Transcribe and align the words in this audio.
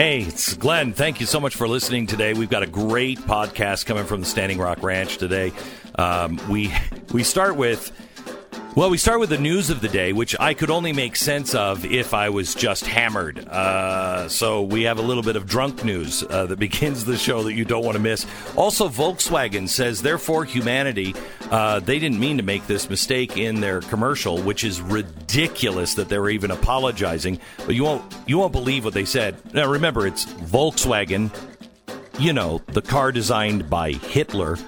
Hey, 0.00 0.22
it's 0.22 0.54
Glenn. 0.54 0.94
Thank 0.94 1.20
you 1.20 1.26
so 1.26 1.38
much 1.40 1.56
for 1.56 1.68
listening 1.68 2.06
today. 2.06 2.32
We've 2.32 2.48
got 2.48 2.62
a 2.62 2.66
great 2.66 3.18
podcast 3.18 3.84
coming 3.84 4.06
from 4.06 4.20
the 4.20 4.26
Standing 4.26 4.56
Rock 4.56 4.82
Ranch 4.82 5.18
today. 5.18 5.52
Um, 5.94 6.40
we 6.48 6.72
we 7.12 7.22
start 7.22 7.54
with 7.54 7.92
well, 8.76 8.88
we 8.88 8.98
start 8.98 9.18
with 9.18 9.30
the 9.30 9.38
news 9.38 9.68
of 9.68 9.80
the 9.80 9.88
day, 9.88 10.12
which 10.12 10.36
I 10.38 10.54
could 10.54 10.70
only 10.70 10.92
make 10.92 11.16
sense 11.16 11.54
of 11.56 11.84
if 11.84 12.14
I 12.14 12.28
was 12.28 12.54
just 12.54 12.86
hammered. 12.86 13.48
Uh, 13.48 14.28
so 14.28 14.62
we 14.62 14.84
have 14.84 14.98
a 14.98 15.02
little 15.02 15.24
bit 15.24 15.34
of 15.34 15.46
drunk 15.46 15.84
news 15.84 16.22
uh, 16.22 16.46
that 16.46 16.58
begins 16.58 17.04
the 17.04 17.16
show 17.16 17.42
that 17.42 17.54
you 17.54 17.64
don't 17.64 17.84
want 17.84 17.96
to 17.96 18.02
miss. 18.02 18.26
Also, 18.56 18.88
Volkswagen 18.88 19.68
says 19.68 20.02
they're 20.02 20.18
for 20.18 20.44
humanity. 20.44 21.16
Uh, 21.50 21.80
they 21.80 21.98
didn't 21.98 22.20
mean 22.20 22.36
to 22.36 22.44
make 22.44 22.64
this 22.68 22.88
mistake 22.88 23.36
in 23.36 23.60
their 23.60 23.80
commercial, 23.80 24.40
which 24.40 24.62
is 24.62 24.80
ridiculous 24.80 25.94
that 25.94 26.08
they 26.08 26.18
were 26.18 26.30
even 26.30 26.52
apologizing. 26.52 27.40
But 27.66 27.74
you 27.74 27.82
won't 27.82 28.14
you 28.26 28.38
won't 28.38 28.52
believe 28.52 28.84
what 28.84 28.94
they 28.94 29.04
said. 29.04 29.36
Now 29.52 29.68
remember, 29.68 30.06
it's 30.06 30.26
Volkswagen. 30.26 31.30
You 32.20 32.32
know, 32.32 32.60
the 32.68 32.82
car 32.82 33.10
designed 33.10 33.68
by 33.68 33.92
Hitler. 33.92 34.58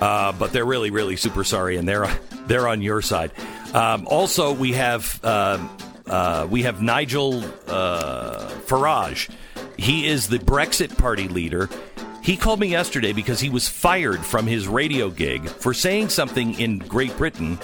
Uh, 0.00 0.32
but 0.32 0.52
they're 0.52 0.64
really, 0.64 0.90
really 0.90 1.16
super 1.16 1.44
sorry, 1.44 1.76
and 1.76 1.86
they're 1.86 2.06
they're 2.50 2.66
on 2.66 2.82
your 2.82 3.00
side. 3.00 3.30
Um, 3.72 4.06
also, 4.08 4.52
we 4.52 4.72
have 4.72 5.20
uh, 5.22 5.66
uh, 6.06 6.46
we 6.50 6.64
have 6.64 6.82
Nigel 6.82 7.44
uh, 7.68 8.50
Farage. 8.66 9.30
He 9.76 10.06
is 10.06 10.28
the 10.28 10.38
Brexit 10.40 10.98
Party 10.98 11.28
leader. 11.28 11.70
He 12.22 12.36
called 12.36 12.60
me 12.60 12.66
yesterday 12.66 13.12
because 13.12 13.40
he 13.40 13.48
was 13.48 13.68
fired 13.68 14.20
from 14.20 14.46
his 14.46 14.68
radio 14.68 15.08
gig 15.08 15.48
for 15.48 15.72
saying 15.72 16.10
something 16.10 16.58
in 16.58 16.78
Great 16.78 17.16
Britain 17.16 17.58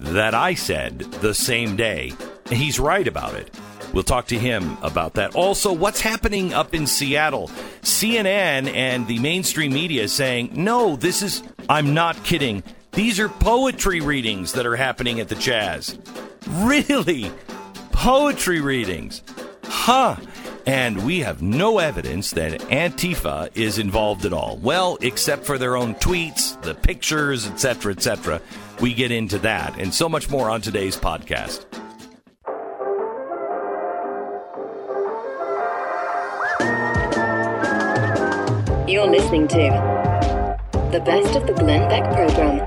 that 0.00 0.34
I 0.34 0.54
said 0.54 0.98
the 0.98 1.34
same 1.34 1.76
day. 1.76 2.12
He's 2.48 2.80
right 2.80 3.06
about 3.06 3.34
it. 3.34 3.54
We'll 3.92 4.04
talk 4.04 4.26
to 4.28 4.38
him 4.38 4.78
about 4.82 5.14
that. 5.14 5.34
Also, 5.34 5.72
what's 5.72 6.00
happening 6.00 6.54
up 6.54 6.74
in 6.74 6.86
Seattle? 6.86 7.48
CNN 7.82 8.72
and 8.74 9.06
the 9.06 9.18
mainstream 9.18 9.72
media 9.72 10.08
saying, 10.08 10.50
no, 10.54 10.96
this 10.96 11.22
is, 11.22 11.42
I'm 11.68 11.92
not 11.92 12.24
kidding. 12.24 12.62
These 12.92 13.20
are 13.20 13.28
poetry 13.28 14.00
readings 14.00 14.52
that 14.54 14.66
are 14.66 14.76
happening 14.76 15.20
at 15.20 15.28
the 15.28 15.36
Chaz. 15.36 15.96
Really? 16.66 17.30
Poetry 17.92 18.60
readings? 18.60 19.22
Huh. 19.64 20.16
And 20.66 21.06
we 21.06 21.20
have 21.20 21.40
no 21.40 21.78
evidence 21.78 22.32
that 22.32 22.60
Antifa 22.62 23.50
is 23.54 23.78
involved 23.78 24.24
at 24.24 24.32
all. 24.32 24.58
Well, 24.60 24.98
except 25.02 25.44
for 25.44 25.56
their 25.56 25.76
own 25.76 25.94
tweets, 25.96 26.60
the 26.62 26.74
pictures, 26.74 27.46
etc., 27.46 27.92
etc. 27.92 28.42
We 28.80 28.92
get 28.92 29.12
into 29.12 29.38
that 29.38 29.78
and 29.78 29.94
so 29.94 30.08
much 30.08 30.28
more 30.28 30.50
on 30.50 30.60
today's 30.60 30.96
podcast. 30.96 31.64
You're 38.88 39.06
listening 39.06 39.46
to 39.48 40.60
the 40.90 41.00
best 41.00 41.36
of 41.36 41.46
the 41.46 41.52
Glenn 41.52 41.88
Beck 41.88 42.12
program. 42.12 42.66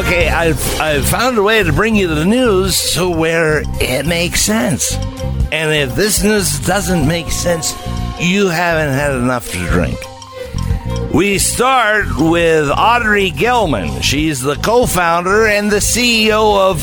Okay, 0.00 0.30
I've, 0.30 0.80
I've 0.80 1.06
found 1.06 1.36
a 1.36 1.42
way 1.42 1.62
to 1.62 1.74
bring 1.74 1.94
you 1.94 2.08
the 2.08 2.24
news 2.24 2.94
to 2.94 3.06
where 3.06 3.62
it 3.82 4.06
makes 4.06 4.40
sense. 4.40 4.94
And 5.52 5.70
if 5.74 5.94
this 5.94 6.24
news 6.24 6.58
doesn't 6.60 7.06
make 7.06 7.30
sense, 7.30 7.74
you 8.18 8.48
haven't 8.48 8.94
had 8.94 9.12
enough 9.12 9.50
to 9.52 9.58
drink. 9.68 9.98
We 11.12 11.36
start 11.36 12.06
with 12.16 12.70
Audrey 12.70 13.30
Gelman. 13.30 14.02
She's 14.02 14.40
the 14.40 14.54
co 14.54 14.86
founder 14.86 15.46
and 15.46 15.70
the 15.70 15.80
CEO 15.80 16.70
of 16.70 16.82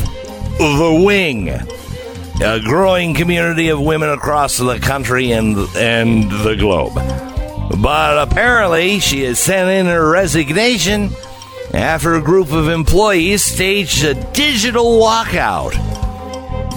The 0.60 1.04
Wing, 1.04 1.50
a 1.50 2.60
growing 2.60 3.16
community 3.16 3.70
of 3.70 3.82
women 3.82 4.10
across 4.10 4.58
the 4.58 4.78
country 4.78 5.32
and, 5.32 5.58
and 5.76 6.30
the 6.46 6.56
globe. 6.56 6.94
But 7.82 8.30
apparently, 8.30 9.00
she 9.00 9.24
has 9.24 9.40
sent 9.40 9.72
in 9.72 9.88
her 9.88 10.08
resignation 10.08 11.10
after 11.74 12.16
a 12.16 12.22
group 12.22 12.52
of 12.52 12.70
employees 12.70 13.44
staged 13.44 14.04
a 14.04 14.14
digital 14.32 15.00
walkout 15.00 15.74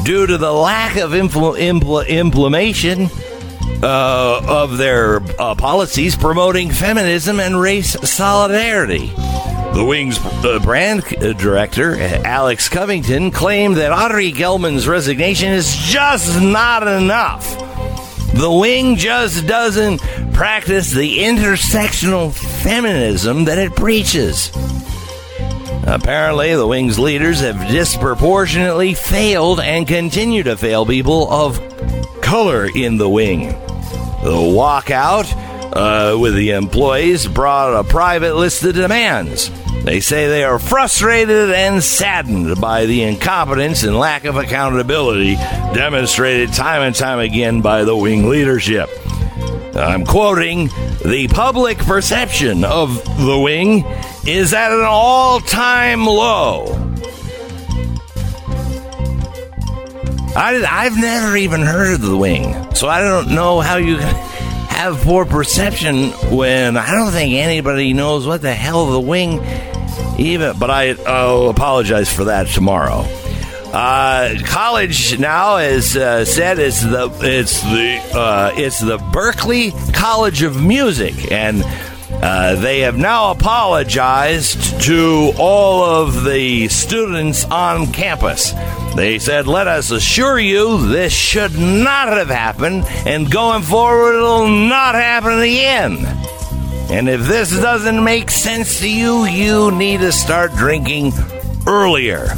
due 0.04 0.26
to 0.26 0.38
the 0.38 0.52
lack 0.52 0.96
of 0.96 1.12
impl- 1.12 1.58
impl- 1.58 2.06
implementation 2.08 3.08
uh, 3.82 4.42
of 4.46 4.76
their 4.78 5.20
uh, 5.38 5.54
policies 5.54 6.16
promoting 6.16 6.70
feminism 6.70 7.40
and 7.40 7.60
race 7.60 7.96
solidarity. 8.08 9.12
The 9.74 9.84
Wings 9.86 10.18
uh, 10.18 10.58
brand 10.58 11.04
director, 11.38 11.96
Alex 12.24 12.68
Covington, 12.68 13.30
claimed 13.30 13.76
that 13.76 13.92
Audrey 13.92 14.32
Gelman's 14.32 14.88
resignation 14.88 15.52
is 15.52 15.76
just 15.76 16.40
not 16.40 16.86
enough. 16.86 17.56
The 18.34 18.50
Wing 18.50 18.96
just 18.96 19.46
doesn't 19.46 20.00
practice 20.40 20.90
the 20.90 21.18
intersectional 21.18 22.32
feminism 22.32 23.44
that 23.44 23.58
it 23.58 23.76
preaches. 23.76 24.50
Apparently, 25.86 26.54
the 26.54 26.66
Wing's 26.66 26.98
leaders 26.98 27.40
have 27.40 27.68
disproportionately 27.68 28.94
failed 28.94 29.60
and 29.60 29.86
continue 29.86 30.42
to 30.42 30.56
fail 30.56 30.86
people 30.86 31.30
of 31.30 31.60
color 32.22 32.66
in 32.74 32.96
the 32.96 33.06
Wing. 33.06 33.48
The 33.48 34.32
walkout 34.32 35.30
uh, 35.76 36.18
with 36.18 36.34
the 36.34 36.52
employees 36.52 37.28
brought 37.28 37.78
a 37.78 37.84
private 37.84 38.34
list 38.34 38.64
of 38.64 38.74
demands. 38.74 39.50
They 39.84 40.00
say 40.00 40.26
they 40.26 40.44
are 40.44 40.58
frustrated 40.58 41.50
and 41.50 41.84
saddened 41.84 42.58
by 42.62 42.86
the 42.86 43.02
incompetence 43.02 43.82
and 43.82 43.94
lack 43.94 44.24
of 44.24 44.36
accountability 44.36 45.34
demonstrated 45.34 46.54
time 46.54 46.80
and 46.80 46.96
time 46.96 47.18
again 47.18 47.60
by 47.60 47.84
the 47.84 47.94
Wing 47.94 48.30
leadership. 48.30 48.88
I'm 49.82 50.04
quoting 50.04 50.68
the 51.04 51.28
public 51.32 51.78
perception 51.78 52.64
of 52.64 53.02
the 53.24 53.38
wing 53.38 53.84
is 54.26 54.52
at 54.52 54.72
an 54.72 54.84
all 54.84 55.40
time 55.40 56.06
low. 56.06 56.76
I, 60.36 60.64
I've 60.68 60.96
never 60.96 61.36
even 61.36 61.60
heard 61.62 61.94
of 61.94 62.02
the 62.02 62.16
wing, 62.16 62.74
so 62.74 62.88
I 62.88 63.00
don't 63.00 63.34
know 63.34 63.60
how 63.60 63.76
you 63.76 63.96
have 64.70 64.96
poor 64.98 65.24
perception 65.24 66.10
when 66.34 66.76
I 66.76 66.92
don't 66.92 67.10
think 67.12 67.34
anybody 67.34 67.92
knows 67.92 68.26
what 68.26 68.40
the 68.40 68.54
hell 68.54 68.86
the 68.92 69.00
wing 69.00 69.42
even. 70.18 70.58
But 70.58 70.70
I, 70.70 70.94
I'll 71.06 71.48
apologize 71.48 72.12
for 72.12 72.24
that 72.24 72.46
tomorrow. 72.46 73.06
Uh, 73.72 74.34
college 74.46 75.16
now 75.20 75.58
is 75.58 75.96
uh, 75.96 76.24
said 76.24 76.58
it's 76.58 76.82
the 76.82 77.08
it's 77.20 77.60
the 77.62 78.00
uh, 78.18 78.52
it's 78.56 78.80
the 78.80 78.98
Berklee 78.98 79.94
College 79.94 80.42
of 80.42 80.60
Music, 80.60 81.30
and 81.30 81.62
uh, 82.14 82.56
they 82.56 82.80
have 82.80 82.98
now 82.98 83.30
apologized 83.30 84.80
to 84.82 85.32
all 85.38 85.84
of 85.84 86.24
the 86.24 86.66
students 86.66 87.44
on 87.44 87.92
campus. 87.92 88.52
They 88.96 89.20
said, 89.20 89.46
"Let 89.46 89.68
us 89.68 89.92
assure 89.92 90.40
you, 90.40 90.88
this 90.88 91.12
should 91.12 91.56
not 91.56 92.08
have 92.08 92.28
happened, 92.28 92.86
and 93.06 93.30
going 93.30 93.62
forward, 93.62 94.16
it'll 94.16 94.48
not 94.48 94.96
happen 94.96 95.38
again." 95.38 96.06
And 96.90 97.08
if 97.08 97.20
this 97.28 97.52
doesn't 97.52 98.02
make 98.02 98.32
sense 98.32 98.80
to 98.80 98.90
you, 98.90 99.26
you 99.26 99.70
need 99.70 100.00
to 100.00 100.10
start 100.10 100.50
drinking 100.54 101.12
earlier. 101.68 102.34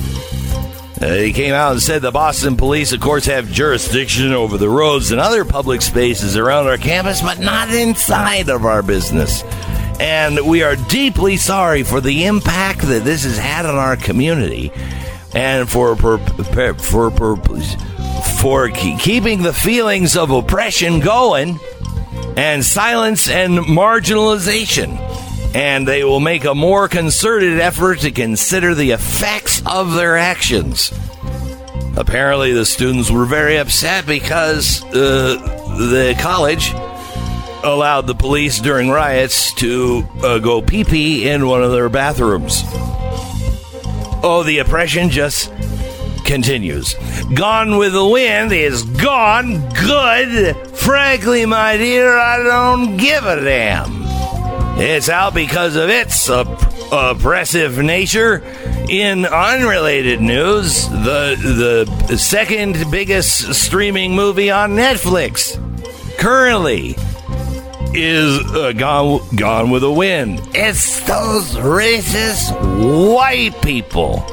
Uh, 1.02 1.14
he 1.14 1.32
came 1.32 1.52
out 1.52 1.72
and 1.72 1.82
said 1.82 2.00
the 2.00 2.12
Boston 2.12 2.56
police, 2.56 2.92
of 2.92 3.00
course, 3.00 3.26
have 3.26 3.50
jurisdiction 3.50 4.32
over 4.32 4.56
the 4.56 4.68
roads 4.68 5.10
and 5.10 5.20
other 5.20 5.44
public 5.44 5.82
spaces 5.82 6.36
around 6.36 6.68
our 6.68 6.78
campus, 6.78 7.20
but 7.20 7.40
not 7.40 7.68
inside 7.70 8.48
of 8.48 8.64
our 8.64 8.84
business. 8.84 9.42
And 9.98 10.46
we 10.46 10.62
are 10.62 10.76
deeply 10.76 11.36
sorry 11.38 11.82
for 11.82 12.00
the 12.00 12.26
impact 12.26 12.82
that 12.82 13.02
this 13.02 13.24
has 13.24 13.36
had 13.36 13.66
on 13.66 13.74
our 13.74 13.96
community 13.96 14.70
and 15.34 15.68
for 15.68 15.96
for 15.96 16.18
for, 16.18 17.10
for, 17.10 17.36
for 18.38 18.68
keeping 18.68 19.42
the 19.42 19.52
feelings 19.52 20.16
of 20.16 20.30
oppression 20.30 21.00
going 21.00 21.58
and 22.36 22.64
silence 22.64 23.28
and 23.28 23.58
marginalization 23.58 25.11
and 25.54 25.86
they 25.86 26.04
will 26.04 26.20
make 26.20 26.44
a 26.44 26.54
more 26.54 26.88
concerted 26.88 27.60
effort 27.60 28.00
to 28.00 28.10
consider 28.10 28.74
the 28.74 28.92
effects 28.92 29.62
of 29.66 29.94
their 29.94 30.16
actions. 30.16 30.92
Apparently, 31.96 32.52
the 32.52 32.64
students 32.64 33.10
were 33.10 33.26
very 33.26 33.58
upset 33.58 34.06
because 34.06 34.82
uh, 34.84 35.36
the 35.78 36.16
college 36.20 36.72
allowed 37.64 38.06
the 38.06 38.14
police 38.14 38.60
during 38.60 38.88
riots 38.88 39.52
to 39.54 40.04
uh, 40.22 40.38
go 40.38 40.62
pee 40.62 40.84
pee 40.84 41.28
in 41.28 41.46
one 41.46 41.62
of 41.62 41.70
their 41.70 41.88
bathrooms. 41.88 42.62
Oh, 44.24 44.42
the 44.44 44.58
oppression 44.58 45.10
just 45.10 45.52
continues. 46.24 46.94
Gone 47.34 47.76
with 47.76 47.92
the 47.92 48.06
Wind 48.06 48.52
is 48.52 48.84
gone 48.84 49.68
good. 49.70 50.56
Frankly, 50.76 51.44
my 51.46 51.76
dear, 51.76 52.16
I 52.16 52.42
don't 52.42 52.96
give 52.96 53.24
a 53.26 53.44
damn. 53.44 54.01
It's 54.74 55.08
out 55.08 55.34
because 55.34 55.76
of 55.76 55.90
its 55.90 56.28
oppressive 56.28 57.78
nature. 57.78 58.42
In 58.88 59.24
unrelated 59.26 60.20
news, 60.20 60.88
the 60.88 61.86
the 62.08 62.18
second 62.18 62.90
biggest 62.90 63.54
streaming 63.54 64.14
movie 64.14 64.50
on 64.50 64.72
Netflix 64.72 65.56
currently 66.18 66.96
is 67.94 68.40
uh, 68.54 68.72
gone 68.72 69.20
gone 69.36 69.70
with 69.70 69.82
a 69.84 69.90
wind. 69.90 70.40
It's 70.54 71.00
those 71.06 71.54
racist 71.54 72.52
white 73.14 73.60
people. 73.62 74.24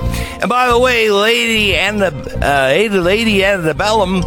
And 0.42 0.50
by 0.50 0.70
the 0.70 0.80
way, 0.80 1.12
Lady 1.12 1.76
and 1.76 2.02
the 2.02 2.12
uh, 2.42 2.96
Lady 2.98 3.44
Antebellum 3.44 4.24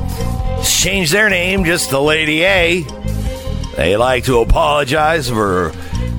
changed 0.62 1.12
their 1.12 1.30
name 1.30 1.64
just 1.64 1.90
to 1.90 1.98
Lady 1.98 2.44
A. 2.44 2.84
They 3.76 3.96
like 3.96 4.24
to 4.24 4.40
apologize 4.40 5.28
for 5.28 5.72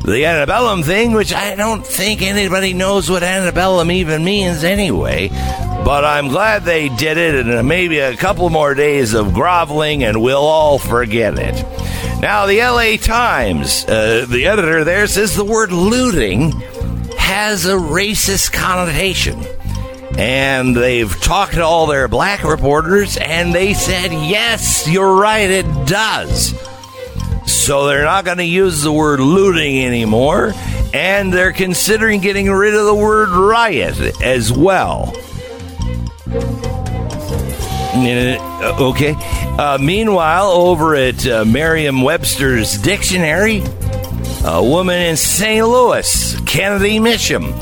the 0.04 0.26
antebellum 0.26 0.84
thing, 0.84 1.14
which 1.14 1.34
I 1.34 1.56
don't 1.56 1.86
think 1.86 2.22
anybody 2.22 2.74
knows 2.74 3.10
what 3.10 3.24
antebellum 3.24 3.90
even 3.92 4.24
means 4.24 4.64
anyway. 4.64 5.30
But 5.30 6.04
I'm 6.04 6.28
glad 6.30 6.64
they 6.64 6.90
did 6.90 7.18
it, 7.18 7.46
and 7.46 7.68
maybe 7.68 8.00
a 8.00 8.16
couple 8.18 8.50
more 8.50 8.74
days 8.74 9.14
of 9.14 9.34
groveling, 9.34 10.04
and 10.04 10.22
we'll 10.22 10.38
all 10.38 10.78
forget 10.78 11.38
it. 11.38 11.56
Now, 12.22 12.46
the 12.46 12.60
LA 12.60 12.98
Times, 12.98 13.86
uh, 13.86 14.26
the 14.28 14.48
editor 14.48 14.84
there 14.84 15.08
says 15.08 15.36
the 15.36 15.44
word 15.44 15.72
looting 15.72 16.52
has 17.18 17.66
a 17.66 17.74
racist 17.74 18.54
connotation. 18.54 19.42
And 20.18 20.76
they've 20.76 21.12
talked 21.22 21.54
to 21.54 21.64
all 21.64 21.88
their 21.88 22.08
black 22.08 22.44
reporters, 22.44 23.18
and 23.18 23.54
they 23.54 23.74
said, 23.74 24.12
yes, 24.12 24.88
you're 24.88 25.16
right, 25.16 25.50
it 25.50 25.66
does. 25.88 26.54
So 27.46 27.88
they're 27.88 28.04
not 28.04 28.26
going 28.26 28.38
to 28.38 28.46
use 28.46 28.82
the 28.82 28.92
word 28.92 29.20
looting 29.20 29.84
anymore, 29.84 30.54
and 30.94 31.32
they're 31.32 31.54
considering 31.54 32.20
getting 32.22 32.50
rid 32.52 32.74
of 32.74 32.86
the 32.86 32.96
word 32.96 33.30
riot 33.30 34.22
as 34.22 34.52
well. 34.52 35.14
Uh, 37.96 38.78
okay. 38.80 39.16
Uh, 39.58 39.78
meanwhile, 39.80 40.48
over 40.48 40.96
at 40.96 41.26
uh, 41.28 41.46
Merriam 41.46 42.02
Webster's 42.02 42.78
dictionary, 42.78 43.62
a 44.46 44.64
woman 44.64 45.00
in 45.00 45.16
St. 45.16 45.66
Louis, 45.66 46.36
Kennedy 46.42 46.98
Mitchum, 47.00 47.54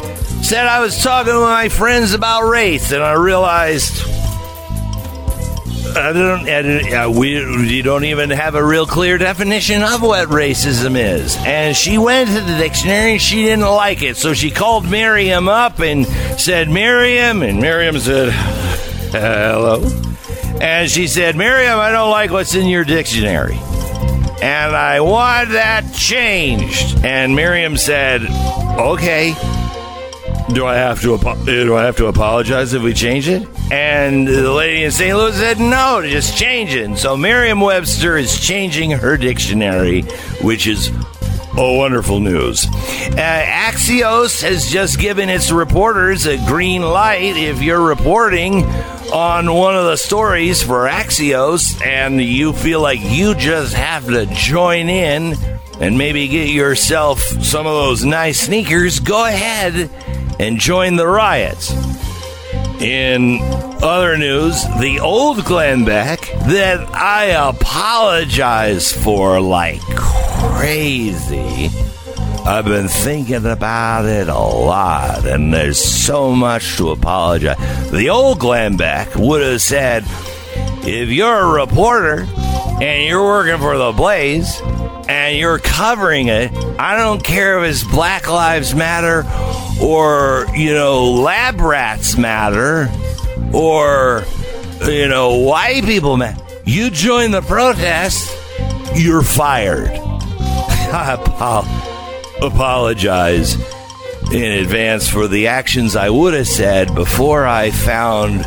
said 0.43 0.67
I 0.67 0.79
was 0.79 1.03
talking 1.03 1.33
to 1.33 1.39
my 1.39 1.69
friends 1.69 2.13
about 2.13 2.49
race, 2.49 2.91
and 2.91 3.03
I 3.03 3.13
realized 3.13 4.03
I 5.95 6.13
don't. 6.13 6.47
I 6.47 7.07
we 7.07 7.31
you 7.67 7.83
don't 7.83 8.05
even 8.05 8.29
have 8.29 8.55
a 8.55 8.63
real 8.63 8.85
clear 8.85 9.17
definition 9.17 9.83
of 9.83 10.01
what 10.01 10.29
racism 10.29 10.95
is. 10.97 11.35
And 11.39 11.75
she 11.75 11.97
went 11.97 12.29
to 12.29 12.41
the 12.41 12.57
dictionary 12.57 13.13
and 13.13 13.21
she 13.21 13.43
didn't 13.43 13.65
like 13.65 14.01
it, 14.01 14.17
so 14.17 14.33
she 14.33 14.51
called 14.51 14.89
Miriam 14.89 15.49
up 15.49 15.79
and 15.79 16.05
said, 16.39 16.69
"Miriam," 16.69 17.41
and 17.43 17.59
Miriam 17.59 17.99
said, 17.99 18.31
"Hello," 19.11 19.83
and 20.61 20.89
she 20.89 21.07
said, 21.07 21.35
"Miriam, 21.35 21.79
I 21.79 21.91
don't 21.91 22.11
like 22.11 22.31
what's 22.31 22.55
in 22.55 22.67
your 22.67 22.83
dictionary." 22.83 23.59
And 24.41 24.75
I 24.75 25.01
want 25.01 25.49
that 25.49 25.93
changed. 25.93 27.05
And 27.05 27.35
Miriam 27.35 27.77
said, 27.77 28.21
"Okay." 28.79 29.35
Do 30.49 30.65
I 30.65 30.75
have 30.75 31.01
to 31.01 31.17
do 31.45 31.75
I 31.75 31.83
have 31.83 31.95
to 31.97 32.07
apologize 32.07 32.73
if 32.73 32.81
we 32.81 32.93
change 32.93 33.29
it? 33.29 33.47
And 33.71 34.27
the 34.27 34.51
lady 34.51 34.83
in 34.83 34.91
St. 34.91 35.15
Louis 35.15 35.33
said 35.35 35.59
no, 35.59 36.01
just 36.03 36.37
change 36.37 36.75
it. 36.75 36.97
So 36.97 37.15
Merriam-Webster 37.15 38.17
is 38.17 38.37
changing 38.37 38.91
her 38.91 39.15
dictionary, 39.15 40.01
which 40.41 40.67
is 40.67 40.91
Oh, 41.53 41.73
wonderful 41.73 42.21
news. 42.21 42.65
Uh, 42.65 43.43
Axios 43.45 44.41
has 44.41 44.69
just 44.69 44.99
given 44.99 45.27
its 45.27 45.51
reporters 45.51 46.25
a 46.25 46.37
green 46.47 46.81
light 46.81 47.35
if 47.35 47.61
you're 47.61 47.81
reporting 47.85 48.63
on 49.11 49.53
one 49.53 49.75
of 49.75 49.83
the 49.83 49.97
stories 49.97 50.63
for 50.63 50.87
Axios 50.87 51.85
and 51.85 52.21
you 52.21 52.53
feel 52.53 52.79
like 52.79 52.99
you 53.01 53.35
just 53.35 53.73
have 53.73 54.05
to 54.05 54.27
join 54.27 54.87
in 54.87 55.33
and 55.81 55.97
maybe 55.97 56.29
get 56.29 56.47
yourself 56.47 57.19
some 57.19 57.67
of 57.67 57.73
those 57.73 58.05
nice 58.05 58.39
sneakers, 58.39 59.01
go 59.01 59.25
ahead 59.25 59.89
and 60.41 60.59
join 60.59 60.95
the 60.95 61.07
riots. 61.07 61.71
In 62.81 63.37
other 63.83 64.17
news, 64.17 64.63
the 64.79 64.99
old 64.99 65.45
Glenn 65.45 65.85
Beck 65.85 66.21
that 66.47 66.79
I 66.95 67.25
apologize 67.47 68.91
for 68.91 69.39
like 69.39 69.81
crazy. 69.95 71.69
I've 72.43 72.65
been 72.65 72.87
thinking 72.87 73.45
about 73.45 74.05
it 74.05 74.27
a 74.27 74.39
lot, 74.39 75.27
and 75.27 75.53
there's 75.53 75.79
so 75.79 76.33
much 76.33 76.77
to 76.77 76.89
apologize. 76.89 77.91
The 77.91 78.09
old 78.09 78.39
Glenn 78.39 78.77
Beck 78.77 79.13
would 79.13 79.43
have 79.43 79.61
said, 79.61 80.05
if 80.83 81.09
you're 81.09 81.37
a 81.37 81.61
reporter 81.61 82.27
and 82.81 83.07
you're 83.07 83.23
working 83.23 83.59
for 83.59 83.77
the 83.77 83.91
Blaze 83.91 84.59
and 85.07 85.37
you're 85.37 85.59
covering 85.59 86.29
it, 86.29 86.51
I 86.79 86.97
don't 86.97 87.23
care 87.23 87.63
if 87.63 87.69
it's 87.69 87.83
Black 87.83 88.27
Lives 88.27 88.73
Matter 88.73 89.23
or, 89.81 90.45
you 90.55 90.73
know, 90.73 91.11
lab 91.11 91.59
rats 91.59 92.17
matter 92.17 92.89
or, 93.53 94.23
you 94.85 95.07
know, 95.07 95.37
white 95.37 95.83
people 95.83 96.17
matter. 96.17 96.43
You 96.65 96.89
join 96.89 97.31
the 97.31 97.41
protest, 97.41 98.31
you're 98.95 99.23
fired. 99.23 99.89
I 100.93 101.17
apologize 102.41 103.55
in 104.31 104.51
advance 104.63 105.09
for 105.09 105.27
the 105.27 105.47
actions 105.47 105.95
I 105.95 106.09
would 106.09 106.33
have 106.33 106.47
said 106.47 106.93
before 106.95 107.45
I 107.45 107.71
found 107.71 108.45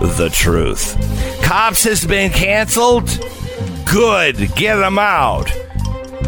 the 0.00 0.30
truth. 0.32 0.96
Cops 1.42 1.84
has 1.84 2.04
been 2.04 2.30
canceled. 2.30 3.08
Good, 3.84 4.54
get 4.54 4.76
them 4.76 4.98
out. 4.98 5.50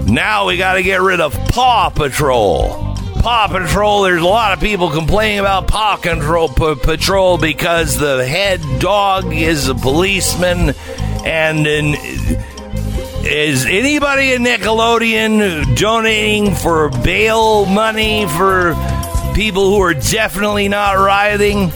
Now 0.07 0.47
we 0.47 0.57
got 0.57 0.75
to 0.75 0.83
get 0.83 1.01
rid 1.01 1.21
of 1.21 1.35
Paw 1.49 1.91
Patrol. 1.91 2.84
Paw 3.25 3.49
Patrol, 3.49 4.03
there's 4.03 4.21
a 4.21 4.27
lot 4.27 4.53
of 4.53 4.61
people 4.61 4.91
complaining 4.91 5.39
about 5.39 5.67
Paw 5.67 5.97
Control, 5.97 6.47
P- 6.51 6.75
Patrol 6.75 7.39
because 7.39 7.97
the 7.97 8.27
head 8.27 8.61
dog 8.81 9.33
is 9.33 9.67
a 9.67 9.75
policeman. 9.75 10.75
And 11.25 11.67
in, 11.67 11.95
is 13.25 13.65
anybody 13.65 14.35
in 14.35 14.43
Nickelodeon 14.43 15.75
donating 15.75 16.55
for 16.55 16.91
bail 16.91 17.65
money 17.65 18.27
for 18.29 18.75
people 19.35 19.71
who 19.71 19.81
are 19.81 19.95
definitely 19.95 20.69
not 20.69 20.99
rioting? 20.99 21.73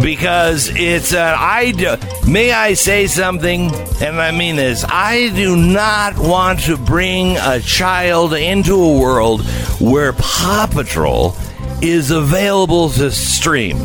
because 0.00 0.70
it's 0.74 1.12
an 1.12 1.34
I 1.36 1.72
do, 1.72 1.96
may 2.30 2.52
I 2.52 2.74
say 2.74 3.06
something 3.08 3.70
and 4.00 4.20
I 4.20 4.30
mean 4.30 4.56
this 4.56 4.84
I 4.84 5.30
do 5.34 5.56
not 5.56 6.18
want 6.18 6.60
to 6.60 6.76
bring 6.76 7.36
a 7.36 7.60
child 7.60 8.34
into 8.34 8.74
a 8.74 8.98
world 8.98 9.42
where 9.80 10.12
Paw 10.12 10.68
Patrol 10.70 11.34
is 11.82 12.10
available 12.10 12.90
to 12.90 13.10
stream. 13.10 13.78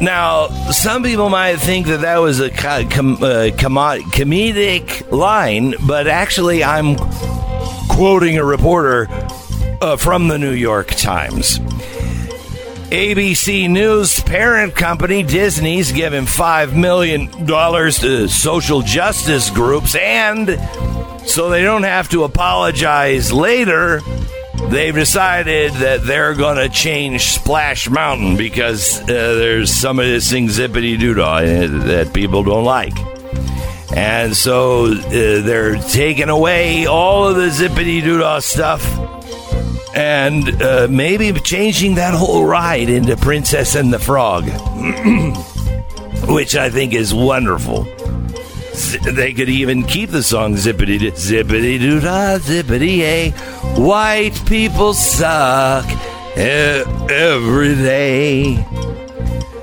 Now, 0.00 0.48
some 0.70 1.04
people 1.04 1.28
might 1.28 1.56
think 1.56 1.86
that 1.86 2.00
that 2.00 2.18
was 2.18 2.40
a 2.40 2.50
com- 2.50 3.22
uh, 3.22 3.50
com- 3.56 3.76
comedic 4.10 5.08
line, 5.12 5.74
but 5.86 6.08
actually, 6.08 6.64
I'm 6.64 6.96
quoting 7.88 8.36
a 8.36 8.44
reporter 8.44 9.06
uh, 9.80 9.96
from 9.96 10.26
the 10.26 10.38
New 10.38 10.54
York 10.54 10.88
Times. 10.88 11.60
ABC 12.92 13.70
News 13.70 14.20
parent 14.20 14.74
company 14.74 15.22
Disney's 15.22 15.92
giving 15.92 16.26
$5 16.26 16.76
million 16.76 17.26
to 17.30 18.28
social 18.28 18.82
justice 18.82 19.48
groups, 19.48 19.94
and 19.94 20.60
so 21.26 21.48
they 21.48 21.62
don't 21.62 21.84
have 21.84 22.10
to 22.10 22.24
apologize 22.24 23.32
later, 23.32 24.02
they've 24.68 24.94
decided 24.94 25.72
that 25.72 26.04
they're 26.04 26.34
going 26.34 26.58
to 26.58 26.68
change 26.68 27.32
Splash 27.32 27.88
Mountain 27.88 28.36
because 28.36 29.00
uh, 29.00 29.06
there's 29.06 29.72
some 29.72 29.98
of 29.98 30.04
this 30.04 30.30
zippity 30.30 31.00
doo 31.00 31.14
dah 31.14 31.40
that 31.40 32.12
people 32.12 32.42
don't 32.42 32.66
like. 32.66 32.92
And 33.96 34.36
so 34.36 34.92
uh, 34.92 35.00
they're 35.08 35.76
taking 35.76 36.28
away 36.28 36.84
all 36.84 37.26
of 37.26 37.36
the 37.36 37.48
zippity 37.48 38.02
doo 38.02 38.18
dah 38.18 38.40
stuff 38.40 39.21
and 39.94 40.62
uh, 40.62 40.88
maybe 40.90 41.32
changing 41.40 41.96
that 41.96 42.14
whole 42.14 42.44
ride 42.44 42.88
into 42.88 43.16
Princess 43.16 43.74
and 43.74 43.92
the 43.92 43.98
Frog, 43.98 44.44
which 46.28 46.56
I 46.56 46.70
think 46.70 46.94
is 46.94 47.12
wonderful. 47.12 47.84
They 49.04 49.32
could 49.34 49.48
even 49.48 49.84
keep 49.84 50.10
the 50.10 50.22
song 50.22 50.54
zippity 50.54 50.98
zippity 50.98 51.78
doo 51.78 52.00
da 52.00 52.38
zippity 52.38 53.00
a. 53.00 53.30
White 53.80 54.40
people 54.46 54.94
suck 54.94 55.84
every 56.36 57.74
day. 57.74 58.66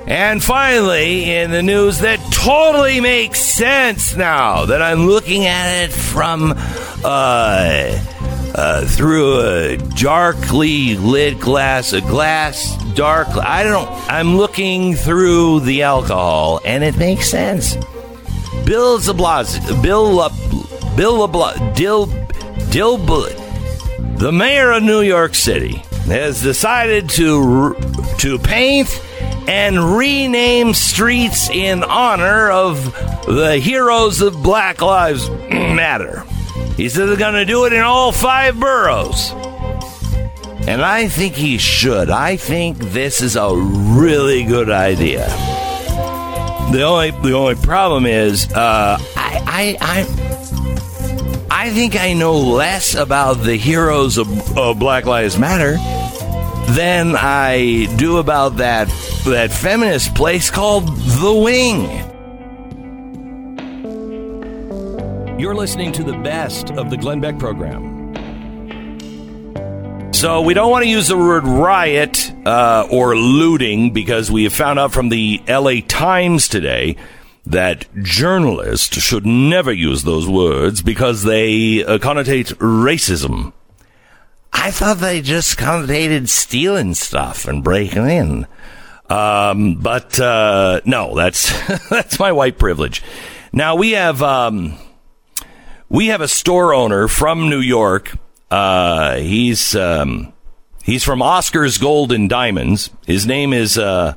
And 0.06 0.42
finally, 0.42 1.30
in 1.30 1.52
the 1.52 1.62
news 1.62 2.00
that 2.00 2.18
totally 2.32 3.00
makes 3.00 3.40
sense 3.40 4.16
now 4.16 4.66
that 4.66 4.82
I'm 4.82 5.06
looking 5.06 5.46
at 5.46 5.84
it 5.84 5.92
from 5.92 6.54
uh, 7.04 7.98
uh, 8.60 8.84
through 8.84 9.40
a 9.40 9.76
darkly 9.78 10.94
lit 10.98 11.40
glass, 11.40 11.94
a 11.94 12.02
glass 12.02 12.76
dark. 12.94 13.28
I 13.28 13.62
don't. 13.62 13.88
I'm 14.10 14.36
looking 14.36 14.94
through 14.94 15.60
the 15.60 15.82
alcohol, 15.82 16.60
and 16.62 16.84
it 16.84 16.98
makes 16.98 17.30
sense. 17.30 17.76
Bill 18.66 18.98
Zablas, 18.98 19.82
Bill, 19.82 20.12
La, 20.12 20.28
Bill 20.94 21.20
LeBlanc, 21.20 21.74
Dill, 21.74 22.06
Dill, 22.70 22.98
the 22.98 24.30
mayor 24.30 24.72
of 24.72 24.82
New 24.82 25.00
York 25.00 25.34
City 25.34 25.76
has 26.04 26.42
decided 26.42 27.08
to 27.10 27.74
to 28.18 28.38
paint 28.38 29.02
and 29.48 29.96
rename 29.96 30.74
streets 30.74 31.48
in 31.48 31.82
honor 31.82 32.50
of 32.50 32.92
the 33.24 33.56
heroes 33.56 34.20
of 34.20 34.42
Black 34.42 34.82
Lives 34.82 35.30
Matter. 35.30 36.24
He 36.76 36.88
said 36.88 37.06
they're 37.06 37.16
going 37.16 37.34
to 37.34 37.44
do 37.44 37.66
it 37.66 37.72
in 37.72 37.82
all 37.82 38.12
five 38.12 38.58
boroughs. 38.58 39.32
And 40.66 40.82
I 40.82 41.08
think 41.08 41.34
he 41.34 41.58
should. 41.58 42.10
I 42.10 42.36
think 42.36 42.78
this 42.78 43.22
is 43.22 43.36
a 43.36 43.54
really 43.54 44.44
good 44.44 44.70
idea. 44.70 45.26
The 46.72 46.82
only 46.82 47.10
the 47.10 47.32
only 47.32 47.56
problem 47.56 48.06
is 48.06 48.50
uh, 48.52 48.96
I, 49.16 49.76
I 49.80 50.06
I 51.50 51.66
I 51.66 51.70
think 51.70 51.96
I 51.96 52.12
know 52.12 52.38
less 52.38 52.94
about 52.94 53.34
the 53.42 53.56
heroes 53.56 54.18
of, 54.18 54.56
of 54.56 54.78
Black 54.78 55.04
Lives 55.04 55.36
Matter 55.36 55.72
than 56.72 57.16
I 57.16 57.88
do 57.96 58.18
about 58.18 58.58
that 58.58 58.88
that 59.24 59.50
feminist 59.52 60.14
place 60.14 60.50
called 60.50 60.86
The 60.86 61.34
Wing. 61.34 62.09
You're 65.40 65.54
listening 65.54 65.90
to 65.92 66.04
the 66.04 66.18
best 66.18 66.70
of 66.72 66.90
the 66.90 66.98
Glenn 66.98 67.22
Beck 67.22 67.38
program. 67.38 68.12
So 70.12 70.42
we 70.42 70.52
don't 70.52 70.70
want 70.70 70.84
to 70.84 70.90
use 70.90 71.08
the 71.08 71.16
word 71.16 71.46
riot 71.46 72.30
uh, 72.44 72.86
or 72.90 73.16
looting 73.16 73.94
because 73.94 74.30
we 74.30 74.44
have 74.44 74.52
found 74.52 74.78
out 74.78 74.92
from 74.92 75.08
the 75.08 75.40
LA 75.48 75.76
Times 75.88 76.46
today 76.46 76.96
that 77.46 77.88
journalists 78.02 79.00
should 79.00 79.24
never 79.24 79.72
use 79.72 80.04
those 80.04 80.28
words 80.28 80.82
because 80.82 81.22
they 81.22 81.86
uh, 81.86 81.96
connotate 81.96 82.52
racism. 82.56 83.54
I 84.52 84.70
thought 84.70 84.98
they 84.98 85.22
just 85.22 85.56
connotated 85.56 86.28
stealing 86.28 86.92
stuff 86.92 87.48
and 87.48 87.64
breaking 87.64 88.10
in. 88.10 88.46
Um, 89.08 89.76
but 89.76 90.20
uh, 90.20 90.82
no, 90.84 91.16
that's 91.16 91.88
that's 91.88 92.18
my 92.18 92.30
white 92.30 92.58
privilege. 92.58 93.02
Now 93.54 93.74
we 93.76 93.92
have 93.92 94.22
um, 94.22 94.78
we 95.90 96.06
have 96.06 96.20
a 96.20 96.28
store 96.28 96.72
owner 96.72 97.08
from 97.08 97.50
New 97.50 97.60
York. 97.60 98.16
Uh, 98.50 99.16
he's 99.16 99.74
um, 99.74 100.32
he's 100.82 101.04
from 101.04 101.20
Oscar's 101.20 101.76
Gold 101.76 102.12
and 102.12 102.30
Diamonds. 102.30 102.90
His 103.06 103.26
name 103.26 103.52
is 103.52 103.76
uh, 103.76 104.14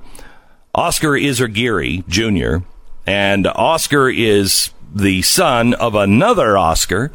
Oscar 0.74 1.12
Izaguirre 1.12 2.08
Jr. 2.08 2.66
And 3.06 3.48
Oscar 3.48 4.08
is 4.08 4.70
the 4.94 5.24
son 5.24 5.74
of 5.74 5.96
another 5.96 6.58
Oscar, 6.58 7.12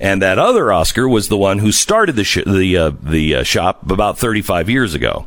and 0.00 0.20
that 0.22 0.38
other 0.38 0.72
Oscar 0.72 1.08
was 1.08 1.28
the 1.28 1.36
one 1.36 1.58
who 1.58 1.70
started 1.70 2.16
the 2.16 2.24
sh- 2.24 2.44
the 2.46 2.76
uh, 2.76 2.92
the 3.02 3.36
uh, 3.36 3.42
shop 3.44 3.88
about 3.88 4.18
35 4.18 4.68
years 4.68 4.94
ago. 4.94 5.26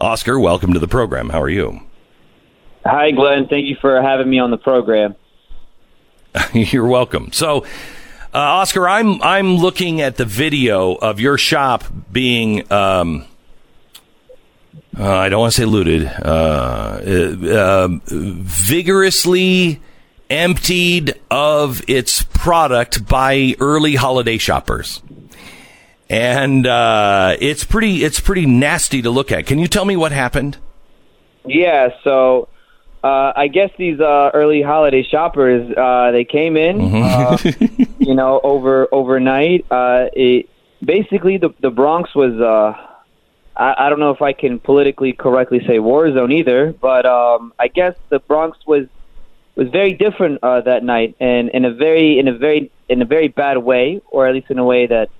Oscar, 0.00 0.38
welcome 0.38 0.72
to 0.72 0.78
the 0.78 0.88
program. 0.88 1.30
How 1.30 1.40
are 1.40 1.48
you? 1.48 1.80
Hi, 2.84 3.10
Glenn. 3.10 3.48
Thank 3.48 3.66
you 3.66 3.76
for 3.80 4.00
having 4.00 4.28
me 4.28 4.38
on 4.38 4.50
the 4.50 4.58
program. 4.58 5.14
You're 6.52 6.86
welcome. 6.86 7.32
So, 7.32 7.64
uh, 8.38 8.40
Oscar, 8.40 8.88
I'm 8.88 9.20
I'm 9.20 9.56
looking 9.56 10.00
at 10.00 10.16
the 10.16 10.24
video 10.24 10.94
of 10.94 11.18
your 11.18 11.36
shop 11.38 11.82
being. 12.12 12.70
Um, 12.72 13.24
uh, 14.96 15.12
I 15.12 15.28
don't 15.28 15.40
want 15.40 15.54
to 15.54 15.60
say 15.60 15.64
looted. 15.64 16.06
Uh, 16.06 17.00
uh, 17.50 17.88
vigorously 18.06 19.82
emptied 20.30 21.14
of 21.32 21.82
its 21.88 22.22
product 22.22 23.08
by 23.08 23.56
early 23.58 23.96
holiday 23.96 24.38
shoppers, 24.38 25.02
and 26.08 26.64
uh, 26.64 27.34
it's 27.40 27.64
pretty 27.64 28.04
it's 28.04 28.20
pretty 28.20 28.46
nasty 28.46 29.02
to 29.02 29.10
look 29.10 29.32
at. 29.32 29.46
Can 29.46 29.58
you 29.58 29.66
tell 29.66 29.84
me 29.84 29.96
what 29.96 30.12
happened? 30.12 30.58
Yeah. 31.44 31.88
So. 32.04 32.46
Uh, 33.00 33.32
I 33.36 33.46
guess 33.46 33.70
these 33.78 34.00
uh, 34.00 34.32
early 34.34 34.60
holiday 34.60 35.04
shoppers 35.04 35.70
uh, 35.70 36.10
they 36.10 36.24
came 36.24 36.56
in, 36.56 36.78
Mm-hmm. 36.78 37.82
you 38.08 38.14
know, 38.14 38.40
over 38.42 38.88
overnight. 38.90 39.66
Uh, 39.70 40.08
it 40.14 40.48
basically 40.82 41.36
the 41.36 41.50
the 41.60 41.70
Bronx 41.70 42.14
was. 42.14 42.40
Uh, 42.40 42.72
I, 43.54 43.86
I 43.86 43.90
don't 43.90 44.00
know 44.00 44.12
if 44.12 44.22
I 44.22 44.32
can 44.32 44.58
politically 44.58 45.12
correctly 45.12 45.60
say 45.66 45.78
war 45.78 46.10
zone 46.10 46.32
either, 46.32 46.72
but 46.72 47.04
um, 47.04 47.52
I 47.58 47.68
guess 47.68 47.94
the 48.08 48.18
Bronx 48.18 48.56
was 48.66 48.86
was 49.56 49.68
very 49.68 49.92
different 49.92 50.38
uh, 50.42 50.62
that 50.62 50.82
night, 50.84 51.16
and 51.20 51.50
in 51.50 51.66
a 51.66 51.74
very 51.74 52.18
in 52.18 52.28
a 52.28 52.32
very 52.32 52.70
in 52.88 53.02
a 53.02 53.04
very 53.04 53.28
bad 53.28 53.58
way, 53.58 54.00
or 54.10 54.26
at 54.26 54.34
least 54.34 54.50
in 54.50 54.58
a 54.58 54.64
way 54.64 54.86
that 54.86 55.10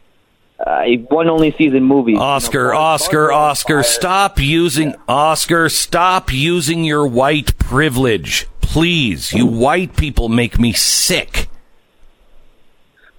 uh, 0.58 0.84
one 1.10 1.28
only 1.28 1.52
sees 1.52 1.74
in 1.74 1.84
movies. 1.84 2.14
You 2.14 2.20
know, 2.20 2.24
Oscar, 2.24 2.72
Oscar, 2.72 3.30
Oscar, 3.30 3.82
stop 3.82 4.40
using 4.40 4.94
Oscar, 5.06 5.68
stop 5.68 6.32
using 6.32 6.84
your 6.84 7.06
white 7.06 7.58
privilege. 7.58 8.46
Please, 8.62 9.34
you 9.34 9.44
white 9.44 9.94
people 9.94 10.30
make 10.30 10.58
me 10.58 10.72
sick. 10.72 11.48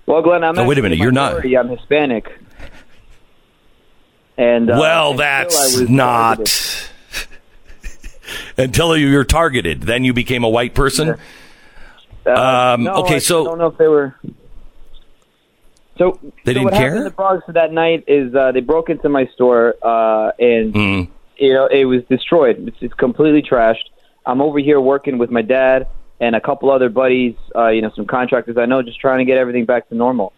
Well, 0.09 0.23
Glenn, 0.23 0.43
I'm 0.43 0.57
Oh, 0.57 0.65
wait 0.65 0.79
a 0.79 0.81
minute, 0.81 0.97
you're 0.97 1.11
not-. 1.11 1.45
I'm 1.45 1.69
Hispanic. 1.69 2.27
And 4.39 4.71
uh, 4.71 4.77
well, 4.79 5.13
that's 5.13 5.79
not 5.81 6.37
targeted. 6.47 6.89
until 8.57 8.97
you're 8.97 9.23
targeted. 9.23 9.81
Then 9.83 10.03
you 10.03 10.13
became 10.13 10.43
a 10.43 10.49
white 10.49 10.73
person. 10.73 11.09
Uh, 12.25 12.73
Um, 12.73 12.83
no, 12.85 12.93
okay, 13.03 13.17
I 13.17 13.19
so- 13.19 13.43
don't 13.45 13.59
know 13.59 13.67
if 13.67 13.77
they 13.77 13.87
were. 13.87 14.15
So 15.99 16.17
They 16.23 16.29
so 16.29 16.31
didn't 16.53 16.63
what 16.63 16.73
care? 16.73 16.81
happened 16.89 16.97
in 16.99 17.03
the 17.03 17.09
Bronx 17.11 17.45
that 17.49 17.71
night 17.71 18.05
is 18.07 18.33
uh, 18.33 18.51
they 18.51 18.61
broke 18.61 18.89
into 18.89 19.09
my 19.09 19.27
store 19.35 19.75
uh, 19.83 20.31
and 20.39 20.73
Mm. 20.73 21.07
you 21.37 21.53
know 21.53 21.67
it 21.67 21.85
was 21.85 22.03
destroyed. 22.05 22.67
It's, 22.67 22.77
it's 22.81 22.93
completely 22.95 23.43
trashed. 23.43 23.83
I'm 24.25 24.41
over 24.41 24.57
here 24.57 24.81
working 24.81 25.19
with 25.19 25.29
my 25.29 25.43
dad 25.43 25.85
and 26.19 26.35
a 26.35 26.41
couple 26.41 26.69
other 26.71 26.89
buddies, 26.89 27.35
uh, 27.55 27.67
you 27.69 27.81
know, 27.81 27.91
some 27.95 28.05
contractors 28.05 28.57
I 28.57 28.65
know, 28.65 28.81
just 28.81 28.99
trying 28.99 29.19
to 29.19 29.25
get 29.25 29.37
everything 29.37 29.65
back 29.65 29.89
to 29.89 29.95
normal. 29.95 30.33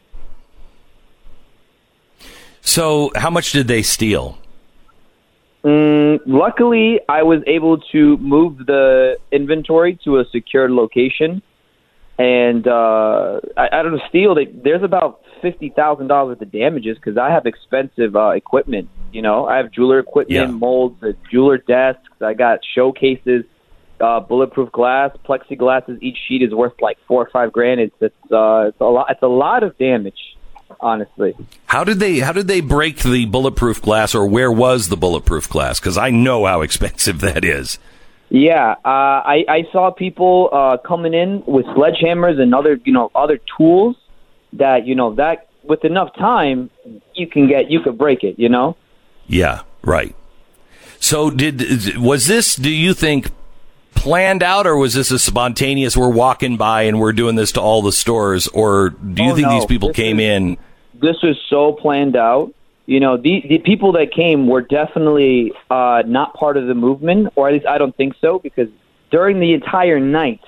So, 2.61 3.11
how 3.15 3.29
much 3.29 3.51
did 3.51 3.67
they 3.67 3.81
steal? 3.81 4.37
Mm, 5.63 6.19
luckily, 6.25 6.99
I 7.09 7.23
was 7.23 7.41
able 7.47 7.79
to 7.91 8.17
move 8.17 8.65
the 8.65 9.17
inventory 9.31 9.99
to 10.03 10.19
a 10.19 10.25
secured 10.31 10.71
location, 10.71 11.41
and 12.17 12.67
uh, 12.67 13.39
I, 13.57 13.69
I 13.71 13.83
don't 13.83 13.93
know. 13.93 14.01
Steel. 14.09 14.35
They, 14.35 14.45
there's 14.45 14.83
about 14.83 15.21
fifty 15.41 15.69
thousand 15.69 16.07
dollars 16.07 16.37
of 16.41 16.51
damages 16.51 16.97
because 16.97 17.17
I 17.17 17.29
have 17.31 17.45
expensive 17.45 18.15
uh, 18.15 18.29
equipment. 18.29 18.89
You 19.11 19.21
know, 19.21 19.45
I 19.47 19.57
have 19.57 19.71
jeweler 19.71 19.99
equipment, 19.99 20.49
Yeah. 20.49 20.55
molds, 20.55 21.03
jeweler 21.31 21.57
desks. 21.57 22.09
I 22.21 22.33
got 22.33 22.59
showcases, 22.75 23.43
uh, 24.01 24.19
bulletproof 24.21 24.71
glass, 24.71 25.15
plexiglasses. 25.25 26.01
Each 26.01 26.17
sheet 26.27 26.41
is 26.41 26.53
worth 26.53 26.73
like 26.81 26.97
four 27.07 27.23
or 27.23 27.29
five 27.29 27.51
grand. 27.51 27.79
It's 27.79 27.95
it's, 27.99 28.31
uh, 28.31 28.69
it's 28.69 28.81
a 28.81 28.85
lot. 28.85 29.07
It's 29.09 29.21
a 29.21 29.27
lot 29.27 29.63
of 29.63 29.77
damage, 29.77 30.37
honestly. 30.79 31.35
How 31.65 31.83
did 31.83 31.99
they 31.99 32.19
how 32.19 32.31
did 32.31 32.47
they 32.47 32.61
break 32.61 32.99
the 32.99 33.25
bulletproof 33.25 33.81
glass 33.81 34.15
or 34.15 34.25
where 34.27 34.51
was 34.51 34.89
the 34.89 34.97
bulletproof 34.97 35.49
glass 35.49 35.79
cuz 35.79 35.97
I 35.97 36.09
know 36.09 36.45
how 36.45 36.61
expensive 36.67 37.19
that 37.21 37.43
is. 37.45 37.79
Yeah, 38.33 38.75
uh, 38.85 39.19
I, 39.25 39.43
I 39.49 39.67
saw 39.73 39.91
people 39.91 40.47
uh, 40.53 40.77
coming 40.77 41.13
in 41.13 41.43
with 41.45 41.65
sledgehammers 41.65 42.39
and 42.39 42.55
other, 42.55 42.79
you 42.85 42.93
know, 42.93 43.11
other 43.13 43.37
tools 43.57 43.97
that, 44.53 44.87
you 44.87 44.95
know, 44.95 45.13
that 45.15 45.49
with 45.63 45.83
enough 45.83 46.15
time, 46.15 46.69
you 47.13 47.27
can 47.27 47.49
get, 47.49 47.69
you 47.69 47.81
could 47.81 47.97
break 47.97 48.23
it, 48.23 48.39
you 48.39 48.47
know. 48.47 48.77
Yeah, 49.27 49.63
right. 49.83 50.15
So 51.01 51.29
did 51.29 51.97
was 51.97 52.27
this 52.27 52.55
do 52.55 52.69
you 52.69 52.93
think 52.93 53.31
planned 54.01 54.41
out 54.43 54.65
or 54.65 54.75
was 54.77 54.93
this 54.93 55.11
a 55.11 55.19
spontaneous 55.19 55.95
we're 55.95 56.09
walking 56.09 56.57
by 56.57 56.83
and 56.83 56.99
we're 56.99 57.13
doing 57.13 57.35
this 57.35 57.51
to 57.53 57.61
all 57.61 57.81
the 57.81 57.91
stores 57.91 58.47
or 58.49 58.89
do 58.89 59.23
you 59.23 59.31
Oh, 59.31 59.35
think 59.35 59.47
no. 59.47 59.53
these 59.53 59.65
people 59.65 59.89
This 59.89 59.95
came 59.97 60.19
is- 60.19 60.25
in 60.37 60.57
This 60.99 61.21
was 61.23 61.37
so 61.49 61.73
planned 61.73 62.15
out. 62.15 62.53
You 62.87 62.99
know, 62.99 63.15
the 63.15 63.43
the 63.47 63.59
people 63.59 63.91
that 63.93 64.11
came 64.11 64.47
were 64.47 64.61
definitely 64.61 65.53
uh, 65.69 66.03
not 66.05 66.33
part 66.33 66.57
of 66.57 66.67
the 66.67 66.73
movement, 66.73 67.31
or 67.35 67.47
at 67.47 67.53
least 67.53 67.65
I 67.65 67.77
don't 67.77 67.95
think 67.95 68.15
so, 68.19 68.37
because 68.39 68.67
during 69.11 69.39
the 69.39 69.53
entire 69.53 69.99
night, 69.99 70.41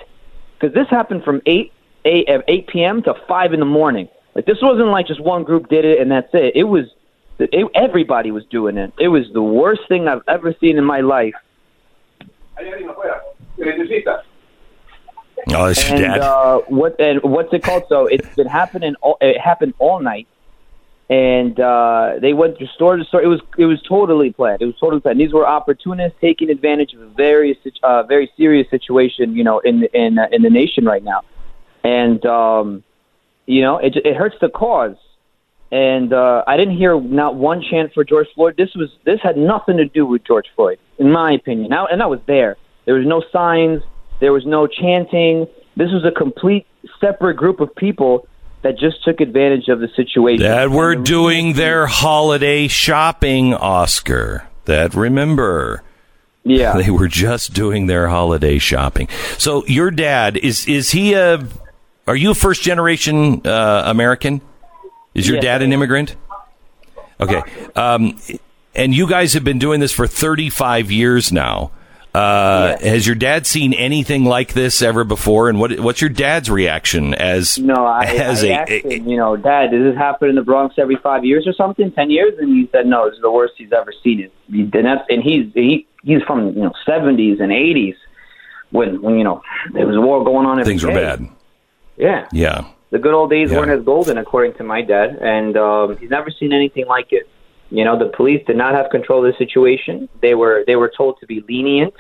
because 0.60 0.74
this 0.76 0.88
happened 0.90 1.24
from 1.24 1.42
eight 1.46 1.72
eight 2.06 2.28
eight 2.48 2.68
p.m. 2.68 3.02
to 3.04 3.14
five 3.28 3.54
in 3.54 3.60
the 3.60 3.66
morning. 3.66 4.10
Like 4.36 4.46
this 4.46 4.58
wasn't 4.62 4.90
like 4.90 5.08
just 5.08 5.22
one 5.22 5.44
group 5.44 5.70
did 5.70 5.86
it 5.86 6.00
and 6.02 6.12
that's 6.12 6.28
it. 6.34 6.56
It 6.56 6.64
was 6.66 6.86
it, 7.40 7.68
everybody 7.76 8.32
was 8.32 8.46
doing 8.48 8.78
it. 8.78 8.92
It 9.00 9.08
was 9.10 9.26
the 9.34 9.42
worst 9.42 9.82
thing 9.88 10.08
I've 10.08 10.24
ever 10.28 10.54
seen 10.60 10.78
in 10.78 10.84
my 10.84 11.02
life. 11.02 11.36
Oh, 15.50 15.66
it's 15.66 15.84
your 15.90 15.98
And 15.98 16.06
dad. 16.06 16.22
uh, 16.22 16.60
what 16.68 17.00
and 17.00 17.22
what's 17.24 17.54
it 17.54 17.64
called? 17.64 17.84
So 17.90 18.06
it's 18.08 18.34
been 18.36 18.48
happening. 18.48 18.96
All, 19.02 19.18
it 19.20 19.40
happened 19.40 19.74
all 19.78 20.00
night, 20.00 20.28
and 21.10 21.60
uh, 21.60 22.14
they 22.22 22.34
went 22.34 22.58
to 22.60 22.68
store 22.68 22.96
to 22.96 23.04
store. 23.04 23.22
It 23.22 23.28
was 23.28 23.42
it 23.58 23.66
was 23.66 23.82
totally 23.82 24.32
planned. 24.32 24.62
It 24.62 24.66
was 24.66 24.76
totally 24.80 25.02
planned. 25.02 25.20
These 25.20 25.34
were 25.34 25.46
opportunists 25.46 26.18
taking 26.22 26.50
advantage 26.50 26.94
of 26.94 27.02
a 27.02 27.08
very 27.08 27.60
uh, 27.84 28.04
very 28.04 28.32
serious 28.38 28.70
situation, 28.70 29.36
you 29.36 29.44
know, 29.44 29.60
in 29.60 29.84
in 29.94 30.18
uh, 30.18 30.28
in 30.32 30.44
the 30.44 30.50
nation 30.50 30.86
right 30.86 31.04
now, 31.04 31.22
and 31.84 32.26
um, 32.26 32.84
you 33.46 33.62
know, 33.62 33.78
it 33.80 33.98
it 33.98 34.16
hurts 34.16 34.36
the 34.40 34.50
cause. 34.50 34.96
And 35.72 36.14
uh, 36.14 36.44
I 36.46 36.56
didn't 36.56 36.78
hear 36.78 37.02
not 37.02 37.34
one 37.36 37.64
chant 37.64 37.94
for 37.94 38.04
George 38.04 38.28
Floyd. 38.36 38.56
This 38.58 38.74
was 38.76 38.92
this 39.06 39.20
had 39.22 39.38
nothing 39.38 39.78
to 39.78 39.86
do 39.86 40.06
with 40.06 40.24
George 40.24 40.46
Floyd, 40.56 40.78
in 41.00 41.12
my 41.12 41.32
opinion. 41.34 41.70
Now, 41.70 41.88
and 41.88 42.02
I 42.02 42.06
was 42.06 42.20
there. 42.28 42.58
There 42.86 42.96
was 42.96 43.06
no 43.06 43.24
signs. 43.32 43.82
There 44.20 44.34
was 44.34 44.46
no 44.46 44.68
chanting. 44.68 45.48
This 45.76 45.92
was 45.92 46.06
a 46.06 46.12
complete 46.12 46.66
separate 47.00 47.36
group 47.36 47.60
of 47.60 47.76
people 47.76 48.28
that 48.62 48.78
just 48.78 49.04
took 49.04 49.20
advantage 49.20 49.68
of 49.68 49.80
the 49.80 49.90
situation. 49.96 50.44
That 50.44 50.70
were 50.70 50.96
doing 50.96 51.54
their 51.54 51.86
holiday 51.86 52.68
shopping, 52.68 53.54
Oscar. 53.54 54.48
That 54.66 54.94
remember. 54.94 55.84
Yeah. 56.46 56.78
They 56.78 56.90
were 56.90 57.08
just 57.08 57.54
doing 57.54 57.88
their 57.88 58.08
holiday 58.10 58.58
shopping. 58.58 59.08
So 59.38 59.66
your 59.66 59.92
dad 59.92 60.36
is 60.38 60.68
is 60.68 60.92
he 60.92 61.14
a 61.14 61.46
are 62.06 62.16
you 62.16 62.32
a 62.32 62.36
first 62.36 62.62
generation 62.64 63.46
uh, 63.46 63.84
American? 63.86 64.42
Is 65.14 65.28
your 65.28 65.36
Yes, 65.36 65.44
dad 65.44 65.62
an 65.62 65.72
immigrant? 65.72 66.16
Okay. 67.20 67.42
Um, 67.76 68.20
and 68.76 68.94
you 68.94 69.08
guys 69.08 69.34
have 69.34 69.44
been 69.44 69.60
doing 69.60 69.80
this 69.80 69.92
for 69.92 70.08
35 70.08 70.92
years 70.92 71.32
now. 71.32 71.72
Uh, 72.14 72.76
Yes. 72.80 72.84
Has 72.84 73.08
your 73.08 73.16
dad 73.16 73.48
seen 73.48 73.74
anything 73.74 74.24
like 74.26 74.54
this 74.54 74.82
ever 74.82 75.04
before? 75.04 75.50
And 75.50 75.60
what 75.60 75.80
what's 75.80 76.00
your 76.02 76.10
dad's 76.12 76.50
reaction 76.50 77.14
as 77.16 77.58
No, 77.58 77.74
I, 77.74 78.04
as 78.06 78.44
I 78.44 78.48
a, 78.48 78.52
asked 78.54 78.72
him, 78.72 79.08
you 79.08 79.18
know, 79.18 79.36
Dad, 79.36 79.72
does 79.72 79.84
this 79.84 79.96
happen 79.98 80.30
in 80.30 80.36
the 80.36 80.44
Bronx 80.44 80.76
every 80.78 80.96
five 80.98 81.26
years 81.26 81.48
or 81.48 81.54
something, 81.54 81.92
ten 81.92 82.10
years? 82.12 82.34
And 82.40 82.50
he 82.50 82.70
said, 82.72 82.86
no, 82.86 83.06
this 83.06 83.16
is 83.16 83.22
the 83.22 83.32
worst 83.32 83.54
he's 83.58 83.72
ever 83.74 83.92
seen 84.04 84.20
it. 84.20 84.32
And 84.50 84.86
that's 84.86 85.04
and 85.10 85.24
he's 85.24 85.52
he 85.54 85.88
he's 86.04 86.22
from 86.24 86.50
you 86.50 86.64
know 86.64 86.74
seventies 86.86 87.40
and 87.40 87.52
eighties 87.52 87.96
when 88.72 89.02
when 89.02 89.18
you 89.18 89.24
know 89.24 89.42
there 89.74 89.88
was 89.88 89.98
war 89.98 90.24
going 90.24 90.46
on. 90.46 90.60
every 90.60 90.72
things 90.72 90.84
were 90.86 90.94
bad? 90.94 91.28
Yeah, 91.98 92.28
Yeah. 92.32 92.66
the 92.92 93.00
good 93.00 93.14
old 93.14 93.30
days 93.32 93.52
Yeah. 93.52 93.58
weren't 93.58 93.72
as 93.72 93.84
golden, 93.84 94.18
according 94.18 94.54
to 94.56 94.64
my 94.64 94.82
dad, 94.82 95.18
and 95.22 95.56
um, 95.58 95.98
he's 95.98 96.10
never 96.10 96.30
seen 96.32 96.54
anything 96.54 96.86
like 96.88 97.08
it. 97.12 97.28
You 97.74 97.84
know, 97.84 97.98
the 97.98 98.06
police 98.16 98.46
did 98.46 98.56
not 98.56 98.76
have 98.76 98.92
control 98.92 99.26
of 99.26 99.34
the 99.34 99.38
situation. 99.40 100.08
They 100.22 100.36
were 100.36 100.64
they 100.68 100.76
were 100.76 100.92
told 100.96 101.20
to 101.22 101.26
be 101.26 101.44
lenient 101.50 101.96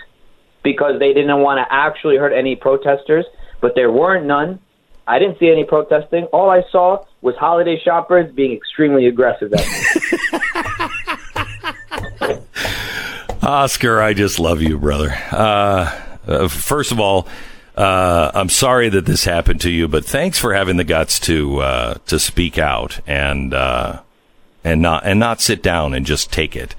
because 0.62 1.00
they 1.00 1.13
didn't 1.13 1.39
want 1.39 1.58
to 1.58 1.74
actually 1.74 2.15
hurt 2.18 2.32
any 2.32 2.56
protesters, 2.56 3.25
but 3.60 3.74
there 3.74 3.92
weren't 3.92 4.27
none. 4.27 4.60
I 5.08 5.18
didn't 5.18 5.39
see 5.39 5.50
any 5.50 5.63
protesting. 5.63 6.25
All 6.25 6.51
I 6.51 6.63
saw 6.72 7.03
was 7.22 7.36
holiday 7.38 7.80
shoppers 7.80 8.32
being 8.36 8.53
extremely 8.53 9.08
aggressive 9.08 9.50
that 9.50 9.65
night. 12.22 12.39
Oscar, 13.44 14.00
I 14.00 14.13
just 14.13 14.39
love 14.39 14.62
you, 14.62 14.77
brother. 14.77 15.10
Uh, 15.32 16.01
uh, 16.27 16.48
first 16.50 16.92
of 16.92 17.00
all, 17.00 17.27
uh, 17.75 18.30
I'm 18.36 18.50
sorry 18.50 18.89
that 18.89 19.08
this 19.08 19.25
happened 19.25 19.62
to 19.62 19.72
you, 19.72 19.88
but 19.88 20.06
thanks 20.06 20.38
for 20.38 20.53
having 20.53 20.77
the 20.77 20.84
guts 20.84 21.20
to 21.22 21.60
uh, 21.62 21.94
to 22.06 22.20
speak 22.20 22.60
out 22.60 23.00
and 23.08 23.56
uh, 23.56 24.01
and 24.63 24.82
not 24.82 25.05
and 25.05 25.20
not 25.20 25.41
sit 25.41 25.62
down 25.62 25.93
and 25.93 26.05
just 26.05 26.32
take 26.32 26.55
it. 26.55 26.75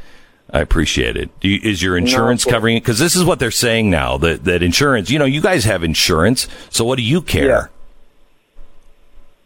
I 0.50 0.60
appreciate 0.60 1.16
it. 1.16 1.30
Do 1.40 1.48
you, 1.48 1.58
is 1.62 1.82
your 1.82 1.96
insurance 1.96 2.44
course. 2.44 2.52
covering 2.52 2.76
it? 2.76 2.80
Because 2.80 2.98
this 2.98 3.16
is 3.16 3.24
what 3.24 3.38
they're 3.38 3.50
saying 3.50 3.90
now 3.90 4.18
that 4.18 4.44
that 4.44 4.62
insurance. 4.62 5.10
You 5.10 5.18
know, 5.18 5.24
you 5.24 5.40
guys 5.40 5.64
have 5.64 5.82
insurance, 5.82 6.48
so 6.70 6.84
what 6.84 6.96
do 6.96 7.02
you 7.02 7.22
care? 7.22 7.70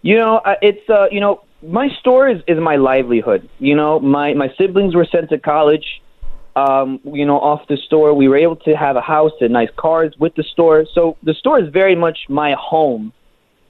You 0.02 0.16
know, 0.16 0.36
uh, 0.38 0.54
it's 0.60 0.88
uh, 0.88 1.08
you 1.10 1.20
know, 1.20 1.42
my 1.62 1.88
store 2.00 2.28
is, 2.28 2.42
is 2.46 2.58
my 2.58 2.76
livelihood. 2.76 3.48
You 3.58 3.74
know, 3.74 4.00
my 4.00 4.34
my 4.34 4.52
siblings 4.58 4.94
were 4.94 5.06
sent 5.06 5.30
to 5.30 5.38
college. 5.38 6.02
Um, 6.56 7.00
you 7.04 7.24
know, 7.24 7.38
off 7.38 7.68
the 7.68 7.76
store, 7.76 8.12
we 8.14 8.26
were 8.26 8.36
able 8.36 8.56
to 8.56 8.76
have 8.76 8.96
a 8.96 9.00
house 9.00 9.32
and 9.40 9.52
nice 9.52 9.70
cars 9.76 10.12
with 10.18 10.34
the 10.34 10.42
store. 10.42 10.86
So 10.92 11.16
the 11.22 11.34
store 11.34 11.60
is 11.60 11.68
very 11.68 11.94
much 11.94 12.18
my 12.28 12.56
home, 12.58 13.12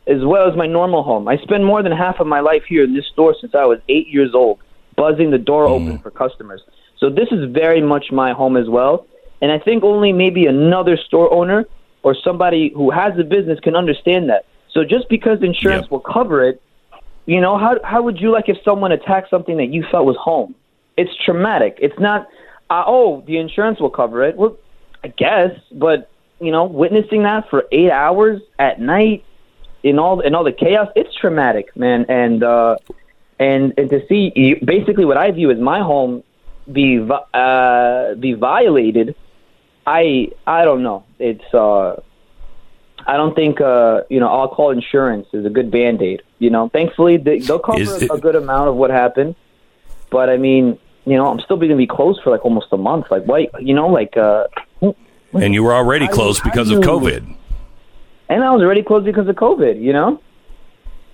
as 0.08 0.24
well 0.24 0.50
as 0.50 0.56
my 0.56 0.66
normal 0.66 1.02
home. 1.02 1.28
I 1.28 1.37
spend 1.38 1.64
more 1.64 1.83
than 1.83 1.92
half 1.92 2.18
of 2.18 2.26
my 2.26 2.40
life 2.40 2.62
here 2.68 2.83
in 2.83 2.94
this 2.94 3.06
store 3.12 3.37
since 3.40 3.54
I 3.54 3.64
was 3.66 3.78
eight 3.88 4.09
years 4.09 4.30
old, 4.35 4.59
buzzing 4.96 5.30
the 5.30 5.38
door 5.38 5.66
open 5.66 5.98
for 5.98 6.11
customers. 6.11 6.62
So 6.98 7.11
this 7.11 7.28
is 7.30 7.50
very 7.52 7.83
much 7.83 8.06
my 8.11 8.33
home 8.33 8.56
as 8.56 8.68
well. 8.68 9.06
And 9.40 9.52
I 9.52 9.59
think 9.59 9.85
only 9.85 10.12
maybe 10.12 10.46
another 10.46 10.96
store 10.96 11.33
owner 11.33 11.64
or 12.02 12.16
somebody 12.24 12.72
who 12.74 12.90
has 12.90 13.12
a 13.18 13.24
business 13.24 13.61
can 13.61 13.76
understand 13.76 14.30
that. 14.30 14.46
So 14.72 14.83
just 14.83 15.09
because 15.09 15.42
insurance 15.42 15.85
Yep. 15.85 15.90
will 15.90 16.00
cover 16.00 16.48
it, 16.48 16.61
you 17.26 17.40
know, 17.40 17.59
how 17.59 17.78
how 17.85 18.02
would 18.02 18.18
you 18.20 18.30
like 18.30 18.48
if 18.48 18.56
someone 18.64 18.90
attacked 18.90 19.28
something 19.28 19.59
that 19.59 19.66
you 19.66 19.85
felt 19.90 20.06
was 20.06 20.16
home? 20.16 20.54
It's 20.96 21.11
traumatic. 21.24 21.78
It's 21.80 21.98
not. 21.98 22.26
Uh, 22.70 22.85
oh, 22.87 23.22
the 23.26 23.38
insurance 23.38 23.80
will 23.80 23.90
cover 23.90 24.24
it. 24.24 24.37
Well, 24.37 24.56
I 25.04 25.09
guess, 25.09 25.50
but 25.72 26.11
you 26.40 26.50
know, 26.50 26.64
witnessing 26.64 27.24
that 27.24 27.48
for 27.50 27.64
eight 27.72 27.90
hours 27.90 28.40
at 28.59 28.80
night 28.80 29.24
in 29.82 29.98
all 29.98 30.20
in 30.20 30.34
all 30.34 30.44
the 30.44 30.52
chaos, 30.52 30.88
it's 30.96 31.14
traumatic, 31.14 31.76
man. 31.76 32.06
And 32.08 32.42
uh, 32.42 32.76
and 33.38 33.72
and 33.78 33.88
to 33.90 34.06
see 34.08 34.32
you, 34.34 34.58
basically 34.64 35.04
what 35.04 35.16
I 35.16 35.30
view 35.30 35.50
as 35.50 35.58
my 35.58 35.80
home 35.80 36.22
be 36.70 36.98
uh, 37.34 38.14
be 38.14 38.32
violated, 38.34 39.14
I 39.86 40.30
I 40.46 40.64
don't 40.64 40.82
know. 40.82 41.04
It's 41.18 41.54
uh, 41.54 42.00
I 43.06 43.16
don't 43.16 43.34
think 43.34 43.60
uh, 43.60 44.02
you 44.10 44.20
know. 44.20 44.28
I'll 44.28 44.48
call 44.48 44.70
insurance 44.70 45.28
is 45.32 45.46
a 45.46 45.50
good 45.50 45.70
band 45.70 46.02
aid. 46.02 46.22
You 46.38 46.50
know, 46.50 46.68
thankfully 46.68 47.16
they, 47.16 47.38
they'll 47.38 47.58
cover 47.58 47.80
it- 47.80 48.10
a 48.10 48.18
good 48.18 48.36
amount 48.36 48.68
of 48.68 48.74
what 48.76 48.90
happened. 48.90 49.34
But 50.10 50.28
I 50.30 50.36
mean, 50.36 50.78
you 51.04 51.16
know, 51.16 51.26
I'm 51.26 51.40
still 51.40 51.56
going 51.56 51.70
to 51.70 51.76
be 51.76 51.86
closed 51.86 52.20
for 52.22 52.30
like 52.30 52.44
almost 52.44 52.68
a 52.72 52.76
month. 52.76 53.06
Like, 53.10 53.26
wait, 53.26 53.50
you 53.60 53.74
know, 53.74 53.88
like, 53.88 54.16
uh, 54.16 54.44
And 55.32 55.52
you 55.54 55.62
were 55.62 55.74
already 55.74 56.06
I- 56.06 56.12
closed 56.12 56.40
I 56.44 56.50
because 56.50 56.70
of 56.70 56.80
COVID. 56.80 57.36
And 58.28 58.42
I 58.44 58.50
was 58.52 58.62
already 58.62 58.82
closed 58.82 59.04
because 59.06 59.28
of 59.28 59.36
COVID. 59.36 59.80
You 59.80 59.92
know, 59.92 60.20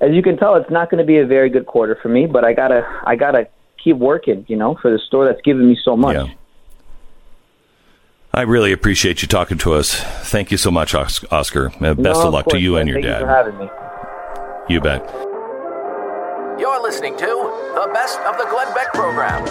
as 0.00 0.12
you 0.12 0.22
can 0.22 0.36
tell, 0.36 0.54
it's 0.56 0.70
not 0.70 0.90
going 0.90 0.98
to 0.98 1.04
be 1.06 1.18
a 1.18 1.26
very 1.26 1.50
good 1.50 1.66
quarter 1.66 1.98
for 2.02 2.08
me. 2.08 2.26
But 2.26 2.44
I 2.44 2.52
gotta, 2.52 2.86
I 3.04 3.16
gotta 3.16 3.48
keep 3.82 3.96
working. 3.96 4.44
You 4.48 4.56
know, 4.56 4.76
for 4.80 4.90
the 4.90 4.98
store 4.98 5.24
that's 5.26 5.40
given 5.42 5.68
me 5.68 5.78
so 5.84 5.96
much. 5.96 6.16
Yeah. 6.16 6.34
I 8.32 8.42
really 8.42 8.72
appreciate 8.72 9.22
you 9.22 9.28
talking 9.28 9.58
to 9.58 9.74
us. 9.74 9.94
Thank 10.28 10.50
you 10.50 10.56
so 10.56 10.70
much, 10.72 10.92
Oscar. 10.94 11.68
Uh, 11.68 11.94
best 11.94 11.98
No, 11.98 12.26
of 12.26 12.32
luck 12.32 12.46
to 12.46 12.50
course, 12.50 12.62
you 12.62 12.72
man. 12.72 12.80
and 12.80 12.88
your 12.90 12.96
Thank 13.00 13.06
dad. 13.06 13.20
You 13.20 13.26
for 13.26 13.32
having 13.32 13.58
me. 13.58 13.68
You 14.68 14.80
bet. 14.80 15.08
You're 16.58 16.82
listening 16.82 17.16
to 17.16 17.26
the 17.26 17.90
best 17.92 18.18
of 18.20 18.36
the 18.38 18.46
Glenn 18.50 18.72
Beck 18.74 18.92
program. 18.92 19.44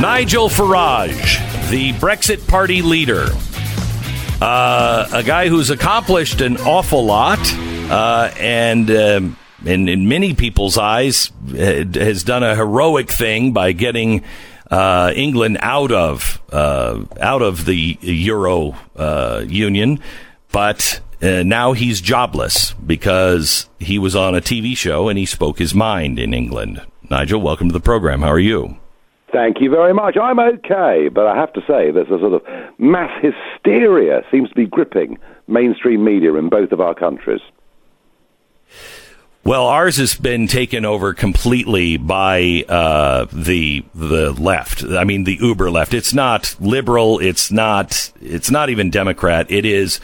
Nigel 0.00 0.48
Farage, 0.48 1.38
the 1.70 1.92
Brexit 1.94 2.46
Party 2.48 2.80
leader, 2.82 3.26
uh, 4.40 5.08
a 5.12 5.22
guy 5.22 5.48
who's 5.48 5.70
accomplished 5.70 6.40
an 6.40 6.56
awful 6.58 7.04
lot, 7.04 7.40
uh, 7.90 8.32
and 8.38 8.90
um, 8.90 9.36
in, 9.64 9.88
in 9.88 10.08
many 10.08 10.34
people's 10.34 10.78
eyes, 10.78 11.32
has 11.50 12.22
done 12.22 12.42
a 12.42 12.54
heroic 12.54 13.10
thing 13.10 13.52
by 13.52 13.72
getting 13.72 14.22
uh, 14.70 15.12
England 15.14 15.58
out 15.60 15.90
of 15.90 16.40
uh, 16.52 17.04
out 17.20 17.42
of 17.42 17.64
the 17.64 17.98
Euro 18.00 18.76
uh, 18.96 19.44
Union, 19.46 20.00
but. 20.52 21.00
Uh, 21.20 21.42
now 21.42 21.72
he's 21.72 22.00
jobless 22.00 22.74
because 22.74 23.68
he 23.80 23.98
was 23.98 24.14
on 24.14 24.36
a 24.36 24.40
TV 24.40 24.76
show 24.76 25.08
and 25.08 25.18
he 25.18 25.26
spoke 25.26 25.58
his 25.58 25.74
mind 25.74 26.16
in 26.16 26.32
England. 26.32 26.80
Nigel, 27.10 27.40
welcome 27.40 27.66
to 27.66 27.72
the 27.72 27.80
program. 27.80 28.20
How 28.20 28.30
are 28.30 28.38
you? 28.38 28.76
Thank 29.30 29.60
you 29.60 29.70
very 29.70 29.92
much. 29.92 30.16
I'm 30.16 30.38
okay, 30.38 31.08
but 31.12 31.26
I 31.26 31.36
have 31.36 31.52
to 31.52 31.60
say 31.66 31.90
there's 31.90 32.10
a 32.10 32.18
sort 32.18 32.32
of 32.32 32.42
mass 32.78 33.10
hysteria 33.22 34.22
seems 34.30 34.48
to 34.48 34.54
be 34.54 34.66
gripping 34.66 35.18
mainstream 35.46 36.04
media 36.04 36.34
in 36.34 36.48
both 36.48 36.72
of 36.72 36.80
our 36.80 36.94
countries. 36.94 37.40
Well, 39.44 39.66
ours 39.66 39.96
has 39.96 40.14
been 40.14 40.46
taken 40.46 40.84
over 40.84 41.14
completely 41.14 41.96
by 41.96 42.64
uh, 42.68 43.26
the 43.32 43.84
the 43.94 44.32
left. 44.32 44.84
I 44.84 45.04
mean, 45.04 45.24
the 45.24 45.38
uber 45.40 45.70
left. 45.70 45.94
It's 45.94 46.12
not 46.12 46.54
liberal. 46.60 47.18
It's 47.18 47.50
not. 47.50 48.12
It's 48.20 48.50
not 48.50 48.68
even 48.68 48.90
Democrat. 48.90 49.50
It 49.50 49.64
is 49.64 50.00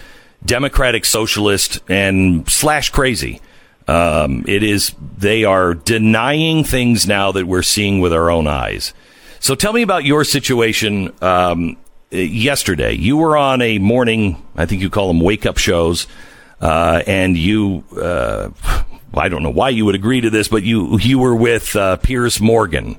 democratic 0.47 1.05
socialist 1.05 1.81
and 1.91 2.49
slash 2.49 2.91
crazy. 2.91 3.41
Um, 3.87 4.45
it 4.49 4.63
is. 4.63 4.95
They 5.19 5.45
are 5.45 5.75
denying 5.75 6.65
things 6.65 7.07
now 7.07 7.33
that 7.33 7.47
we're 7.47 7.63
seeing 7.63 8.01
with 8.01 8.15
our 8.15 8.31
own 8.31 8.47
eyes. 8.47 8.95
So, 9.45 9.55
tell 9.55 9.75
me 9.75 9.83
about 9.83 10.07
your 10.07 10.25
situation 10.25 11.13
um, 11.21 11.77
yesterday. 12.11 12.95
You 12.95 13.19
were 13.19 13.37
on 13.37 13.61
a 13.61 13.79
morning. 13.79 14.43
I 14.57 14.65
think 14.65 14.81
you 14.81 14.89
call 14.89 15.09
them 15.09 15.21
wake 15.21 15.45
up 15.45 15.59
shows, 15.59 16.07
uh, 16.63 17.03
and 17.07 17.37
you. 17.37 17.85
Uh, 17.95 18.49
I 19.13 19.29
don't 19.29 19.43
know 19.43 19.51
why 19.51 19.69
you 19.69 19.85
would 19.85 19.95
agree 19.97 20.23
to 20.23 20.31
this, 20.31 20.49
but 20.49 20.63
you 20.63 20.99
you 20.99 21.19
were 21.19 21.35
with 21.37 21.77
uh, 21.77 21.99
Piers 21.99 22.41
Morgan, 22.41 22.99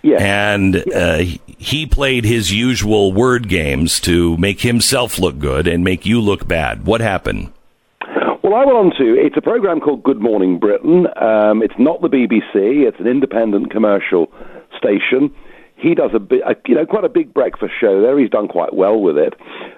Yes. 0.00 0.22
and 0.22 0.90
uh, 0.90 1.18
he- 1.58 1.84
played 1.84 2.24
his 2.24 2.50
usual 2.50 3.12
word 3.12 3.46
games 3.50 4.00
to 4.00 4.38
make 4.38 4.62
himself 4.62 5.18
look 5.18 5.38
good 5.38 5.66
and 5.66 5.84
make 5.84 6.06
you 6.06 6.18
look 6.18 6.48
bad. 6.48 6.86
What 6.86 7.02
happened? 7.02 7.52
Well, 8.00 8.38
well, 8.42 8.54
I 8.54 8.64
went 8.64 8.78
on 8.78 8.90
to, 8.96 9.20
it's 9.20 9.36
a 9.36 9.42
program 9.42 9.80
called 9.80 10.02
Good 10.02 10.22
Morning 10.22 10.58
Britain. 10.58 11.06
Um, 11.20 11.62
it's 11.62 11.74
not 11.78 12.00
the 12.00 12.08
BBC, 12.08 12.88
it's 12.88 12.98
an 13.00 13.06
independent 13.06 13.70
commercial 13.70 14.32
station. 14.78 15.30
He 15.76 15.94
does 15.94 16.10
a, 16.14 16.18
bit, 16.18 16.42
a, 16.46 16.56
you 16.66 16.74
know, 16.74 16.86
quite 16.86 17.04
a 17.04 17.08
big 17.08 17.34
breakfast 17.34 17.74
show 17.80 18.00
there. 18.00 18.18
He's 18.18 18.30
done 18.30 18.48
quite 18.48 18.74
well 18.74 19.00
with 19.00 19.16
it. 19.18 19.34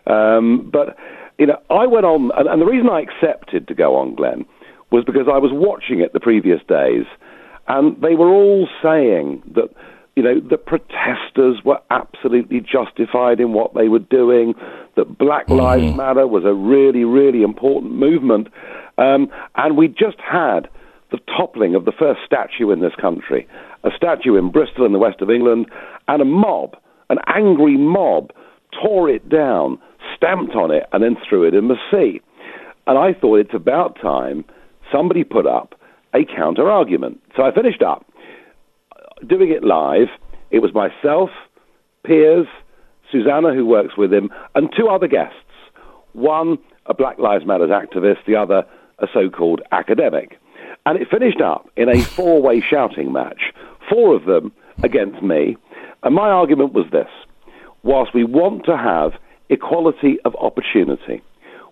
Um, 0.06 0.70
but, 0.72 0.96
you 1.38 1.46
know, 1.46 1.60
I 1.70 1.86
went 1.86 2.06
on, 2.06 2.30
and, 2.36 2.48
and 2.48 2.60
the 2.60 2.66
reason 2.66 2.88
I 2.88 3.00
accepted 3.00 3.68
to 3.68 3.74
go 3.74 3.96
on, 3.96 4.14
Glenn, 4.14 4.44
was 4.90 5.04
because 5.04 5.26
I 5.32 5.38
was 5.38 5.50
watching 5.52 6.00
it 6.00 6.12
the 6.12 6.20
previous 6.20 6.60
days, 6.68 7.06
and 7.66 8.00
they 8.00 8.14
were 8.14 8.28
all 8.28 8.68
saying 8.82 9.42
that 9.54 9.70
you 10.16 10.22
know, 10.22 10.40
the 10.40 10.56
protesters 10.56 11.62
were 11.62 11.78
absolutely 11.90 12.60
justified 12.60 13.38
in 13.38 13.52
what 13.52 13.74
they 13.74 13.88
were 13.88 13.98
doing, 13.98 14.54
that 14.96 15.18
Black 15.18 15.46
mm-hmm. 15.46 15.60
Lives 15.60 15.94
Matter 15.94 16.26
was 16.26 16.44
a 16.44 16.54
really, 16.54 17.04
really 17.04 17.42
important 17.42 17.92
movement. 17.92 18.48
Um, 18.96 19.28
and 19.56 19.76
we 19.76 19.88
just 19.88 20.16
had 20.18 20.70
the 21.10 21.18
toppling 21.36 21.74
of 21.74 21.84
the 21.84 21.92
first 21.92 22.20
statue 22.24 22.70
in 22.70 22.80
this 22.80 22.94
country, 23.00 23.46
a 23.84 23.90
statue 23.96 24.36
in 24.36 24.50
Bristol 24.50 24.84
in 24.84 24.92
the 24.92 24.98
west 24.98 25.20
of 25.20 25.30
England, 25.30 25.66
and 26.08 26.20
a 26.20 26.24
mob, 26.24 26.76
an 27.10 27.18
angry 27.26 27.76
mob, 27.76 28.32
tore 28.82 29.08
it 29.08 29.28
down, 29.28 29.78
stamped 30.16 30.54
on 30.54 30.70
it, 30.70 30.84
and 30.92 31.02
then 31.02 31.16
threw 31.28 31.44
it 31.44 31.54
in 31.54 31.68
the 31.68 31.76
sea. 31.90 32.20
And 32.86 32.98
I 32.98 33.12
thought 33.18 33.36
it's 33.36 33.54
about 33.54 34.00
time 34.00 34.44
somebody 34.92 35.24
put 35.24 35.46
up 35.46 35.74
a 36.14 36.24
counter 36.24 36.70
argument. 36.70 37.20
So 37.36 37.42
I 37.42 37.52
finished 37.52 37.82
up 37.82 38.04
doing 39.26 39.50
it 39.50 39.64
live. 39.64 40.08
It 40.50 40.60
was 40.60 40.72
myself, 40.74 41.30
Piers, 42.04 42.46
Susanna, 43.10 43.54
who 43.54 43.66
works 43.66 43.96
with 43.96 44.12
him, 44.12 44.30
and 44.54 44.70
two 44.76 44.88
other 44.88 45.08
guests. 45.08 45.36
One, 46.12 46.58
a 46.86 46.94
Black 46.94 47.18
Lives 47.18 47.44
Matter 47.46 47.66
activist, 47.66 48.24
the 48.26 48.36
other, 48.36 48.64
a 48.98 49.06
so 49.12 49.28
called 49.28 49.60
academic. 49.72 50.38
And 50.86 50.96
it 51.00 51.08
finished 51.10 51.40
up 51.40 51.68
in 51.76 51.88
a 51.88 52.00
four 52.00 52.40
way 52.40 52.60
shouting 52.60 53.12
match, 53.12 53.52
four 53.90 54.14
of 54.14 54.24
them 54.24 54.52
against 54.82 55.20
me. 55.20 55.56
And 56.04 56.14
my 56.14 56.30
argument 56.30 56.72
was 56.72 56.86
this 56.92 57.08
whilst 57.82 58.14
we 58.14 58.24
want 58.24 58.64
to 58.66 58.76
have 58.76 59.12
equality 59.50 60.18
of 60.24 60.34
opportunity, 60.36 61.22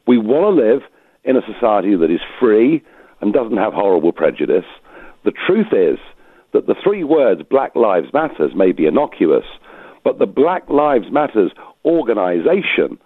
we 0.06 0.18
want 0.18 0.44
to 0.44 0.62
live 0.62 0.82
in 1.24 1.36
a 1.36 1.52
society 1.52 1.96
that 1.96 2.10
is 2.10 2.20
free 2.40 2.82
and 3.20 3.32
doesn't 3.32 3.56
have 3.56 3.72
horrible 3.72 4.12
prejudice. 4.12 4.66
The 5.24 5.32
truth 5.46 5.72
is 5.72 5.98
that 6.52 6.66
the 6.66 6.74
three 6.82 7.04
words 7.04 7.42
Black 7.48 7.74
Lives 7.76 8.12
Matters 8.12 8.52
may 8.54 8.72
be 8.72 8.86
innocuous, 8.86 9.46
but 10.02 10.18
the 10.18 10.26
Black 10.26 10.68
Lives 10.68 11.10
Matters 11.10 11.52
organization 11.84 12.98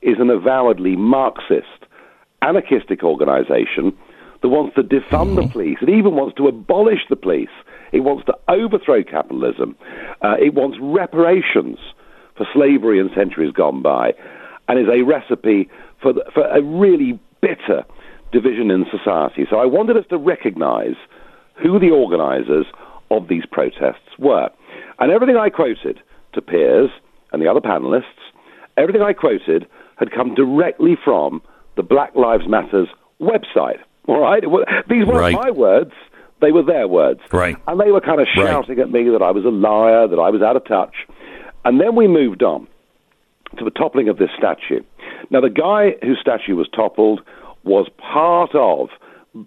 is 0.00 0.16
an 0.18 0.30
avowedly 0.30 0.96
Marxist, 0.96 1.86
anarchistic 2.40 3.02
organization 3.02 3.96
that 4.46 4.50
wants 4.50 4.76
to 4.76 4.82
defund 4.84 5.34
the 5.34 5.42
mm-hmm. 5.42 5.50
police. 5.50 5.78
It 5.82 5.88
even 5.88 6.14
wants 6.14 6.36
to 6.36 6.46
abolish 6.46 7.00
the 7.10 7.16
police. 7.16 7.50
It 7.90 8.00
wants 8.00 8.24
to 8.26 8.34
overthrow 8.46 9.02
capitalism. 9.02 9.74
Uh, 10.22 10.36
it 10.38 10.54
wants 10.54 10.78
reparations 10.80 11.78
for 12.36 12.46
slavery 12.54 13.00
in 13.00 13.10
centuries 13.12 13.52
gone 13.52 13.82
by, 13.82 14.14
and 14.68 14.78
is 14.78 14.86
a 14.86 15.02
recipe 15.02 15.68
for, 16.00 16.12
the, 16.12 16.22
for 16.32 16.46
a 16.46 16.62
really 16.62 17.18
bitter 17.40 17.82
division 18.30 18.70
in 18.70 18.86
society. 18.88 19.46
So 19.50 19.56
I 19.56 19.66
wanted 19.66 19.96
us 19.96 20.04
to 20.10 20.16
recognize 20.16 20.94
who 21.60 21.80
the 21.80 21.90
organizers 21.90 22.66
of 23.10 23.26
these 23.26 23.46
protests 23.50 24.14
were. 24.16 24.48
And 25.00 25.10
everything 25.10 25.36
I 25.36 25.48
quoted 25.48 25.98
to 26.34 26.40
Piers 26.40 26.90
and 27.32 27.42
the 27.42 27.48
other 27.50 27.60
panelists, 27.60 28.22
everything 28.76 29.02
I 29.02 29.12
quoted 29.12 29.66
had 29.96 30.12
come 30.12 30.36
directly 30.36 30.96
from 31.02 31.42
the 31.76 31.82
Black 31.82 32.14
Lives 32.14 32.46
Matters 32.46 32.88
website. 33.20 33.80
All 34.06 34.20
right? 34.20 34.42
These 34.88 35.06
weren't 35.06 35.18
right. 35.18 35.34
my 35.34 35.50
words. 35.50 35.92
They 36.40 36.52
were 36.52 36.62
their 36.62 36.86
words. 36.86 37.20
Right. 37.32 37.56
And 37.66 37.80
they 37.80 37.90
were 37.90 38.00
kind 38.00 38.20
of 38.20 38.28
shouting 38.34 38.76
right. 38.76 38.86
at 38.86 38.90
me 38.90 39.08
that 39.10 39.22
I 39.22 39.30
was 39.30 39.44
a 39.44 39.48
liar, 39.48 40.06
that 40.06 40.18
I 40.18 40.30
was 40.30 40.42
out 40.42 40.56
of 40.56 40.64
touch. 40.66 40.94
And 41.64 41.80
then 41.80 41.96
we 41.96 42.06
moved 42.06 42.42
on 42.42 42.68
to 43.58 43.64
the 43.64 43.70
toppling 43.70 44.08
of 44.08 44.18
this 44.18 44.30
statue. 44.36 44.82
Now, 45.30 45.40
the 45.40 45.50
guy 45.50 45.96
whose 46.02 46.18
statue 46.20 46.54
was 46.54 46.68
toppled 46.74 47.22
was 47.64 47.88
part 47.98 48.54
of, 48.54 48.90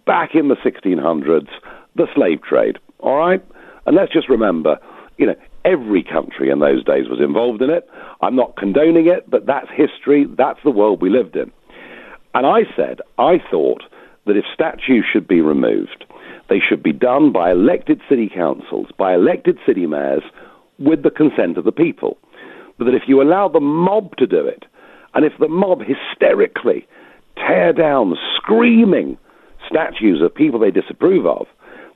back 0.05 0.35
in 0.35 0.47
the 0.49 0.55
1600s, 0.55 1.47
the 1.95 2.07
slave 2.13 2.41
trade. 2.41 2.79
All 2.99 3.17
right? 3.17 3.43
And 3.85 3.95
let's 3.95 4.11
just 4.11 4.27
remember, 4.27 4.77
you 5.17 5.27
know, 5.27 5.35
every 5.63 6.03
country 6.03 6.49
in 6.49 6.59
those 6.59 6.83
days 6.83 7.07
was 7.07 7.19
involved 7.19 7.61
in 7.61 7.69
it. 7.69 7.87
I'm 8.21 8.35
not 8.35 8.57
condoning 8.57 9.07
it, 9.07 9.29
but 9.29 9.45
that's 9.45 9.69
history. 9.69 10.25
That's 10.25 10.59
the 10.63 10.71
world 10.71 11.01
we 11.01 11.09
lived 11.09 11.35
in. 11.35 11.51
And 12.33 12.45
I 12.45 12.61
said, 12.75 13.01
I 13.17 13.41
thought 13.49 13.83
that 14.29 14.37
if 14.37 14.45
statues 14.53 15.05
should 15.11 15.27
be 15.27 15.41
removed, 15.41 16.05
they 16.49 16.59
should 16.59 16.81
be 16.83 16.93
done 16.93 17.31
by 17.31 17.51
elected 17.51 17.99
city 18.07 18.29
councils, 18.33 18.87
by 18.97 19.13
elected 19.13 19.57
city 19.65 19.85
mayors, 19.85 20.23
with 20.77 21.03
the 21.03 21.09
consent 21.09 21.57
of 21.57 21.65
the 21.65 21.71
people. 21.71 22.17
But 22.77 22.85
that 22.85 22.95
if 22.95 23.03
you 23.07 23.21
allow 23.21 23.49
the 23.49 23.59
mob 23.59 24.15
to 24.17 24.27
do 24.27 24.45
it, 24.45 24.65
and 25.13 25.25
if 25.25 25.33
the 25.39 25.47
mob 25.47 25.79
hysterically 25.81 26.87
tear 27.35 27.73
down 27.73 28.15
screaming 28.35 29.17
statues 29.67 30.21
of 30.21 30.33
people 30.33 30.59
they 30.59 30.71
disapprove 30.71 31.25
of, 31.25 31.47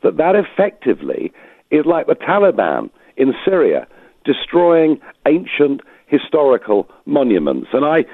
that 0.01 0.17
that 0.17 0.35
effectively 0.35 1.31
is 1.71 1.85
like 1.85 2.07
the 2.07 2.15
Taliban 2.15 2.89
in 3.15 3.33
Syria 3.45 3.87
destroying 4.25 4.99
ancient 5.27 5.81
historical 6.07 6.89
monuments. 7.05 7.67
And 7.73 7.85
I, 7.85 8.05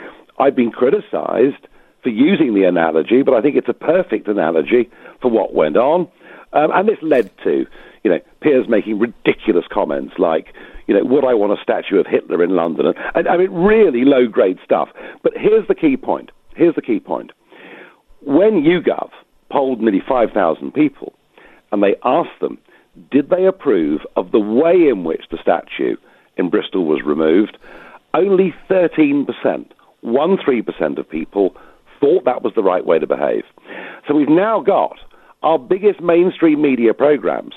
I've 0.41 0.55
been 0.55 0.71
criticized 0.71 1.67
for 2.03 2.09
using 2.09 2.53
the 2.53 2.63
analogy, 2.63 3.21
but 3.23 3.33
I 3.33 3.41
think 3.41 3.55
it's 3.55 3.69
a 3.69 3.73
perfect 3.73 4.27
analogy 4.27 4.89
for 5.21 5.29
what 5.29 5.53
went 5.53 5.77
on. 5.77 6.07
Um, 6.53 6.71
and 6.73 6.87
this 6.87 6.97
led 7.01 7.29
to, 7.43 7.65
you 8.03 8.11
know, 8.11 8.19
Piers 8.41 8.67
making 8.67 8.99
ridiculous 8.99 9.65
comments 9.71 10.13
like, 10.17 10.53
you 10.87 10.95
know, 10.95 11.03
would 11.03 11.25
I 11.25 11.33
want 11.33 11.57
a 11.57 11.61
statue 11.61 11.99
of 11.99 12.07
Hitler 12.07 12.43
in 12.43 12.55
London? 12.55 12.87
And, 12.87 12.95
and 13.15 13.27
I 13.27 13.37
mean, 13.37 13.51
really 13.51 14.05
low 14.05 14.27
grade 14.27 14.57
stuff. 14.63 14.89
But 15.21 15.33
here's 15.35 15.67
the 15.67 15.75
key 15.75 15.97
point. 15.97 16.31
Here's 16.55 16.75
the 16.75 16.81
key 16.81 16.99
point. 16.99 17.31
When 18.21 18.63
YouGov 18.63 19.09
polled 19.51 19.81
nearly 19.81 20.01
5,000 20.07 20.71
people, 20.73 21.13
and 21.71 21.83
they 21.83 21.95
asked 22.03 22.39
them, 22.41 22.57
did 23.11 23.29
they 23.29 23.45
approve 23.45 24.01
of 24.15 24.31
the 24.31 24.39
way 24.39 24.89
in 24.89 25.03
which 25.03 25.23
the 25.29 25.37
statue 25.41 25.95
in 26.37 26.49
Bristol 26.49 26.85
was 26.85 27.01
removed? 27.05 27.57
Only 28.13 28.53
13%, 28.69 29.25
13% 30.03 30.97
of 30.97 31.09
people 31.09 31.55
thought 31.99 32.25
that 32.25 32.43
was 32.43 32.53
the 32.55 32.63
right 32.63 32.85
way 32.85 32.99
to 32.99 33.07
behave. 33.07 33.43
So 34.07 34.15
we've 34.15 34.29
now 34.29 34.61
got 34.61 34.97
our 35.43 35.59
biggest 35.59 36.01
mainstream 36.01 36.61
media 36.61 36.93
programs 36.93 37.53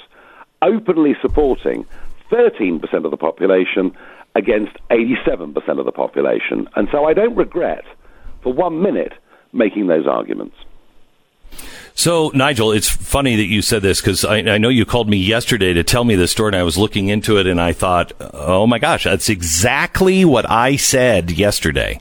openly 0.63 1.17
supporting 1.21 1.87
13% 2.31 3.05
of 3.05 3.11
the 3.11 3.17
population 3.17 3.97
against 4.35 4.73
87% 4.91 5.79
of 5.79 5.85
the 5.85 5.93
population. 5.93 6.69
And 6.77 6.89
so 6.91 7.05
I 7.05 7.13
don't 7.13 7.37
regret 7.37 7.85
for 8.43 8.53
one 8.53 8.81
minute 8.81 9.13
making 9.53 9.89
those 9.89 10.07
arguments. 10.07 10.57
So, 11.95 12.31
Nigel, 12.35 12.73
it's 12.73 12.89
funny 12.89 13.37
that 13.37 13.45
you 13.45 13.61
said 13.61 13.83
this 13.83 14.01
because 14.01 14.25
I, 14.25 14.39
I, 14.39 14.57
know 14.57 14.71
you 14.71 14.87
called 14.87 15.11
me 15.11 15.19
yesterday 15.19 15.75
to 15.75 15.85
tell 15.85 16.05
me 16.05 16.17
this 16.17 16.33
story, 16.33 16.49
and 16.49 16.57
I 16.57 16.63
was 16.63 16.79
looking 16.79 17.09
into 17.09 17.37
it, 17.37 17.47
and 17.47 17.61
I 17.61 17.75
thought, 17.75 18.13
oh 18.33 18.67
my 18.67 18.79
gosh, 18.79 19.05
that's 19.05 19.29
exactly 19.29 20.25
what 20.25 20.51
I 20.51 20.77
said 20.77 21.31
yesterday. 21.31 22.01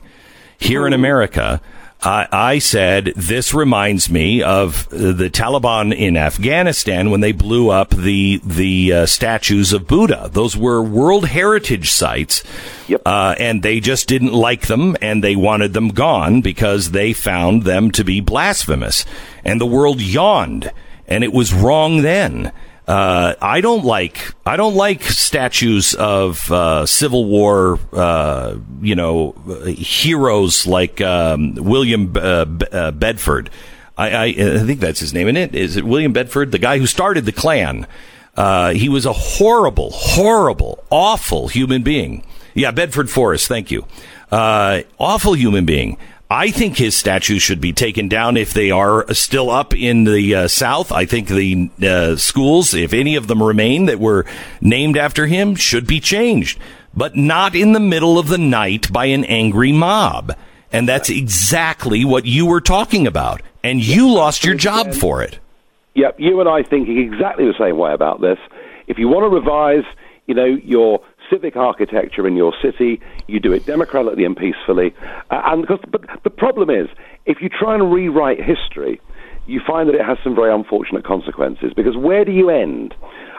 Here 0.58 0.86
in 0.86 0.94
hmm. 0.94 1.00
America, 1.00 1.60
I, 2.02 2.26
I 2.32 2.58
said 2.58 3.12
this 3.14 3.54
reminds 3.54 4.10
me 4.10 4.42
of 4.42 4.88
the 4.90 5.30
Taliban 5.30 5.94
in 5.94 6.16
Afghanistan 6.16 7.10
when 7.10 7.20
they 7.20 7.30
blew 7.30 7.70
up 7.70 7.90
the 7.90 8.40
the 8.44 8.92
uh, 8.92 9.06
statues 9.06 9.72
of 9.72 9.86
Buddha. 9.86 10.28
Those 10.32 10.56
were 10.56 10.82
World 10.82 11.26
Heritage 11.26 11.90
sites, 11.90 12.42
yep. 12.88 13.02
uh, 13.06 13.36
and 13.38 13.62
they 13.62 13.78
just 13.78 14.08
didn't 14.08 14.32
like 14.32 14.66
them, 14.66 14.96
and 15.00 15.22
they 15.22 15.36
wanted 15.36 15.74
them 15.74 15.90
gone 15.90 16.40
because 16.40 16.90
they 16.90 17.12
found 17.12 17.62
them 17.62 17.92
to 17.92 18.02
be 18.02 18.20
blasphemous, 18.20 19.04
and 19.44 19.60
the 19.60 19.66
world 19.66 20.00
yawned, 20.00 20.72
and 21.06 21.22
it 21.22 21.32
was 21.32 21.54
wrong 21.54 22.02
then. 22.02 22.50
Uh, 22.86 23.34
I 23.40 23.60
don't 23.60 23.84
like 23.84 24.34
I 24.44 24.56
don't 24.56 24.74
like 24.74 25.04
statues 25.04 25.94
of 25.94 26.50
uh, 26.50 26.84
Civil 26.84 27.26
War, 27.26 27.78
uh, 27.92 28.56
you 28.80 28.96
know, 28.96 29.32
heroes 29.66 30.66
like 30.66 31.00
um, 31.00 31.54
William 31.54 32.12
uh, 32.16 32.44
uh, 32.72 32.90
Bedford. 32.90 33.50
I, 33.96 34.10
I, 34.10 34.24
I, 34.24 34.58
think 34.58 34.80
that's 34.80 34.98
his 34.98 35.14
name, 35.14 35.28
isn't 35.28 35.36
it? 35.36 35.54
Is 35.54 35.76
it 35.76 35.84
William 35.84 36.12
Bedford, 36.12 36.50
the 36.50 36.58
guy 36.58 36.78
who 36.78 36.86
started 36.86 37.24
the 37.24 37.32
Klan? 37.32 37.86
Uh, 38.34 38.72
he 38.72 38.88
was 38.88 39.06
a 39.06 39.12
horrible, 39.12 39.90
horrible, 39.92 40.82
awful 40.90 41.48
human 41.48 41.82
being. 41.82 42.24
Yeah, 42.54 42.70
Bedford 42.70 43.10
Forrest. 43.10 43.46
Thank 43.46 43.70
you. 43.70 43.86
awful 44.32 45.34
human 45.34 45.66
being. 45.66 45.98
I 46.32 46.50
think 46.50 46.78
his 46.78 46.96
statues 46.96 47.42
should 47.42 47.60
be 47.60 47.74
taken 47.74 48.08
down 48.08 48.38
if 48.38 48.54
they 48.54 48.70
are 48.70 49.12
still 49.12 49.50
up 49.50 49.74
in 49.74 50.04
the 50.04 50.34
uh, 50.34 50.48
South. 50.48 50.90
I 50.90 51.04
think 51.04 51.28
the 51.28 51.68
uh, 51.82 52.16
schools, 52.16 52.72
if 52.72 52.94
any 52.94 53.16
of 53.16 53.26
them 53.26 53.42
remain 53.42 53.84
that 53.84 54.00
were 54.00 54.24
named 54.62 54.96
after 54.96 55.26
him, 55.26 55.54
should 55.54 55.86
be 55.86 56.00
changed, 56.00 56.58
but 56.94 57.14
not 57.14 57.54
in 57.54 57.72
the 57.72 57.80
middle 57.80 58.18
of 58.18 58.28
the 58.28 58.38
night 58.38 58.90
by 58.90 59.06
an 59.06 59.26
angry 59.26 59.72
mob. 59.72 60.34
And 60.72 60.88
that's 60.88 61.10
exactly 61.10 62.02
what 62.02 62.24
you 62.24 62.46
were 62.46 62.62
talking 62.62 63.06
about. 63.06 63.42
and 63.62 63.84
you 63.84 64.10
lost 64.10 64.42
your 64.42 64.54
job 64.54 64.94
for 64.94 65.22
it. 65.22 65.38
Yep, 65.94 66.16
you 66.18 66.40
and 66.40 66.48
I 66.48 66.62
thinking 66.62 66.98
exactly 66.98 67.44
the 67.44 67.54
same 67.58 67.76
way 67.76 67.92
about 67.92 68.22
this. 68.22 68.38
If 68.86 68.98
you 68.98 69.06
want 69.06 69.24
to 69.24 69.28
revise, 69.28 69.84
you 70.26 70.34
know, 70.34 70.46
your 70.46 71.04
civic 71.30 71.56
architecture 71.56 72.26
in 72.26 72.36
your 72.36 72.54
city, 72.62 73.00
you 73.32 73.40
do 73.40 73.52
it 73.52 73.66
democratically 73.66 74.24
and 74.24 74.36
peacefully. 74.36 74.94
Uh, 75.30 75.42
and 75.46 75.62
because, 75.62 75.80
but 75.90 76.02
the 76.24 76.30
problem 76.30 76.70
is, 76.70 76.88
if 77.26 77.38
you 77.40 77.48
try 77.48 77.74
and 77.74 77.92
rewrite 77.92 78.38
history, 78.38 79.00
you 79.46 79.60
find 79.66 79.88
that 79.88 79.94
it 79.94 80.04
has 80.04 80.18
some 80.22 80.34
very 80.34 80.52
unfortunate 80.52 81.04
consequences. 81.04 81.72
Because 81.74 81.96
where 81.96 82.24
do 82.24 82.32
you 82.32 82.50
end? 82.50 82.94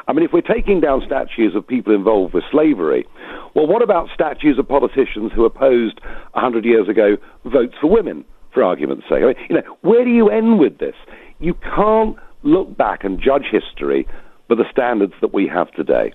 I 0.08 0.14
mean, 0.14 0.26
if 0.26 0.34
we're 0.34 0.42
taking 0.42 0.82
down 0.82 1.02
statues 1.06 1.56
of 1.56 1.66
people 1.66 1.96
involved 1.96 2.34
with 2.34 2.44
slavery, 2.52 3.08
well, 3.56 3.68
what 3.68 3.82
about 3.82 4.10
statues 4.14 4.60
of 4.60 4.68
politicians 4.68 5.32
who 5.34 5.46
opposed 5.46 6.02
100 6.34 6.66
years 6.66 6.90
ago 6.90 7.16
votes 7.46 7.76
for 7.80 7.90
women, 7.90 8.26
for 8.54 8.64
argument's 8.64 9.04
sake? 9.04 9.24
I 9.24 9.28
mean, 9.28 9.36
you 9.50 9.56
know, 9.56 9.78
where 9.82 10.04
do 10.04 10.12
you 10.12 10.30
end 10.30 10.60
with 10.60 10.80
this? 10.80 10.96
You 11.40 11.54
can't 11.76 12.18
look 12.44 12.76
back 12.76 13.06
and 13.06 13.22
judge 13.22 13.46
history 13.50 14.06
by 14.50 14.56
the 14.56 14.66
standards 14.70 15.14
that 15.22 15.34
we 15.34 15.48
have 15.48 15.72
today. 15.72 16.12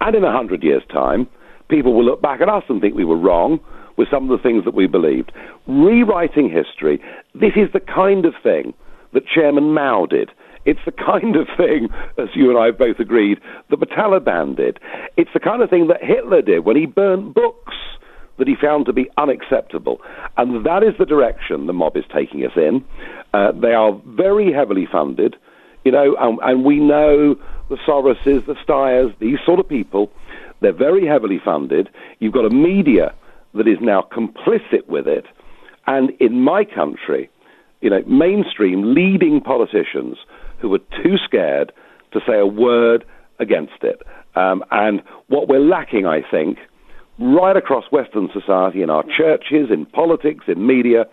And 0.00 0.16
in 0.16 0.22
100 0.22 0.62
years' 0.62 0.82
time, 0.92 1.28
people 1.68 1.94
will 1.94 2.04
look 2.04 2.22
back 2.22 2.40
at 2.40 2.48
us 2.48 2.64
and 2.68 2.80
think 2.80 2.94
we 2.94 3.04
were 3.04 3.16
wrong 3.16 3.60
with 3.96 4.08
some 4.10 4.30
of 4.30 4.36
the 4.36 4.42
things 4.42 4.64
that 4.64 4.74
we 4.74 4.86
believed. 4.86 5.32
Rewriting 5.66 6.48
history, 6.50 7.00
this 7.34 7.52
is 7.56 7.72
the 7.72 7.80
kind 7.80 8.24
of 8.24 8.34
thing 8.42 8.72
that 9.12 9.26
Chairman 9.26 9.74
Mao 9.74 10.06
did. 10.06 10.30
It's 10.64 10.80
the 10.84 10.92
kind 10.92 11.36
of 11.36 11.46
thing, 11.56 11.88
as 12.18 12.28
you 12.34 12.50
and 12.50 12.58
I 12.58 12.66
have 12.66 12.78
both 12.78 12.98
agreed, 12.98 13.38
that 13.70 13.80
the 13.80 13.86
Taliban 13.86 14.56
did. 14.56 14.78
It's 15.16 15.30
the 15.32 15.40
kind 15.40 15.62
of 15.62 15.70
thing 15.70 15.88
that 15.88 16.02
Hitler 16.02 16.42
did 16.42 16.64
when 16.64 16.76
he 16.76 16.86
burnt 16.86 17.34
books 17.34 17.74
that 18.38 18.46
he 18.46 18.54
found 18.54 18.86
to 18.86 18.92
be 18.92 19.10
unacceptable. 19.16 20.00
And 20.36 20.64
that 20.64 20.82
is 20.82 20.94
the 20.98 21.06
direction 21.06 21.66
the 21.66 21.72
mob 21.72 21.96
is 21.96 22.04
taking 22.14 22.44
us 22.44 22.52
in. 22.56 22.84
Uh, 23.34 23.52
they 23.52 23.72
are 23.72 24.00
very 24.06 24.52
heavily 24.52 24.86
funded, 24.90 25.36
you 25.84 25.92
know, 25.92 26.16
and, 26.20 26.38
and 26.42 26.64
we 26.64 26.78
know 26.78 27.34
the 27.68 27.76
Soroses, 27.86 28.46
the 28.46 28.54
Steyers, 28.64 29.12
these 29.18 29.38
sort 29.44 29.58
of 29.58 29.68
people, 29.68 30.10
they're 30.60 30.72
very 30.72 31.06
heavily 31.06 31.40
funded. 31.44 31.88
You've 32.18 32.34
got 32.34 32.44
a 32.44 32.50
media 32.50 33.14
that 33.54 33.68
is 33.68 33.78
now 33.80 34.06
complicit 34.12 34.86
with 34.88 35.06
it. 35.06 35.24
And 35.86 36.10
in 36.20 36.42
my 36.42 36.64
country, 36.64 37.30
you 37.80 37.90
know, 37.90 38.02
mainstream 38.06 38.94
leading 38.94 39.40
politicians 39.40 40.18
who 40.60 40.74
are 40.74 40.80
too 41.02 41.16
scared 41.24 41.72
to 42.12 42.20
say 42.26 42.38
a 42.38 42.46
word 42.46 43.04
against 43.38 43.82
it. 43.82 44.02
Um, 44.34 44.64
and 44.70 45.02
what 45.28 45.48
we're 45.48 45.60
lacking, 45.60 46.06
I 46.06 46.20
think, 46.28 46.58
right 47.18 47.56
across 47.56 47.84
Western 47.90 48.28
society, 48.32 48.82
in 48.82 48.90
our 48.90 49.04
churches, 49.04 49.70
in 49.70 49.86
politics, 49.86 50.44
in 50.48 50.66
media, 50.66 51.04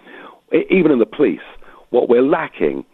even 0.70 0.92
in 0.92 1.00
the 1.00 1.06
police, 1.06 1.40
what 1.90 2.10
we're 2.10 2.22
lacking 2.22 2.86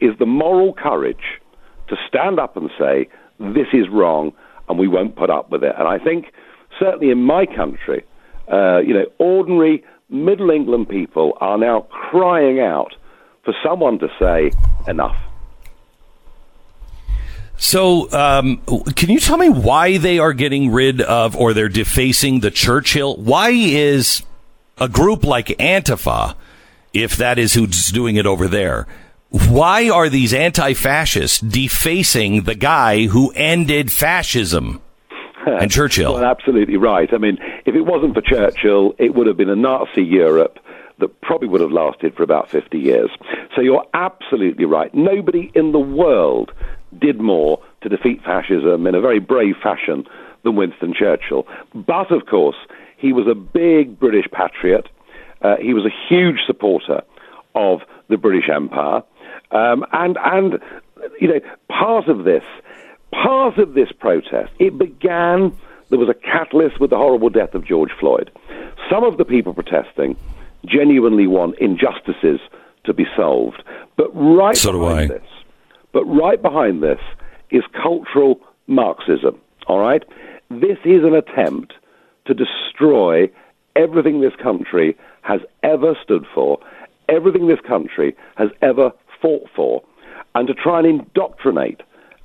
is 0.00 0.10
the 0.18 0.26
moral 0.26 0.72
courage 0.72 1.40
to 1.88 1.96
stand 2.06 2.38
up 2.38 2.56
and 2.56 2.70
say, 2.78 3.08
this 3.38 3.68
is 3.72 3.86
wrong 3.90 4.32
and 4.68 4.78
we 4.78 4.88
won't 4.88 5.16
put 5.16 5.30
up 5.30 5.50
with 5.50 5.64
it. 5.64 5.74
And 5.78 5.88
I 5.88 5.98
think, 5.98 6.32
certainly 6.78 7.10
in 7.10 7.22
my 7.22 7.46
country, 7.46 8.04
uh, 8.52 8.78
you 8.78 8.94
know, 8.94 9.06
ordinary 9.18 9.84
middle 10.08 10.50
England 10.50 10.88
people 10.88 11.36
are 11.40 11.58
now 11.58 11.86
crying 11.90 12.60
out 12.60 12.94
for 13.44 13.54
someone 13.64 13.98
to 13.98 14.08
say, 14.18 14.50
enough. 14.86 15.16
So, 17.56 18.10
um, 18.12 18.58
can 18.94 19.10
you 19.10 19.18
tell 19.18 19.36
me 19.36 19.48
why 19.48 19.98
they 19.98 20.20
are 20.20 20.32
getting 20.32 20.70
rid 20.70 21.00
of 21.00 21.36
or 21.36 21.52
they're 21.52 21.68
defacing 21.68 22.40
the 22.40 22.52
Churchill? 22.52 23.16
Why 23.16 23.50
is 23.50 24.22
a 24.78 24.88
group 24.88 25.24
like 25.24 25.48
Antifa, 25.58 26.36
if 26.92 27.16
that 27.16 27.38
is 27.38 27.54
who's 27.54 27.88
doing 27.90 28.16
it 28.16 28.26
over 28.26 28.46
there, 28.46 28.86
why 29.30 29.90
are 29.90 30.08
these 30.08 30.32
anti 30.32 30.74
fascists 30.74 31.40
defacing 31.40 32.42
the 32.42 32.54
guy 32.54 33.06
who 33.06 33.30
ended 33.34 33.92
fascism? 33.92 34.80
and 35.46 35.70
Churchill. 35.70 36.14
Well, 36.14 36.24
absolutely 36.24 36.76
right. 36.76 37.08
I 37.12 37.18
mean, 37.18 37.38
if 37.64 37.74
it 37.74 37.82
wasn't 37.82 38.14
for 38.14 38.20
Churchill, 38.20 38.94
it 38.98 39.14
would 39.14 39.26
have 39.26 39.36
been 39.36 39.48
a 39.48 39.56
Nazi 39.56 40.02
Europe 40.02 40.58
that 40.98 41.20
probably 41.20 41.48
would 41.48 41.60
have 41.60 41.70
lasted 41.70 42.14
for 42.14 42.22
about 42.22 42.50
50 42.50 42.78
years. 42.78 43.10
So 43.54 43.62
you're 43.62 43.84
absolutely 43.94 44.64
right. 44.64 44.92
Nobody 44.94 45.50
in 45.54 45.72
the 45.72 45.78
world 45.78 46.52
did 46.98 47.20
more 47.20 47.62
to 47.82 47.88
defeat 47.88 48.22
fascism 48.24 48.86
in 48.86 48.94
a 48.94 49.00
very 49.00 49.20
brave 49.20 49.54
fashion 49.62 50.04
than 50.42 50.56
Winston 50.56 50.92
Churchill. 50.98 51.46
But, 51.74 52.10
of 52.10 52.26
course, 52.26 52.56
he 52.96 53.12
was 53.12 53.26
a 53.30 53.34
big 53.34 53.98
British 53.98 54.26
patriot. 54.32 54.88
Uh, 55.40 55.56
he 55.60 55.72
was 55.72 55.84
a 55.84 55.94
huge 56.08 56.38
supporter 56.46 57.02
of 57.54 57.80
the 58.08 58.16
British 58.16 58.48
Empire. 58.52 59.02
Um, 59.50 59.84
and, 59.92 60.16
and, 60.24 60.58
you 61.20 61.28
know, 61.28 61.40
part 61.68 62.08
of 62.08 62.24
this, 62.24 62.44
part 63.12 63.58
of 63.58 63.74
this 63.74 63.90
protest, 63.98 64.52
it 64.58 64.76
began, 64.76 65.56
there 65.90 65.98
was 65.98 66.08
a 66.08 66.14
catalyst 66.14 66.80
with 66.80 66.90
the 66.90 66.96
horrible 66.96 67.30
death 67.30 67.54
of 67.54 67.64
George 67.64 67.90
Floyd. 67.98 68.30
Some 68.90 69.04
of 69.04 69.16
the 69.16 69.24
people 69.24 69.54
protesting 69.54 70.16
genuinely 70.66 71.26
want 71.26 71.58
injustices 71.58 72.40
to 72.84 72.92
be 72.92 73.06
solved. 73.16 73.62
But 73.96 74.10
right 74.14 74.56
so 74.56 74.72
behind 74.72 75.10
this, 75.10 75.28
but 75.92 76.04
right 76.04 76.40
behind 76.40 76.82
this 76.82 77.00
is 77.50 77.62
cultural 77.72 78.40
Marxism. 78.66 79.40
All 79.66 79.78
right, 79.78 80.02
this 80.50 80.78
is 80.84 81.04
an 81.04 81.14
attempt 81.14 81.74
to 82.26 82.34
destroy 82.34 83.30
everything 83.76 84.20
this 84.20 84.34
country 84.42 84.96
has 85.22 85.40
ever 85.62 85.96
stood 86.02 86.26
for, 86.34 86.58
everything 87.08 87.48
this 87.48 87.60
country 87.60 88.16
has 88.36 88.48
ever 88.62 88.92
fought 89.20 89.48
for, 89.54 89.82
and 90.34 90.46
to 90.48 90.54
try 90.54 90.78
and 90.78 90.86
indoctrinate 90.86 91.80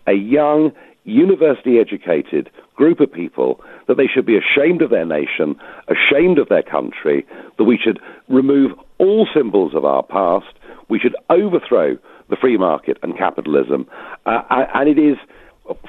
a 0.07 0.13
young, 0.13 0.71
university 1.03 1.79
educated 1.79 2.49
group 2.75 2.99
of 2.99 3.11
people 3.11 3.61
that 3.87 3.97
they 3.97 4.07
should 4.07 4.25
be 4.25 4.37
ashamed 4.37 4.81
of 4.81 4.89
their 4.89 5.05
nation, 5.05 5.55
ashamed 5.87 6.39
of 6.39 6.49
their 6.49 6.63
country, 6.63 7.25
that 7.57 7.63
we 7.63 7.77
should 7.77 7.99
remove 8.29 8.71
all 8.97 9.27
symbols 9.33 9.73
of 9.75 9.85
our 9.85 10.03
past, 10.03 10.53
we 10.89 10.99
should 10.99 11.15
overthrow 11.29 11.97
the 12.29 12.35
free 12.35 12.57
market 12.57 12.97
and 13.03 13.17
capitalism. 13.17 13.87
Uh, 14.25 14.41
and 14.49 14.89
it 14.89 14.97
is, 14.97 15.17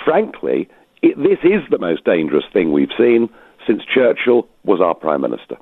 frankly, 0.04 0.68
it, 1.02 1.16
this 1.16 1.38
is 1.42 1.62
the 1.70 1.78
most 1.78 2.04
dangerous 2.04 2.44
thing 2.52 2.72
we've 2.72 2.88
seen 2.98 3.28
since 3.66 3.82
Churchill 3.84 4.46
was 4.64 4.80
our 4.80 4.94
prime 4.94 5.20
minister. 5.20 5.56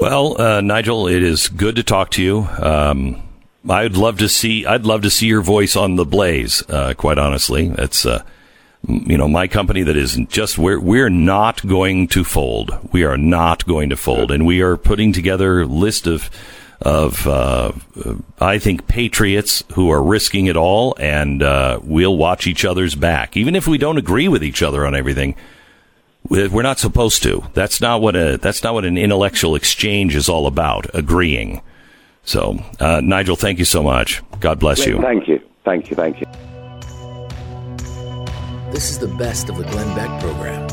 Well, 0.00 0.40
uh, 0.40 0.60
Nigel, 0.60 1.08
it 1.08 1.24
is 1.24 1.48
good 1.48 1.74
to 1.76 1.82
talk 1.82 2.10
to 2.12 2.22
you. 2.22 2.48
Um, 2.60 3.20
I'd 3.68 3.96
love 3.96 4.18
to 4.18 4.28
see. 4.28 4.64
I'd 4.64 4.86
love 4.86 5.02
to 5.02 5.10
see 5.10 5.26
your 5.26 5.42
voice 5.42 5.74
on 5.74 5.96
the 5.96 6.04
Blaze. 6.04 6.62
Uh, 6.68 6.94
quite 6.94 7.18
honestly, 7.18 7.72
it's 7.76 8.06
uh, 8.06 8.22
you 8.86 9.18
know 9.18 9.26
my 9.26 9.48
company 9.48 9.82
that 9.82 9.96
is 9.96 10.14
just 10.28 10.56
we're 10.56 10.78
we're 10.78 11.08
not 11.08 11.66
going 11.66 12.06
to 12.08 12.22
fold. 12.22 12.78
We 12.92 13.02
are 13.02 13.16
not 13.16 13.66
going 13.66 13.90
to 13.90 13.96
fold, 13.96 14.30
and 14.30 14.46
we 14.46 14.60
are 14.60 14.76
putting 14.76 15.12
together 15.12 15.62
a 15.62 15.66
list 15.66 16.06
of 16.06 16.30
of 16.80 17.26
uh, 17.26 17.72
I 18.40 18.60
think 18.60 18.86
patriots 18.86 19.64
who 19.72 19.90
are 19.90 20.02
risking 20.02 20.46
it 20.46 20.56
all, 20.56 20.94
and 21.00 21.42
uh, 21.42 21.80
we'll 21.82 22.16
watch 22.16 22.46
each 22.46 22.64
other's 22.64 22.94
back, 22.94 23.36
even 23.36 23.56
if 23.56 23.66
we 23.66 23.78
don't 23.78 23.98
agree 23.98 24.28
with 24.28 24.44
each 24.44 24.62
other 24.62 24.86
on 24.86 24.94
everything. 24.94 25.34
We're 26.28 26.62
not 26.62 26.78
supposed 26.78 27.22
to. 27.22 27.42
That's 27.54 27.80
not 27.80 28.02
what 28.02 28.14
a 28.14 28.36
that's 28.36 28.62
not 28.62 28.74
what 28.74 28.84
an 28.84 28.98
intellectual 28.98 29.54
exchange 29.54 30.14
is 30.14 30.28
all 30.28 30.46
about. 30.46 30.86
Agreeing. 30.94 31.62
So, 32.22 32.62
uh, 32.78 33.00
Nigel, 33.02 33.36
thank 33.36 33.58
you 33.58 33.64
so 33.64 33.82
much. 33.82 34.22
God 34.40 34.58
bless 34.58 34.84
you. 34.84 35.00
Thank 35.00 35.26
you. 35.28 35.40
Thank 35.64 35.88
you. 35.88 35.96
Thank 35.96 36.20
you. 36.20 36.26
This 38.70 38.90
is 38.90 38.98
the 38.98 39.08
best 39.18 39.48
of 39.48 39.56
the 39.56 39.64
Glenn 39.64 39.96
Beck 39.96 40.20
program. 40.20 40.68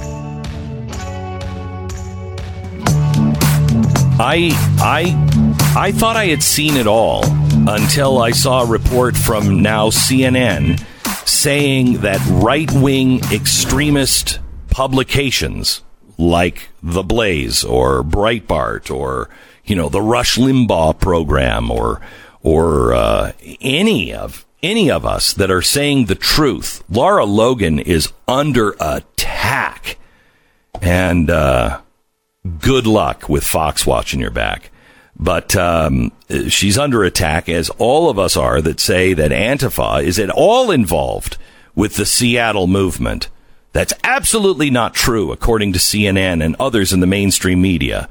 I 4.20 4.52
I 4.80 5.74
I 5.78 5.92
thought 5.94 6.18
I 6.18 6.26
had 6.26 6.44
seen 6.44 6.76
it 6.76 6.88
all 6.88 7.24
until 7.70 8.22
I 8.22 8.32
saw 8.32 8.64
a 8.64 8.66
report 8.66 9.16
from 9.16 9.62
now 9.62 9.90
CNN 9.90 10.86
saying 11.26 12.00
that 12.00 12.20
right 12.30 12.72
wing 12.74 13.22
extremist 13.32 14.40
publications 14.76 15.84
like 16.18 16.68
The 16.84 17.02
Blaze 17.02 17.64
or 17.64 18.04
Breitbart 18.04 18.94
or 18.94 19.30
you 19.64 19.74
know, 19.74 19.88
the 19.88 20.02
Rush 20.02 20.36
Limbaugh 20.36 21.00
program 21.00 21.72
or, 21.72 22.02
or, 22.44 22.94
uh, 22.94 23.32
any 23.62 24.14
of, 24.14 24.46
any 24.62 24.92
of 24.92 25.06
us 25.06 25.32
that 25.32 25.50
are 25.50 25.62
saying 25.62 26.06
the 26.06 26.16
truth. 26.16 26.84
Lara 26.90 27.24
Logan 27.24 27.80
is 27.80 28.12
under 28.28 28.76
attack. 28.82 29.98
And, 30.82 31.30
uh, 31.30 31.80
good 32.60 32.86
luck 32.86 33.30
with 33.30 33.46
Fox 33.46 33.88
watching 33.88 34.20
your 34.20 34.30
back. 34.30 34.72
But 35.18 35.56
um, 35.56 36.12
she's 36.50 36.78
under 36.78 37.06
attack, 37.06 37.48
as 37.48 37.70
all 37.78 38.10
of 38.10 38.20
us 38.20 38.36
are 38.36 38.62
that 38.62 38.82
say 38.82 39.14
that 39.14 39.32
Antifa 39.32 40.04
is 40.04 40.20
at 40.20 40.30
all 40.30 40.70
involved 40.70 41.38
with 41.76 41.96
the 41.96 42.06
Seattle 42.06 42.68
movement. 42.68 43.30
That's 43.76 43.94
absolutely 44.06 44.70
not 44.70 44.94
true, 44.94 45.34
according 45.34 45.74
to 45.74 45.80
CNN 45.80 46.42
and 46.42 46.56
others 46.62 46.94
in 46.94 47.02
the 47.02 47.06
mainstream 47.08 47.62
media. 47.62 48.08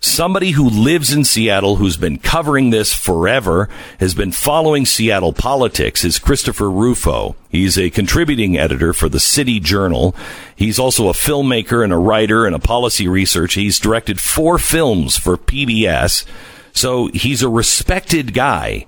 somebody 0.00 0.52
who 0.52 0.68
lives 0.68 1.12
in 1.12 1.24
Seattle, 1.24 1.76
who's 1.76 1.98
been 1.98 2.18
covering 2.18 2.70
this 2.70 2.94
forever, 2.94 3.68
has 4.00 4.14
been 4.14 4.32
following 4.32 4.86
Seattle 4.86 5.34
politics, 5.34 6.04
is 6.04 6.18
Christopher 6.18 6.70
Rufo. 6.70 7.36
He's 7.50 7.78
a 7.78 7.90
contributing 7.90 8.56
editor 8.56 8.94
for 8.94 9.10
the 9.10 9.20
City 9.20 9.60
Journal. 9.60 10.16
He's 10.56 10.78
also 10.78 11.08
a 11.08 11.12
filmmaker 11.12 11.84
and 11.84 11.92
a 11.92 11.98
writer 11.98 12.46
and 12.46 12.56
a 12.56 12.58
policy 12.58 13.06
researcher. 13.06 13.60
He's 13.60 13.78
directed 13.78 14.18
four 14.18 14.58
films 14.58 15.18
for 15.18 15.36
PBS. 15.36 16.24
So 16.72 17.08
he's 17.08 17.42
a 17.42 17.50
respected 17.50 18.32
guy. 18.32 18.86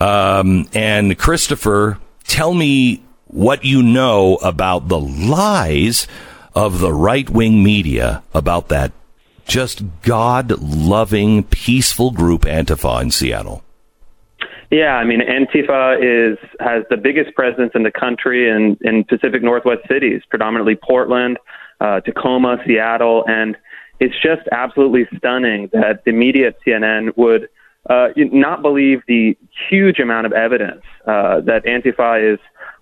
Um, 0.00 0.66
and 0.72 1.18
Christopher, 1.18 1.98
tell 2.24 2.54
me 2.54 3.02
what 3.28 3.64
you 3.64 3.82
know 3.82 4.36
about 4.36 4.88
the 4.88 5.00
lies 5.00 6.06
of 6.54 6.80
the 6.80 6.92
right 6.92 7.28
wing 7.30 7.62
media 7.62 8.22
about 8.34 8.68
that 8.68 8.92
just 9.46 9.82
God 10.02 10.50
loving, 10.60 11.42
peaceful 11.44 12.10
group 12.10 12.42
Antifa 12.42 13.02
in 13.02 13.10
Seattle? 13.10 13.64
Yeah, 14.70 14.96
I 14.96 15.04
mean, 15.04 15.20
Antifa 15.20 15.96
is 15.98 16.38
has 16.60 16.84
the 16.90 16.98
biggest 16.98 17.34
presence 17.34 17.72
in 17.74 17.84
the 17.84 17.90
country 17.90 18.50
and 18.50 18.76
in, 18.82 18.96
in 18.96 19.04
Pacific 19.04 19.42
Northwest 19.42 19.80
cities, 19.88 20.20
predominantly 20.28 20.76
Portland, 20.76 21.38
uh, 21.80 22.00
Tacoma, 22.00 22.58
Seattle, 22.66 23.24
and 23.26 23.56
it's 23.98 24.14
just 24.22 24.42
absolutely 24.52 25.06
stunning 25.16 25.70
that 25.72 26.04
the 26.04 26.12
media 26.12 26.48
at 26.48 26.56
CNN 26.66 27.16
would 27.16 27.48
uh, 27.88 28.08
not 28.16 28.60
believe 28.60 29.00
the 29.08 29.36
huge 29.70 29.98
amount 29.98 30.26
of 30.26 30.32
evidence 30.32 30.82
uh, 31.06 31.40
that 31.40 31.64
Antifa 31.64 32.34
is 32.34 32.38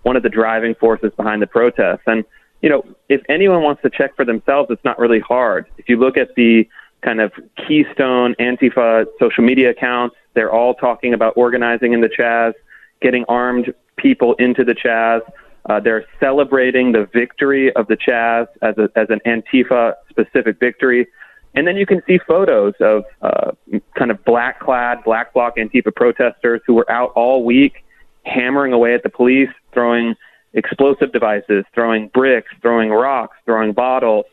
one 0.07 0.15
of 0.15 0.23
the 0.23 0.29
driving 0.29 0.73
forces 0.73 1.11
behind 1.17 1.41
the 1.41 1.47
protests. 1.47 2.03
And 2.07 2.23
you 2.61 2.69
know, 2.69 2.83
if 3.09 3.21
anyone 3.27 3.61
wants 3.61 3.81
to 3.81 3.89
check 3.89 4.15
for 4.15 4.23
themselves, 4.23 4.69
it's 4.71 4.83
not 4.85 4.97
really 4.97 5.19
hard. 5.19 5.67
If 5.77 5.89
you 5.89 5.97
look 5.97 6.15
at 6.17 6.29
the 6.35 6.67
kind 7.03 7.19
of 7.19 7.33
keystone 7.67 8.33
Antifa 8.39 9.05
social 9.19 9.43
media 9.43 9.69
accounts, 9.71 10.15
they're 10.33 10.51
all 10.51 10.73
talking 10.73 11.13
about 11.13 11.33
organizing 11.35 11.91
in 11.91 11.99
the 11.99 12.07
Chaz, 12.07 12.53
getting 13.01 13.25
armed 13.27 13.73
people 13.97 14.33
into 14.35 14.63
the 14.63 14.73
Chaz. 14.73 15.21
Uh, 15.69 15.81
they're 15.81 16.05
celebrating 16.21 16.93
the 16.93 17.05
victory 17.13 17.75
of 17.75 17.85
the 17.87 17.97
Chaz 17.97 18.47
as, 18.61 18.75
a, 18.77 18.89
as 18.95 19.07
an 19.09 19.19
Antifa 19.25 19.93
specific 20.09 20.57
victory. 20.57 21.05
And 21.53 21.67
then 21.67 21.75
you 21.75 21.85
can 21.85 22.01
see 22.07 22.17
photos 22.25 22.73
of 22.79 23.03
uh, 23.21 23.51
kind 23.99 24.09
of 24.09 24.23
black 24.23 24.61
clad, 24.61 25.03
black 25.03 25.33
bloc 25.33 25.57
Antifa 25.57 25.93
protesters 25.93 26.61
who 26.65 26.75
were 26.75 26.89
out 26.89 27.11
all 27.13 27.43
week 27.43 27.83
hammering 28.27 28.73
away 28.73 28.93
at 28.93 29.03
the 29.03 29.09
police, 29.09 29.49
throwing 29.77 30.15
explosive 30.53 31.11
devices, 31.11 31.63
throwing 31.71 32.07
bricks, 32.07 32.51
throwing 32.63 32.89
rocks, 32.89 33.37
throwing 33.45 33.73
bottles. 33.73 34.25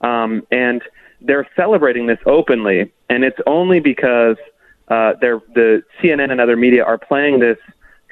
Um, 0.00 0.44
and 0.50 0.82
they're 1.20 1.48
celebrating 1.54 2.06
this 2.06 2.18
openly. 2.26 2.90
And 3.08 3.22
it's 3.22 3.38
only 3.46 3.78
because 3.78 4.36
uh, 4.88 5.12
they're, 5.20 5.40
the 5.54 5.84
CNN 6.02 6.32
and 6.32 6.40
other 6.40 6.56
media 6.56 6.82
are 6.82 6.98
playing 6.98 7.38
this 7.38 7.58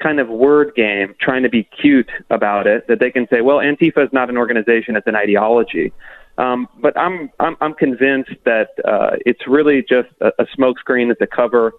kind 0.01 0.21
of 0.21 0.29
word 0.29 0.75
game, 0.75 1.13
trying 1.19 1.43
to 1.43 1.49
be 1.49 1.63
cute 1.63 2.09
about 2.29 2.67
it, 2.67 2.87
that 2.87 2.99
they 2.99 3.11
can 3.11 3.27
say, 3.27 3.41
well, 3.41 3.57
Antifa 3.57 4.05
is 4.05 4.13
not 4.13 4.29
an 4.29 4.37
organization, 4.37 4.95
it's 4.95 5.07
an 5.07 5.15
ideology. 5.17 5.91
Um, 6.37 6.69
but 6.79 6.97
I'm, 6.97 7.29
I'm, 7.41 7.57
I'm 7.59 7.73
convinced 7.73 8.31
that 8.45 8.69
uh, 8.85 9.17
it's 9.25 9.45
really 9.45 9.81
just 9.81 10.09
a, 10.21 10.31
a 10.39 10.45
smokescreen, 10.57 11.11
it's 11.11 11.19
a 11.19 11.27
cover. 11.27 11.73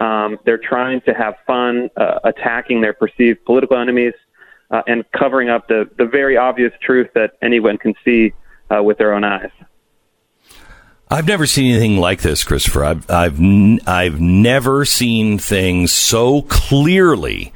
Um, 0.00 0.38
they're 0.46 0.56
trying 0.56 1.02
to 1.02 1.12
have 1.12 1.34
fun 1.46 1.90
uh, 1.98 2.20
attacking 2.24 2.80
their 2.80 2.94
perceived 2.94 3.44
political 3.44 3.76
enemies 3.76 4.14
uh, 4.70 4.82
and 4.86 5.04
covering 5.12 5.48
up 5.48 5.68
the, 5.68 5.88
the 5.98 6.06
very 6.06 6.36
obvious 6.36 6.72
truth 6.80 7.08
that 7.14 7.32
anyone 7.42 7.78
can 7.78 7.94
see 8.04 8.32
uh, 8.70 8.82
with 8.82 8.98
their 8.98 9.12
own 9.12 9.24
eyes. 9.24 9.50
I've 11.10 11.26
never 11.26 11.46
seen 11.46 11.70
anything 11.70 11.98
like 11.98 12.22
this, 12.22 12.44
Christopher. 12.44 12.84
I've 12.84 13.10
I've 13.10 13.38
n- 13.38 13.80
I've 13.86 14.20
never 14.20 14.84
seen 14.84 15.38
things 15.38 15.92
so 15.92 16.42
clearly 16.42 17.52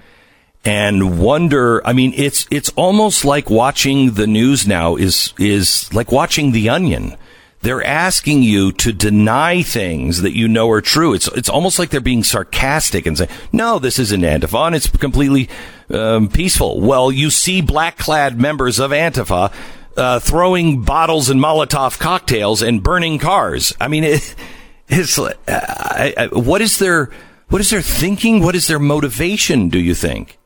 and 0.64 1.18
wonder. 1.18 1.85
I 1.87 1.92
mean, 1.92 2.12
it's 2.14 2.47
it's 2.51 2.68
almost 2.77 3.25
like 3.25 3.49
watching 3.49 4.12
the 4.12 4.27
news 4.27 4.66
now 4.66 4.97
is 4.97 5.33
is 5.38 5.92
like 5.94 6.12
watching 6.12 6.53
The 6.53 6.68
Onion. 6.68 7.16
They're 7.61 7.83
asking 7.83 8.44
you 8.44 8.71
to 8.73 8.92
deny 8.92 9.62
things 9.62 10.23
that 10.23 10.37
you 10.37 10.47
know 10.47 10.71
are 10.71 10.83
true. 10.83 11.14
It's 11.14 11.27
it's 11.29 11.49
almost 11.49 11.79
like 11.79 11.90
they're 11.90 12.01
being 12.01 12.23
sarcastic 12.23 13.07
and 13.07 13.16
saying, 13.16 13.31
"No, 13.51 13.79
this 13.79 13.99
isn't 13.99 14.21
Antifa. 14.21 14.77
It's 14.77 14.88
completely 14.88 15.49
um, 15.90 16.29
peaceful." 16.29 16.81
Well, 16.81 17.11
you 17.11 17.31
see 17.31 17.61
black-clad 17.61 18.40
members 18.40 18.79
of 18.79 18.90
Antifa 18.90 19.53
uh, 19.98 20.20
throwing 20.20 20.83
bottles 20.83 21.29
and 21.29 21.40
Molotov 21.40 21.98
cocktails 21.98 22.62
and 22.62 22.83
burning 22.83 23.18
cars. 23.18 23.74
I 23.81 23.88
mean, 23.88 24.05
it, 24.05 24.35
it's 24.88 25.18
uh, 25.18 25.35
I, 25.46 26.14
I, 26.16 26.27
what 26.29 26.62
is 26.62 26.79
their 26.79 27.11
what 27.48 27.61
is 27.61 27.70
their 27.70 27.83
thinking? 27.83 28.40
What 28.42 28.55
is 28.55 28.66
their 28.66 28.79
motivation? 28.79 29.68
Do 29.68 29.79
you 29.79 29.94
think? 29.94 30.38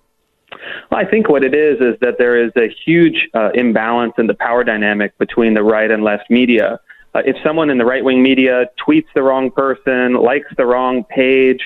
Well, 0.91 1.01
I 1.01 1.05
think 1.09 1.29
what 1.29 1.45
it 1.45 1.55
is 1.55 1.81
is 1.81 1.99
that 2.01 2.19
there 2.19 2.43
is 2.43 2.53
a 2.57 2.69
huge 2.85 3.29
uh, 3.35 3.51
imbalance 3.55 4.15
in 4.19 4.27
the 4.27 4.35
power 4.35 4.63
dynamic 4.63 5.17
between 5.19 5.55
the 5.55 5.63
right 5.63 5.91
and 5.91 6.03
left 6.03 6.31
media. 6.31 6.81
Uh, 7.15 7.23
if 7.25 7.37
someone 7.43 7.71
in 7.71 7.79
the 7.79 7.85
right 7.85 8.05
wing 8.05 8.23
media 8.23 8.67
tweets 8.79 9.07
the 9.15 9.23
wrong 9.23 9.51
person, 9.51 10.15
likes 10.15 10.49
the 10.57 10.65
wrong 10.65 11.05
page, 11.05 11.61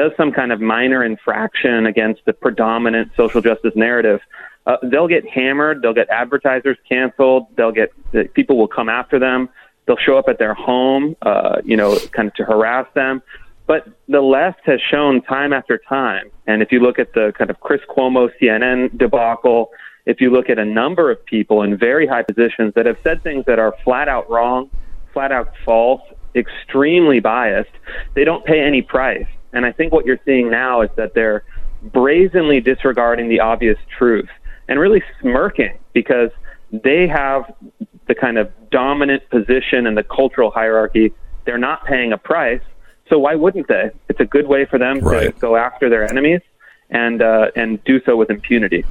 does 0.00 0.12
some 0.16 0.32
kind 0.32 0.50
of 0.50 0.62
minor 0.62 1.04
infraction 1.04 1.84
against 1.84 2.24
the 2.24 2.32
predominant 2.32 3.12
social 3.18 3.42
justice 3.42 3.74
narrative, 3.76 4.20
uh, 4.66 4.78
they'll 4.82 5.08
get 5.08 5.28
hammered. 5.28 5.82
They'll 5.82 5.92
get 5.92 6.08
advertisers 6.08 6.78
canceled. 6.88 7.48
They'll 7.56 7.72
get 7.72 7.92
people 8.32 8.56
will 8.56 8.68
come 8.68 8.88
after 8.88 9.18
them. 9.18 9.50
They'll 9.84 9.98
show 9.98 10.16
up 10.16 10.26
at 10.28 10.38
their 10.38 10.54
home, 10.54 11.16
uh, 11.20 11.60
you 11.64 11.76
know, 11.76 11.98
kind 12.12 12.28
of 12.28 12.34
to 12.36 12.44
harass 12.44 12.86
them. 12.94 13.22
But 13.66 13.88
the 14.08 14.22
left 14.22 14.60
has 14.64 14.80
shown 14.80 15.20
time 15.20 15.52
after 15.52 15.76
time, 15.76 16.30
and 16.46 16.62
if 16.62 16.72
you 16.72 16.80
look 16.80 16.98
at 16.98 17.12
the 17.12 17.32
kind 17.36 17.50
of 17.50 17.60
Chris 17.60 17.82
Cuomo 17.88 18.30
CNN 18.40 18.96
debacle, 18.96 19.70
if 20.06 20.20
you 20.20 20.30
look 20.30 20.48
at 20.48 20.58
a 20.58 20.64
number 20.64 21.10
of 21.10 21.22
people 21.26 21.62
in 21.62 21.76
very 21.76 22.06
high 22.06 22.22
positions 22.22 22.72
that 22.74 22.86
have 22.86 22.96
said 23.04 23.22
things 23.22 23.44
that 23.46 23.58
are 23.58 23.74
flat 23.84 24.08
out 24.08 24.28
wrong, 24.30 24.70
flat 25.12 25.30
out 25.30 25.52
false, 25.64 26.02
extremely 26.34 27.20
biased, 27.20 27.70
they 28.14 28.24
don't 28.24 28.44
pay 28.46 28.60
any 28.60 28.82
price. 28.82 29.28
And 29.52 29.66
I 29.66 29.72
think 29.72 29.92
what 29.92 30.06
you're 30.06 30.20
seeing 30.24 30.50
now 30.50 30.82
is 30.82 30.90
that 30.96 31.14
they're 31.14 31.44
brazenly 31.82 32.60
disregarding 32.60 33.28
the 33.28 33.40
obvious 33.40 33.78
truth 33.96 34.28
and 34.68 34.78
really 34.78 35.02
smirking 35.20 35.78
because 35.92 36.30
they 36.72 37.08
have 37.08 37.52
the 38.06 38.14
kind 38.14 38.38
of 38.38 38.50
dominant 38.70 39.28
position 39.30 39.86
in 39.86 39.94
the 39.94 40.02
cultural 40.02 40.50
hierarchy. 40.50 41.12
They're 41.44 41.58
not 41.58 41.84
paying 41.84 42.12
a 42.12 42.18
price. 42.18 42.62
So 43.08 43.18
why 43.18 43.34
wouldn't 43.34 43.66
they? 43.66 43.90
It's 44.08 44.20
a 44.20 44.24
good 44.24 44.46
way 44.46 44.64
for 44.66 44.78
them 44.78 45.00
right. 45.00 45.34
to 45.34 45.40
go 45.40 45.56
after 45.56 45.88
their 45.88 46.08
enemies 46.08 46.40
and 46.90 47.22
uh, 47.22 47.50
and 47.56 47.82
do 47.84 48.00
so 48.04 48.16
with 48.16 48.30
impunity. 48.30 48.84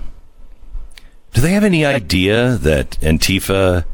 Do 1.33 1.41
they 1.41 1.51
have 1.51 1.63
any 1.63 1.85
idea 1.85 2.57
that 2.57 2.91
Antifa 3.01 3.85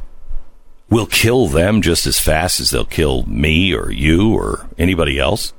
will 0.90 1.06
kill 1.06 1.48
them 1.48 1.82
just 1.82 2.08
as 2.08 2.20
fast 2.20 2.60
as 2.60 2.70
they'll 2.70 2.86
kill 2.86 3.24
me 3.26 3.74
or 3.74 3.92
you 3.92 4.34
or 4.34 4.68
anybody 4.78 5.20
else? 5.20 5.54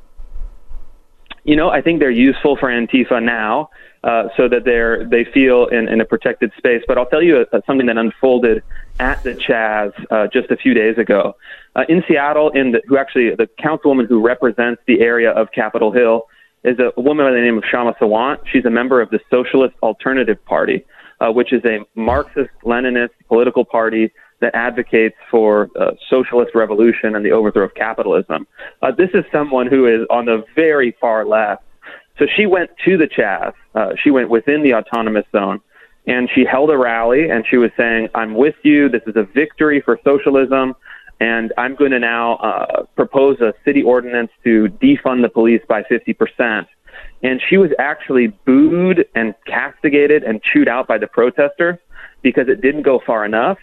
You 1.46 1.54
know, 1.54 1.70
I 1.70 1.80
think 1.80 2.00
they're 2.00 2.10
useful 2.10 2.56
for 2.56 2.68
Antifa 2.68 3.22
now 3.22 3.70
uh, 4.02 4.24
so 4.36 4.48
that 4.48 4.64
they're 4.64 5.06
they 5.06 5.24
feel 5.24 5.66
in, 5.66 5.88
in 5.88 6.00
a 6.00 6.04
protected 6.04 6.50
space. 6.58 6.82
But 6.88 6.98
I'll 6.98 7.06
tell 7.06 7.22
you 7.22 7.36
a, 7.38 7.56
a, 7.56 7.62
something 7.68 7.86
that 7.86 7.96
unfolded 7.96 8.64
at 8.98 9.22
the 9.22 9.34
Chaz 9.34 9.92
uh, 10.10 10.26
just 10.26 10.50
a 10.50 10.56
few 10.56 10.74
days 10.74 10.98
ago 10.98 11.36
uh, 11.76 11.84
in 11.88 12.02
Seattle. 12.08 12.50
In 12.50 12.72
the, 12.72 12.82
who 12.88 12.98
actually 12.98 13.32
the 13.36 13.48
councilwoman 13.60 14.08
who 14.08 14.20
represents 14.20 14.82
the 14.88 15.00
area 15.00 15.30
of 15.30 15.52
Capitol 15.52 15.92
Hill 15.92 16.26
is 16.64 16.80
a, 16.80 16.90
a 16.96 17.00
woman 17.00 17.24
by 17.24 17.30
the 17.30 17.40
name 17.40 17.58
of 17.58 17.62
Kshama 17.62 17.96
Sawant. 17.98 18.38
She's 18.52 18.64
a 18.64 18.70
member 18.70 19.00
of 19.00 19.10
the 19.10 19.20
Socialist 19.30 19.76
Alternative 19.84 20.44
Party, 20.46 20.84
uh, 21.20 21.30
which 21.30 21.52
is 21.52 21.64
a 21.64 21.78
Marxist-Leninist 21.94 23.10
political 23.28 23.64
party 23.64 24.12
that 24.40 24.54
advocates 24.54 25.16
for 25.30 25.70
uh, 25.78 25.92
socialist 26.08 26.54
revolution 26.54 27.16
and 27.16 27.24
the 27.24 27.32
overthrow 27.32 27.64
of 27.64 27.74
capitalism. 27.74 28.46
Uh, 28.82 28.92
this 28.92 29.10
is 29.14 29.24
someone 29.32 29.66
who 29.66 29.86
is 29.86 30.06
on 30.10 30.26
the 30.26 30.44
very 30.54 30.94
far 31.00 31.24
left 31.24 31.62
so 32.18 32.26
she 32.36 32.46
went 32.46 32.70
to 32.84 32.96
the 32.96 33.06
Chaz. 33.06 33.52
Uh, 33.74 33.90
she 34.02 34.10
went 34.10 34.30
within 34.30 34.62
the 34.62 34.74
autonomous 34.74 35.26
zone, 35.32 35.60
and 36.06 36.28
she 36.34 36.44
held 36.44 36.70
a 36.70 36.78
rally, 36.78 37.28
and 37.28 37.44
she 37.48 37.56
was 37.56 37.70
saying, 37.76 38.08
"I'm 38.14 38.34
with 38.34 38.54
you. 38.62 38.88
This 38.88 39.02
is 39.06 39.16
a 39.16 39.24
victory 39.24 39.80
for 39.80 39.98
socialism." 40.04 40.74
And 41.18 41.52
I'm 41.56 41.74
going 41.76 41.92
to 41.92 41.98
now 41.98 42.34
uh, 42.36 42.82
propose 42.94 43.40
a 43.40 43.54
city 43.64 43.82
ordinance 43.82 44.30
to 44.44 44.68
defund 44.82 45.22
the 45.22 45.30
police 45.30 45.62
by 45.66 45.82
50%. 45.84 46.66
And 47.22 47.40
she 47.48 47.56
was 47.56 47.70
actually 47.78 48.26
booed 48.44 49.06
and 49.14 49.34
castigated 49.46 50.24
and 50.24 50.42
chewed 50.42 50.68
out 50.68 50.86
by 50.86 50.98
the 50.98 51.06
protesters 51.06 51.78
because 52.20 52.48
it 52.48 52.60
didn't 52.60 52.82
go 52.82 53.00
far 53.06 53.24
enough. 53.24 53.56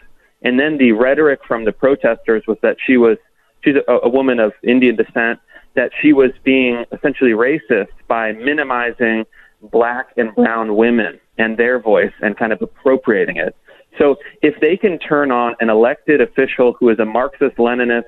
And 0.44 0.60
then 0.60 0.78
the 0.78 0.92
rhetoric 0.92 1.40
from 1.48 1.66
the 1.66 1.72
protesters 1.72 2.44
was 2.48 2.58
that 2.62 2.78
she 2.86 2.98
was, 2.98 3.18
she's 3.64 3.76
a, 3.88 4.00
a 4.04 4.10
woman 4.10 4.40
of 4.40 4.54
Indian 4.64 4.96
descent, 4.96 5.40
that 5.76 5.92
she 6.02 6.14
was 6.14 6.32
being 6.44 6.86
essentially 6.92 7.32
racist 7.32 7.88
by 8.08 8.34
minimizing 8.34 9.26
black 9.72 10.10
and 10.18 10.36
brown 10.36 10.76
women 10.76 11.20
and 11.38 11.58
their 11.58 11.80
voice 11.80 12.12
and 12.22 12.38
kind 12.38 12.54
of 12.54 12.62
appropriating 12.62 13.38
it. 13.38 13.56
So 13.98 14.18
if 14.42 14.60
they 14.60 14.78
can 14.78 15.00
turn 15.00 15.32
on 15.32 15.56
an 15.60 15.70
elected 15.70 16.22
official 16.22 16.74
who 16.80 16.90
is 16.90 17.00
a 17.00 17.06
Marxist 17.06 17.58
Leninist 17.58 18.04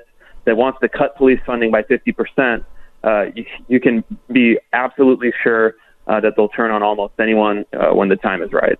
that 0.45 0.57
wants 0.57 0.79
to 0.81 0.89
cut 0.89 1.15
police 1.15 1.39
funding 1.45 1.71
by 1.71 1.83
50%, 1.83 2.65
uh, 3.03 3.25
you, 3.35 3.45
you 3.67 3.79
can 3.79 4.03
be 4.31 4.59
absolutely 4.73 5.31
sure 5.43 5.75
uh, 6.07 6.19
that 6.19 6.35
they'll 6.35 6.49
turn 6.49 6.71
on 6.71 6.83
almost 6.83 7.13
anyone 7.19 7.65
uh, 7.73 7.93
when 7.93 8.09
the 8.09 8.15
time 8.15 8.41
is 8.41 8.51
right. 8.51 8.79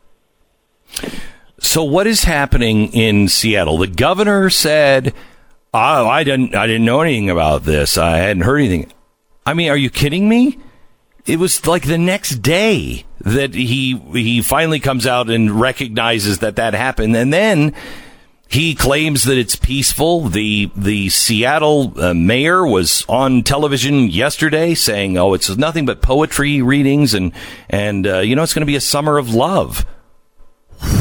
So, 1.60 1.84
what 1.84 2.08
is 2.08 2.24
happening 2.24 2.92
in 2.94 3.28
Seattle? 3.28 3.78
The 3.78 3.88
governor 3.88 4.50
said, 4.50 5.14
"Oh, 5.74 6.08
I 6.08 6.24
didn't, 6.24 6.56
I 6.56 6.68
didn't 6.68 6.86
know 6.86 7.02
anything 7.02 7.30
about 7.30 7.64
this. 7.64 7.98
I 7.98 8.18
hadn't 8.18 8.44
heard 8.44 8.58
anything." 8.58 8.92
I 9.46 9.54
mean, 9.54 9.70
are 9.70 9.78
you 9.78 9.90
kidding 9.90 10.28
me? 10.28 10.58
It 11.26 11.40
was 11.40 11.66
like 11.66 11.84
the 11.84 11.98
next 11.98 12.42
day 12.42 13.06
that 13.22 13.54
he 13.54 13.98
he 14.14 14.42
finally 14.42 14.80
comes 14.80 15.08
out 15.08 15.30
and 15.30 15.60
recognizes 15.60 16.40
that 16.40 16.58
that 16.58 16.74
happened, 16.74 17.16
and 17.16 17.32
then 17.32 17.74
he 18.48 18.76
claims 18.76 19.24
that 19.24 19.38
it's 19.38 19.56
peaceful. 19.56 20.28
The 20.28 20.70
the 20.76 21.10
Seattle 21.10 21.94
uh, 22.00 22.14
mayor 22.14 22.66
was 22.66 23.06
on 23.10 23.44
television 23.44 24.10
yesterday 24.10 24.76
saying, 24.76 25.18
"Oh, 25.18 25.34
it's 25.34 25.50
nothing 25.58 25.86
but 25.86 26.02
poetry 26.02 26.62
readings, 26.62 27.14
and 27.14 27.32
and 27.70 28.06
uh, 28.06 28.20
you 28.20 28.36
know 28.36 28.44
it's 28.44 28.54
going 28.54 28.62
to 28.62 28.68
be 28.68 28.76
a 28.76 28.82
summer 28.82 29.18
of 29.18 29.34
love." 29.34 29.86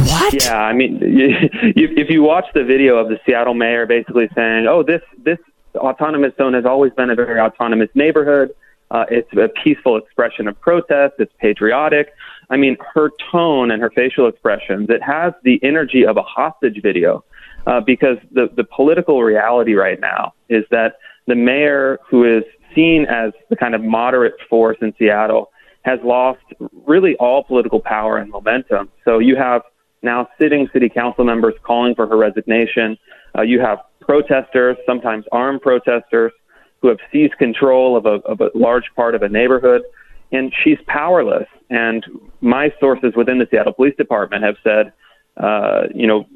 What? 0.06 0.44
Yeah, 0.44 0.58
I 0.58 0.72
mean, 0.72 0.98
if 1.02 2.10
you 2.10 2.22
watch 2.22 2.46
the 2.54 2.64
video 2.64 2.96
of 2.96 3.08
the 3.08 3.18
Seattle 3.26 3.54
mayor 3.54 3.86
basically 3.86 4.28
saying, 4.34 4.66
"Oh, 4.66 4.82
this 4.82 5.02
this 5.18 5.38
autonomous 5.76 6.32
zone 6.36 6.54
has 6.54 6.64
always 6.64 6.92
been 6.92 7.10
a 7.10 7.14
very 7.14 7.40
autonomous 7.40 7.90
neighborhood. 7.94 8.54
Uh, 8.90 9.06
it's 9.10 9.32
a 9.32 9.48
peaceful 9.62 9.96
expression 9.96 10.48
of 10.48 10.60
protest. 10.60 11.14
It's 11.18 11.32
patriotic." 11.38 12.12
I 12.50 12.56
mean, 12.56 12.76
her 12.94 13.10
tone 13.32 13.70
and 13.70 13.80
her 13.82 13.90
facial 13.90 14.28
expressions, 14.28 14.88
it 14.90 15.02
has 15.02 15.32
the 15.42 15.58
energy 15.62 16.04
of 16.06 16.16
a 16.16 16.22
hostage 16.22 16.82
video 16.82 17.24
uh, 17.66 17.80
because 17.80 18.18
the, 18.32 18.48
the 18.54 18.64
political 18.64 19.22
reality 19.22 19.74
right 19.74 20.00
now 20.00 20.34
is 20.48 20.64
that 20.70 20.96
the 21.26 21.34
mayor, 21.34 21.98
who 22.08 22.24
is 22.24 22.44
seen 22.74 23.06
as 23.06 23.32
the 23.48 23.56
kind 23.56 23.74
of 23.74 23.82
moderate 23.82 24.34
force 24.48 24.76
in 24.82 24.94
Seattle, 24.98 25.50
has 25.82 25.98
lost 26.02 26.42
really 26.86 27.14
all 27.16 27.44
political 27.44 27.80
power 27.80 28.18
and 28.18 28.30
momentum. 28.30 28.90
So 29.04 29.18
you 29.18 29.36
have 29.36 29.62
now 30.04 30.28
sitting 30.38 30.68
city 30.72 30.88
council 30.88 31.24
members 31.24 31.54
calling 31.62 31.94
for 31.94 32.06
her 32.06 32.16
resignation. 32.16 32.98
Uh, 33.36 33.42
you 33.42 33.60
have 33.60 33.78
protesters, 34.00 34.76
sometimes 34.86 35.24
armed 35.32 35.62
protesters, 35.62 36.32
who 36.80 36.88
have 36.88 36.98
seized 37.10 37.36
control 37.38 37.96
of 37.96 38.06
a, 38.06 38.20
of 38.26 38.40
a 38.40 38.50
large 38.54 38.84
part 38.94 39.14
of 39.14 39.22
a 39.22 39.28
neighborhood. 39.28 39.82
And 40.30 40.52
she's 40.62 40.78
powerless. 40.86 41.48
And 41.70 42.04
my 42.40 42.72
sources 42.80 43.14
within 43.16 43.38
the 43.38 43.48
Seattle 43.50 43.72
Police 43.72 43.96
Department 43.96 44.44
have 44.44 44.56
said, 44.62 44.92
uh, 45.36 45.84
you 45.94 46.06
know, 46.06 46.26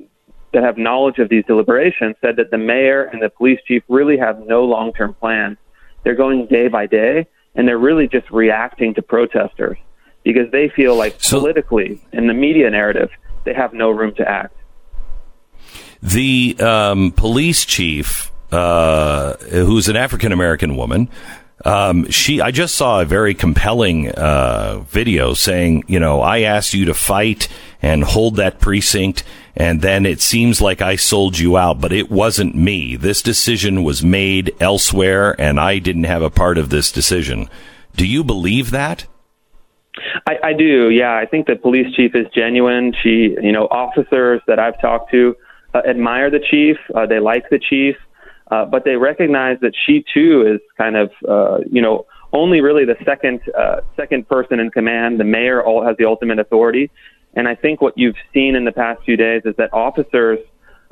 that 0.52 0.62
have 0.62 0.78
knowledge 0.78 1.18
of 1.18 1.28
these 1.28 1.44
deliberations 1.46 2.16
said 2.20 2.36
that 2.36 2.50
the 2.50 2.58
mayor 2.58 3.04
and 3.04 3.20
the 3.20 3.28
police 3.28 3.60
chief 3.66 3.82
really 3.88 4.16
have 4.16 4.40
no 4.46 4.64
long 4.64 4.92
term 4.92 5.14
plans. 5.14 5.58
They're 6.04 6.14
going 6.14 6.46
day 6.46 6.68
by 6.68 6.86
day, 6.86 7.26
and 7.54 7.68
they're 7.68 7.78
really 7.78 8.08
just 8.08 8.30
reacting 8.30 8.94
to 8.94 9.02
protesters 9.02 9.76
because 10.24 10.50
they 10.50 10.68
feel 10.68 10.96
like 10.96 11.16
so, 11.18 11.38
politically, 11.38 12.00
in 12.12 12.26
the 12.26 12.34
media 12.34 12.70
narrative, 12.70 13.10
they 13.48 13.54
have 13.54 13.72
no 13.72 13.90
room 13.90 14.14
to 14.16 14.28
act. 14.28 14.54
The 16.02 16.56
um, 16.60 17.12
police 17.12 17.64
chief, 17.64 18.30
uh, 18.52 19.36
who's 19.36 19.88
an 19.88 19.96
African 19.96 20.32
American 20.32 20.76
woman, 20.76 21.08
um, 21.64 22.08
she, 22.10 22.40
I 22.40 22.50
just 22.50 22.76
saw 22.76 23.00
a 23.00 23.04
very 23.04 23.34
compelling 23.34 24.10
uh, 24.10 24.80
video 24.86 25.34
saying, 25.34 25.84
you 25.88 25.98
know, 25.98 26.20
I 26.20 26.42
asked 26.42 26.74
you 26.74 26.84
to 26.84 26.94
fight 26.94 27.48
and 27.82 28.04
hold 28.04 28.36
that 28.36 28.60
precinct, 28.60 29.24
and 29.56 29.80
then 29.80 30.06
it 30.06 30.20
seems 30.20 30.60
like 30.60 30.82
I 30.82 30.94
sold 30.96 31.38
you 31.38 31.56
out, 31.56 31.80
but 31.80 31.92
it 31.92 32.10
wasn't 32.10 32.54
me. 32.54 32.96
This 32.96 33.22
decision 33.22 33.82
was 33.82 34.04
made 34.04 34.54
elsewhere, 34.60 35.34
and 35.40 35.58
I 35.58 35.78
didn't 35.78 36.04
have 36.04 36.22
a 36.22 36.30
part 36.30 36.58
of 36.58 36.68
this 36.68 36.92
decision. 36.92 37.48
Do 37.96 38.06
you 38.06 38.22
believe 38.22 38.70
that? 38.70 39.06
I, 40.26 40.36
I 40.42 40.52
do. 40.52 40.90
Yeah, 40.90 41.14
I 41.14 41.26
think 41.26 41.46
the 41.46 41.56
police 41.56 41.94
chief 41.94 42.14
is 42.14 42.26
genuine. 42.34 42.94
She, 43.02 43.36
you 43.40 43.52
know, 43.52 43.66
officers 43.70 44.40
that 44.46 44.58
I've 44.58 44.80
talked 44.80 45.10
to 45.12 45.36
uh, 45.74 45.82
admire 45.88 46.30
the 46.30 46.40
chief. 46.40 46.76
Uh, 46.94 47.06
they 47.06 47.20
like 47.20 47.48
the 47.50 47.58
chief. 47.58 47.96
Uh, 48.50 48.64
but 48.64 48.84
they 48.84 48.96
recognize 48.96 49.58
that 49.60 49.74
she 49.86 50.04
too 50.14 50.46
is 50.46 50.60
kind 50.78 50.96
of, 50.96 51.10
uh, 51.28 51.58
you 51.70 51.82
know, 51.82 52.06
only 52.32 52.60
really 52.60 52.84
the 52.84 52.96
second 53.04 53.40
uh, 53.56 53.80
second 53.96 54.28
person 54.28 54.60
in 54.60 54.70
command. 54.70 55.20
The 55.20 55.24
mayor 55.24 55.62
all 55.62 55.84
has 55.84 55.96
the 55.98 56.04
ultimate 56.04 56.38
authority, 56.38 56.90
and 57.34 57.48
I 57.48 57.54
think 57.54 57.80
what 57.80 57.96
you've 57.96 58.16
seen 58.32 58.54
in 58.54 58.64
the 58.64 58.72
past 58.72 59.02
few 59.04 59.16
days 59.16 59.42
is 59.44 59.54
that 59.56 59.72
officers 59.72 60.38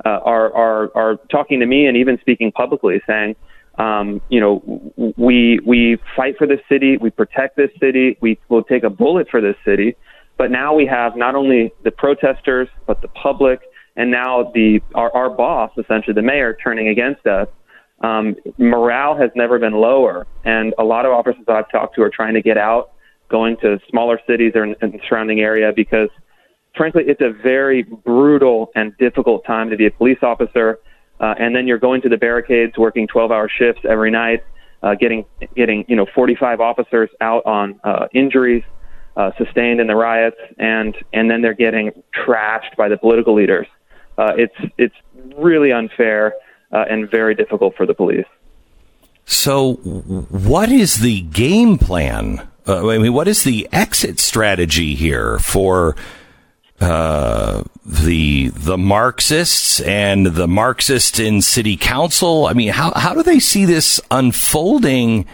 uh, 0.05 0.09
are 0.09 0.53
are 0.53 0.91
are 0.95 1.15
talking 1.31 1.59
to 1.59 1.65
me 1.65 1.87
and 1.87 1.97
even 1.97 2.19
speaking 2.19 2.51
publicly, 2.51 3.01
saying, 3.07 3.35
um, 3.77 4.21
you 4.29 4.39
know, 4.39 5.13
we 5.17 5.59
we 5.65 5.97
fight 6.15 6.37
for 6.37 6.47
this 6.47 6.61
city, 6.67 6.97
we 6.97 7.09
protect 7.09 7.57
this 7.57 7.69
city, 7.79 8.17
we 8.21 8.39
will 8.49 8.63
take 8.63 8.83
a 8.83 8.89
bullet 8.89 9.27
for 9.29 9.39
this 9.41 9.55
city, 9.63 9.95
but 10.37 10.49
now 10.51 10.73
we 10.73 10.85
have 10.85 11.15
not 11.15 11.35
only 11.35 11.71
the 11.83 11.91
protesters 11.91 12.67
but 12.85 13.01
the 13.01 13.07
public 13.09 13.61
and 13.95 14.11
now 14.11 14.51
the 14.53 14.79
our, 14.95 15.13
our 15.15 15.29
boss, 15.29 15.71
essentially 15.77 16.13
the 16.13 16.21
mayor, 16.21 16.57
turning 16.63 16.87
against 16.87 17.25
us. 17.27 17.47
Um, 18.01 18.35
morale 18.59 19.17
has 19.17 19.31
never 19.35 19.57
been 19.57 19.73
lower, 19.73 20.27
and 20.45 20.73
a 20.77 20.83
lot 20.83 21.05
of 21.05 21.11
officers 21.11 21.43
I've 21.47 21.69
talked 21.71 21.95
to 21.95 22.03
are 22.03 22.11
trying 22.11 22.35
to 22.35 22.41
get 22.43 22.57
out, 22.57 22.91
going 23.27 23.57
to 23.57 23.79
smaller 23.89 24.19
cities 24.27 24.53
or 24.55 24.63
in, 24.63 24.75
in 24.81 24.91
the 24.91 24.99
surrounding 25.09 25.39
area 25.39 25.73
because, 25.75 26.09
frankly, 26.75 27.03
it's 27.07 27.21
a 27.21 27.31
very 27.31 27.81
brutal 27.83 28.71
and 28.75 28.95
difficult 28.97 29.45
time 29.45 29.71
to 29.71 29.77
be 29.77 29.87
a 29.87 29.91
police 29.91 30.19
officer. 30.21 30.79
Uh, 31.19 31.33
and 31.39 31.55
then 31.55 31.67
you're 31.67 31.79
going 31.79 32.01
to 32.01 32.09
the 32.09 32.17
barricades, 32.17 32.77
working 32.77 33.07
12-hour 33.07 33.49
shifts 33.49 33.81
every 33.87 34.11
night, 34.11 34.43
uh, 34.83 34.93
getting 34.95 35.25
getting 35.55 35.83
you 35.87 35.95
know 35.95 36.05
45 36.13 36.61
officers 36.61 37.09
out 37.19 37.45
on 37.45 37.79
uh, 37.83 38.07
injuries 38.13 38.63
uh, 39.15 39.31
sustained 39.37 39.79
in 39.79 39.87
the 39.87 39.95
riots, 39.95 40.37
and 40.59 40.95
and 41.13 41.29
then 41.29 41.41
they're 41.41 41.53
getting 41.53 41.91
trashed 42.13 42.75
by 42.77 42.87
the 42.87 42.97
political 42.97 43.33
leaders 43.33 43.65
uh, 44.17 44.33
it's 44.35 44.73
it's 44.77 44.95
really 45.37 45.71
unfair 45.71 46.33
uh, 46.71 46.85
and 46.89 47.09
very 47.09 47.35
difficult 47.35 47.75
for 47.75 47.85
the 47.85 47.93
police. 47.93 48.25
So, 49.25 49.73
what 49.73 50.71
is 50.71 51.01
the 51.01 51.21
game 51.21 51.77
plan? 51.77 52.47
Uh, 52.67 52.89
I 52.89 52.97
mean, 52.97 53.13
what 53.13 53.27
is 53.27 53.43
the 53.43 53.67
exit 53.71 54.19
strategy 54.19 54.95
here 54.95 55.37
for 55.39 55.95
uh, 56.79 57.63
the 57.85 58.49
the 58.49 58.77
Marxists 58.77 59.79
and 59.81 60.27
the 60.27 60.47
Marxists 60.47 61.19
in 61.19 61.41
city 61.41 61.75
council? 61.77 62.45
I 62.45 62.53
mean, 62.53 62.69
how 62.69 62.91
how 62.95 63.13
do 63.13 63.23
they 63.23 63.39
see 63.39 63.65
this 63.65 63.99
unfolding, 64.11 65.25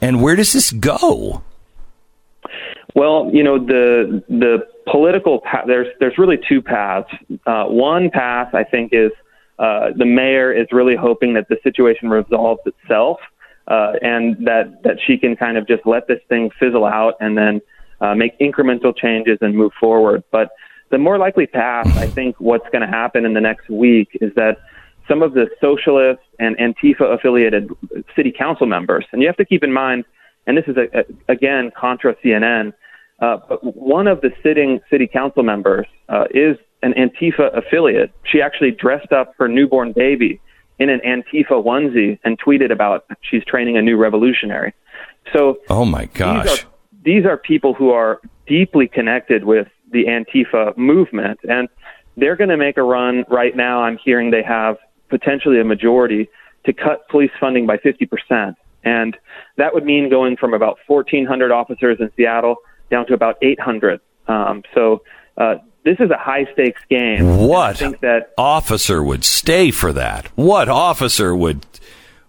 and 0.00 0.22
where 0.22 0.36
does 0.36 0.52
this 0.52 0.72
go? 0.72 1.42
Well, 2.94 3.30
you 3.32 3.42
know 3.42 3.58
the 3.58 4.22
the 4.28 4.66
political 4.90 5.40
path, 5.40 5.64
there's 5.66 5.88
there's 6.00 6.16
really 6.18 6.38
two 6.48 6.62
paths. 6.62 7.10
Uh, 7.46 7.64
one 7.64 8.10
path 8.10 8.54
I 8.54 8.64
think 8.64 8.92
is 8.92 9.12
uh, 9.58 9.90
the 9.96 10.06
mayor 10.06 10.52
is 10.52 10.68
really 10.72 10.96
hoping 10.96 11.34
that 11.34 11.48
the 11.48 11.58
situation 11.62 12.08
resolves 12.08 12.62
itself, 12.64 13.18
uh, 13.66 13.92
and 14.00 14.36
that 14.46 14.82
that 14.84 14.96
she 15.06 15.18
can 15.18 15.36
kind 15.36 15.58
of 15.58 15.66
just 15.66 15.84
let 15.84 16.08
this 16.08 16.20
thing 16.28 16.50
fizzle 16.58 16.86
out 16.86 17.14
and 17.20 17.36
then 17.36 17.60
uh, 18.00 18.14
make 18.14 18.38
incremental 18.38 18.96
changes 18.96 19.38
and 19.40 19.54
move 19.54 19.72
forward. 19.78 20.22
But 20.30 20.50
the 20.90 20.98
more 20.98 21.18
likely 21.18 21.46
path, 21.46 21.86
I 21.96 22.06
think, 22.06 22.36
what's 22.38 22.68
going 22.70 22.82
to 22.82 22.88
happen 22.88 23.24
in 23.24 23.34
the 23.34 23.40
next 23.40 23.68
week 23.68 24.10
is 24.20 24.34
that 24.34 24.58
some 25.06 25.22
of 25.22 25.34
the 25.34 25.48
socialist 25.60 26.20
and 26.38 26.56
Antifa 26.58 27.14
affiliated 27.14 27.70
city 28.14 28.32
council 28.36 28.66
members, 28.66 29.06
and 29.12 29.22
you 29.22 29.28
have 29.28 29.36
to 29.36 29.44
keep 29.44 29.62
in 29.62 29.72
mind, 29.72 30.04
and 30.46 30.56
this 30.56 30.64
is 30.66 30.76
a, 30.76 31.00
a, 31.00 31.32
again 31.32 31.70
contra 31.76 32.14
CNN 32.16 32.72
uh, 33.20 33.38
but 33.48 33.76
one 33.76 34.06
of 34.06 34.20
the 34.20 34.30
sitting 34.42 34.80
city 34.90 35.06
council 35.06 35.42
members 35.42 35.86
uh, 36.08 36.24
is 36.30 36.56
an 36.82 36.94
Antifa 36.94 37.56
affiliate. 37.56 38.12
She 38.24 38.40
actually 38.40 38.70
dressed 38.70 39.12
up 39.12 39.34
her 39.38 39.48
newborn 39.48 39.92
baby 39.92 40.40
in 40.78 40.88
an 40.88 41.00
Antifa 41.04 41.64
onesie 41.64 42.18
and 42.22 42.40
tweeted 42.40 42.70
about 42.70 43.06
she's 43.22 43.44
training 43.44 43.76
a 43.76 43.82
new 43.82 43.96
revolutionary. 43.96 44.72
So, 45.32 45.58
oh 45.68 45.84
my 45.84 46.06
gosh, 46.06 46.44
these 46.44 46.58
are, 46.58 46.66
these 47.04 47.26
are 47.26 47.36
people 47.36 47.74
who 47.74 47.90
are 47.90 48.20
deeply 48.46 48.86
connected 48.86 49.44
with 49.44 49.66
the 49.90 50.04
Antifa 50.04 50.76
movement, 50.76 51.40
and 51.48 51.68
they're 52.16 52.36
going 52.36 52.50
to 52.50 52.56
make 52.56 52.76
a 52.76 52.82
run 52.82 53.24
right 53.28 53.56
now. 53.56 53.82
I'm 53.82 53.98
hearing 53.98 54.30
they 54.30 54.42
have 54.42 54.76
potentially 55.08 55.60
a 55.60 55.64
majority 55.64 56.28
to 56.66 56.72
cut 56.72 57.08
police 57.08 57.30
funding 57.40 57.66
by 57.66 57.78
50 57.78 58.06
percent, 58.06 58.56
and 58.84 59.16
that 59.56 59.74
would 59.74 59.84
mean 59.84 60.10
going 60.10 60.36
from 60.36 60.54
about 60.54 60.78
1,400 60.86 61.50
officers 61.50 61.98
in 62.00 62.10
Seattle 62.16 62.56
down 62.90 63.06
to 63.06 63.14
about 63.14 63.36
800. 63.42 64.00
Um, 64.26 64.62
so 64.74 65.02
uh, 65.36 65.56
this 65.84 65.96
is 66.00 66.10
a 66.10 66.18
high 66.18 66.46
stakes 66.52 66.82
game. 66.90 67.38
What 67.38 67.78
think 67.78 68.00
that 68.00 68.32
officer 68.36 69.02
would 69.02 69.24
stay 69.24 69.70
for 69.70 69.92
that? 69.92 70.26
What 70.36 70.68
officer 70.68 71.34
would 71.34 71.64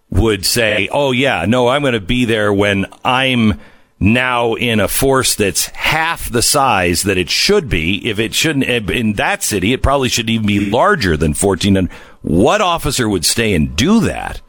would 0.09 0.45
say, 0.45 0.87
"Oh 0.91 1.11
yeah, 1.11 1.45
no, 1.47 1.67
I'm 1.67 1.81
going 1.81 1.93
to 1.93 1.99
be 1.99 2.25
there 2.25 2.53
when 2.53 2.85
I'm." 3.03 3.59
Now 3.99 4.53
in 4.53 4.79
a 4.79 4.87
force 4.87 5.35
that's 5.35 5.67
half 5.67 6.29
the 6.29 6.41
size 6.41 7.03
that 7.03 7.17
it 7.17 7.29
should 7.29 7.69
be. 7.69 8.07
If 8.09 8.19
it 8.19 8.33
shouldn't 8.33 8.67
eh, 8.67 8.81
in 8.93 9.13
that 9.13 9.43
city, 9.43 9.73
it 9.73 9.83
probably 9.83 10.09
should 10.09 10.29
even 10.29 10.47
be 10.47 10.69
larger 10.69 11.17
than 11.17 11.33
1400. 11.33 11.91
What 12.21 12.61
officer 12.61 13.09
would 13.09 13.25
stay 13.25 13.53
and 13.53 13.75
do 13.75 13.99
that? 14.01 14.41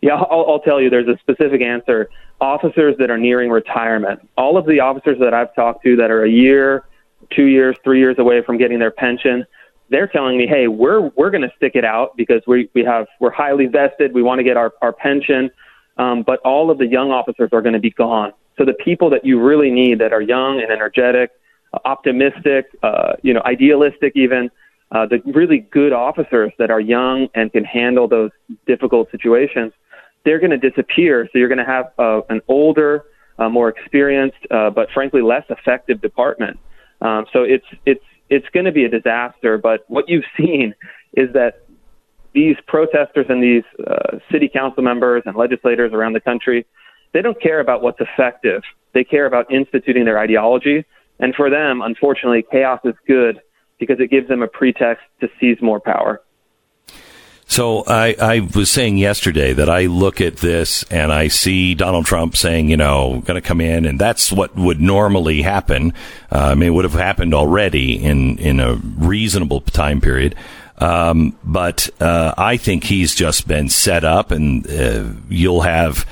Yeah, 0.00 0.14
I'll, 0.14 0.46
I'll 0.48 0.60
tell 0.60 0.80
you. 0.80 0.90
There's 0.90 1.08
a 1.08 1.18
specific 1.18 1.60
answer. 1.60 2.08
Officers 2.40 2.96
that 2.98 3.10
are 3.10 3.18
nearing 3.18 3.50
retirement. 3.50 4.26
All 4.36 4.56
of 4.56 4.66
the 4.66 4.80
officers 4.80 5.18
that 5.20 5.34
I've 5.34 5.54
talked 5.54 5.82
to 5.84 5.96
that 5.96 6.10
are 6.10 6.24
a 6.24 6.30
year, 6.30 6.84
two 7.34 7.46
years, 7.46 7.76
three 7.82 7.98
years 7.98 8.16
away 8.18 8.42
from 8.42 8.58
getting 8.58 8.78
their 8.78 8.92
pension, 8.92 9.44
they're 9.90 10.06
telling 10.06 10.38
me, 10.38 10.46
"Hey, 10.46 10.68
we're 10.68 11.10
we're 11.16 11.30
going 11.30 11.42
to 11.42 11.52
stick 11.56 11.72
it 11.74 11.84
out 11.84 12.16
because 12.16 12.42
we 12.46 12.70
we 12.74 12.84
have 12.84 13.06
we're 13.18 13.32
highly 13.32 13.66
vested. 13.66 14.14
We 14.14 14.22
want 14.22 14.38
to 14.38 14.44
get 14.44 14.56
our 14.56 14.72
our 14.82 14.92
pension." 14.92 15.50
Um, 15.98 16.22
but 16.22 16.38
all 16.40 16.70
of 16.70 16.78
the 16.78 16.86
young 16.86 17.10
officers 17.10 17.50
are 17.52 17.60
going 17.60 17.74
to 17.74 17.80
be 17.80 17.90
gone. 17.90 18.32
So 18.56 18.64
the 18.64 18.74
people 18.74 19.10
that 19.10 19.24
you 19.24 19.40
really 19.40 19.70
need 19.70 19.98
that 19.98 20.12
are 20.12 20.22
young 20.22 20.60
and 20.60 20.70
energetic, 20.70 21.30
uh, 21.72 21.78
optimistic, 21.84 22.66
uh, 22.82 23.14
you 23.22 23.34
know, 23.34 23.42
idealistic, 23.44 24.12
even 24.14 24.50
uh, 24.90 25.06
the 25.06 25.20
really 25.26 25.58
good 25.58 25.92
officers 25.92 26.52
that 26.58 26.70
are 26.70 26.80
young 26.80 27.28
and 27.34 27.52
can 27.52 27.64
handle 27.64 28.08
those 28.08 28.30
difficult 28.66 29.10
situations 29.10 29.72
they're 30.24 30.38
going 30.38 30.50
to 30.50 30.58
disappear. 30.58 31.28
So 31.32 31.38
you're 31.38 31.48
going 31.48 31.58
to 31.58 31.64
have 31.64 31.92
uh, 31.98 32.20
an 32.28 32.40
older, 32.48 33.04
uh, 33.38 33.48
more 33.48 33.68
experienced, 33.68 34.38
uh, 34.50 34.70
but 34.70 34.90
frankly 34.92 35.22
less 35.22 35.44
effective 35.48 36.00
department. 36.00 36.58
Um, 37.00 37.26
so 37.32 37.44
it's 37.44 37.64
it's 37.86 38.04
it's 38.28 38.46
going 38.50 38.66
to 38.66 38.72
be 38.72 38.84
a 38.84 38.88
disaster. 38.88 39.56
But 39.56 39.84
what 39.88 40.08
you've 40.08 40.24
seen 40.36 40.74
is 41.14 41.32
that 41.32 41.67
these 42.32 42.56
protesters 42.66 43.26
and 43.28 43.42
these 43.42 43.64
uh, 43.86 44.18
city 44.30 44.48
council 44.48 44.82
members 44.82 45.22
and 45.26 45.36
legislators 45.36 45.92
around 45.92 46.12
the 46.12 46.20
country, 46.20 46.66
they 47.12 47.22
don't 47.22 47.40
care 47.40 47.60
about 47.60 47.82
what's 47.82 48.00
effective. 48.00 48.62
They 48.92 49.04
care 49.04 49.26
about 49.26 49.50
instituting 49.50 50.04
their 50.04 50.18
ideology. 50.18 50.84
And 51.18 51.34
for 51.34 51.50
them, 51.50 51.82
unfortunately, 51.82 52.44
chaos 52.50 52.80
is 52.84 52.94
good 53.06 53.40
because 53.78 53.98
it 54.00 54.10
gives 54.10 54.28
them 54.28 54.42
a 54.42 54.48
pretext 54.48 55.04
to 55.20 55.28
seize 55.40 55.60
more 55.62 55.80
power. 55.80 56.22
So 57.50 57.82
I, 57.86 58.14
I 58.20 58.40
was 58.54 58.70
saying 58.70 58.98
yesterday 58.98 59.54
that 59.54 59.70
I 59.70 59.86
look 59.86 60.20
at 60.20 60.36
this 60.36 60.82
and 60.90 61.10
I 61.10 61.28
see 61.28 61.74
Donald 61.74 62.04
Trump 62.04 62.36
saying, 62.36 62.68
you 62.68 62.76
know, 62.76 63.22
going 63.24 63.40
to 63.40 63.46
come 63.46 63.62
in, 63.62 63.86
and 63.86 63.98
that's 63.98 64.30
what 64.30 64.54
would 64.54 64.82
normally 64.82 65.40
happen. 65.40 65.94
Uh, 66.30 66.50
I 66.50 66.54
mean, 66.54 66.68
it 66.68 66.72
would 66.72 66.84
have 66.84 66.92
happened 66.92 67.32
already 67.32 67.94
in 67.94 68.36
in 68.36 68.60
a 68.60 68.74
reasonable 68.74 69.62
time 69.62 70.02
period. 70.02 70.34
Um, 70.78 71.36
but 71.42 71.90
uh, 72.00 72.34
I 72.38 72.56
think 72.56 72.84
he's 72.84 73.14
just 73.14 73.48
been 73.48 73.68
set 73.68 74.04
up, 74.04 74.30
and 74.30 74.66
uh, 74.70 75.06
you'll 75.28 75.62
have 75.62 76.06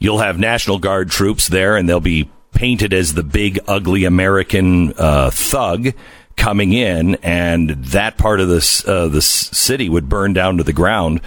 you'll 0.00 0.18
have 0.18 0.38
National 0.38 0.78
Guard 0.78 1.10
troops 1.10 1.48
there, 1.48 1.76
and 1.76 1.88
they'll 1.88 2.00
be 2.00 2.28
painted 2.52 2.92
as 2.92 3.14
the 3.14 3.22
big 3.22 3.60
ugly 3.68 4.04
American 4.04 4.92
uh, 4.98 5.30
thug 5.30 5.92
coming 6.36 6.72
in, 6.72 7.14
and 7.16 7.70
that 7.70 8.18
part 8.18 8.40
of 8.40 8.48
the 8.48 8.84
uh, 8.86 9.06
the 9.06 9.22
city 9.22 9.88
would 9.88 10.08
burn 10.08 10.32
down 10.32 10.56
to 10.58 10.64
the 10.64 10.72
ground. 10.72 11.20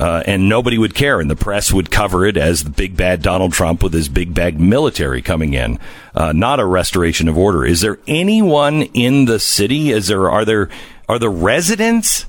Uh, 0.00 0.22
and 0.26 0.48
nobody 0.48 0.78
would 0.78 0.94
care, 0.94 1.18
and 1.18 1.28
the 1.28 1.34
press 1.34 1.72
would 1.72 1.90
cover 1.90 2.24
it 2.24 2.36
as 2.36 2.62
the 2.62 2.70
big 2.70 2.96
bad 2.96 3.20
Donald 3.20 3.52
Trump 3.52 3.82
with 3.82 3.92
his 3.92 4.08
big 4.08 4.32
bag 4.32 4.60
military 4.60 5.20
coming 5.20 5.54
in, 5.54 5.76
uh, 6.14 6.30
not 6.30 6.60
a 6.60 6.64
restoration 6.64 7.26
of 7.26 7.36
order. 7.36 7.64
Is 7.64 7.80
there 7.80 7.98
anyone 8.06 8.82
in 8.82 9.24
the 9.24 9.40
city? 9.40 9.90
Is 9.90 10.06
there 10.06 10.30
are 10.30 10.44
there 10.44 10.68
are 11.08 11.18
the 11.18 11.28
residents 11.28 12.26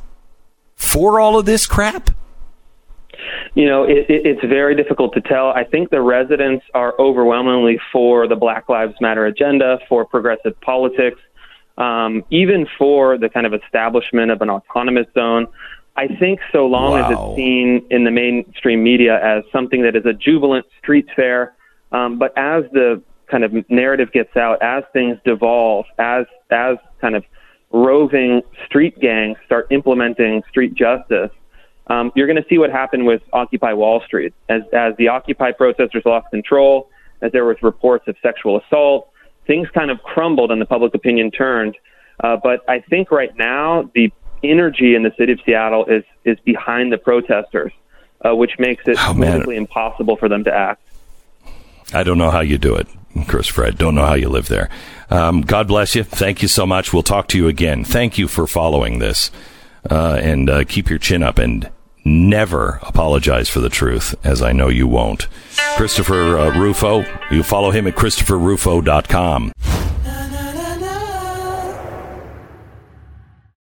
for 0.80 1.20
all 1.20 1.38
of 1.38 1.46
this 1.46 1.68
crap? 1.68 2.10
You 3.54 3.68
know, 3.68 3.84
it, 3.84 4.10
it, 4.10 4.26
it's 4.26 4.42
very 4.42 4.76
difficult 4.76 5.14
to 5.14 5.22
tell. 5.22 5.50
I 5.50 5.64
think 5.64 5.92
the 5.92 6.02
residents 6.02 6.66
are 6.74 6.96
overwhelmingly 7.00 7.80
for 7.92 8.28
the 8.28 8.36
Black 8.36 8.68
Lives 8.70 8.96
Matter 9.00 9.28
agenda, 9.28 9.80
for 9.88 10.06
progressive 10.06 10.60
politics 10.62 11.20
um, 11.80 12.26
even 12.30 12.68
for 12.78 13.18
the 13.18 13.30
kind 13.30 13.46
of 13.46 13.54
establishment 13.54 14.32
of 14.32 14.42
an 14.42 14.50
autonomous 14.50 15.08
zone. 15.14 15.48
I 15.96 16.08
think 16.08 16.40
so 16.52 16.68
long 16.68 16.92
wow. 16.92 17.06
as 17.06 17.12
it's 17.12 17.36
seen 17.36 17.86
in 17.90 18.04
the 18.04 18.12
mainstream 18.12 18.84
media 18.84 19.20
as 19.24 19.44
something 19.52 19.82
that 19.84 19.96
is 19.96 20.06
a 20.06 20.14
jubilant 20.14 20.66
street 20.78 21.08
fair, 21.16 21.56
um, 21.92 22.20
but 22.20 22.38
as 22.38 22.66
the 22.72 23.02
kind 23.28 23.44
of 23.44 23.54
narrative 23.70 24.12
gets 24.12 24.36
out, 24.36 24.62
as 24.62 24.84
things 24.94 25.18
devolve, 25.26 25.86
as 25.98 26.26
as 26.52 26.78
kind 27.00 27.16
of 27.16 27.24
roving 27.72 28.42
street 28.66 29.00
gangs 29.00 29.38
start 29.46 29.68
implementing 29.72 30.44
street 30.50 30.74
justice, 30.74 31.32
um, 31.88 32.12
you're 32.16 32.28
going 32.28 32.42
to 32.42 32.48
see 32.50 32.58
what 32.58 32.70
happened 32.70 33.06
with 33.06 33.22
Occupy 33.34 33.74
Wall 33.74 34.02
Street. 34.06 34.34
As 34.48 34.62
as 34.74 34.96
the 34.98 35.08
Occupy 35.08 35.52
protesters 35.54 36.04
lost 36.06 36.30
control, 36.30 36.90
as 37.22 37.32
there 37.32 37.46
was 37.46 37.58
reports 37.62 38.08
of 38.08 38.16
sexual 38.22 38.60
assault, 38.60 39.10
things 39.48 39.68
kind 39.74 39.90
of 39.90 40.02
crumbled 40.04 40.52
and 40.52 40.62
the 40.62 40.66
public 40.66 40.94
opinion 40.94 41.32
turned. 41.32 41.76
Uh, 42.24 42.38
but 42.42 42.62
I 42.70 42.80
think 42.80 43.12
right 43.12 43.36
now 43.38 43.90
the 43.96 44.12
energy 44.44 44.96
in 44.96 45.04
the 45.04 45.12
city 45.18 45.34
of 45.34 45.40
Seattle 45.46 45.86
is 45.86 46.04
is 46.26 46.38
behind 46.42 46.92
the 46.94 46.98
protesters, 46.98 47.72
uh, 48.24 48.36
which 48.36 48.60
makes 48.60 48.84
it 48.88 48.98
oh, 49.00 49.14
politically 49.14 49.58
impossible 49.58 50.16
for 50.16 50.30
them 50.30 50.44
to 50.44 50.54
act. 50.54 50.82
I 51.94 52.04
don't 52.04 52.18
know 52.18 52.32
how 52.32 52.42
you 52.42 52.58
do 52.58 52.76
it, 52.76 52.88
Christopher. 53.28 53.64
Fred, 53.64 53.78
don't 53.78 53.96
know 53.96 54.06
how 54.06 54.14
you 54.14 54.30
live 54.30 54.48
there. 54.48 54.70
Um, 55.10 55.42
God 55.42 55.68
bless 55.68 55.96
you. 55.96 56.04
Thank 56.04 56.42
you 56.42 56.48
so 56.48 56.66
much. 56.66 56.94
We'll 56.94 57.04
talk 57.04 57.28
to 57.30 57.38
you 57.38 57.48
again. 57.48 57.84
Thank 57.84 58.18
you 58.18 58.28
for 58.28 58.46
following 58.46 59.00
this, 59.00 59.32
uh, 59.90 60.20
and 60.22 60.50
uh, 60.50 60.64
keep 60.66 60.90
your 60.90 61.00
chin 61.00 61.24
up 61.24 61.38
and 61.40 61.70
never 62.06 62.80
apologize 62.84 63.50
for 63.50 63.60
the 63.60 63.70
truth, 63.70 64.16
as 64.24 64.42
I 64.42 64.52
know 64.52 64.70
you 64.70 64.88
won't. 64.88 65.28
Christopher 65.78 66.38
uh, 66.38 66.58
Rufo, 66.58 67.06
you 67.32 67.44
follow 67.44 67.72
him 67.72 67.88
at 67.88 67.96
ChristopherRufo.com. 67.96 69.52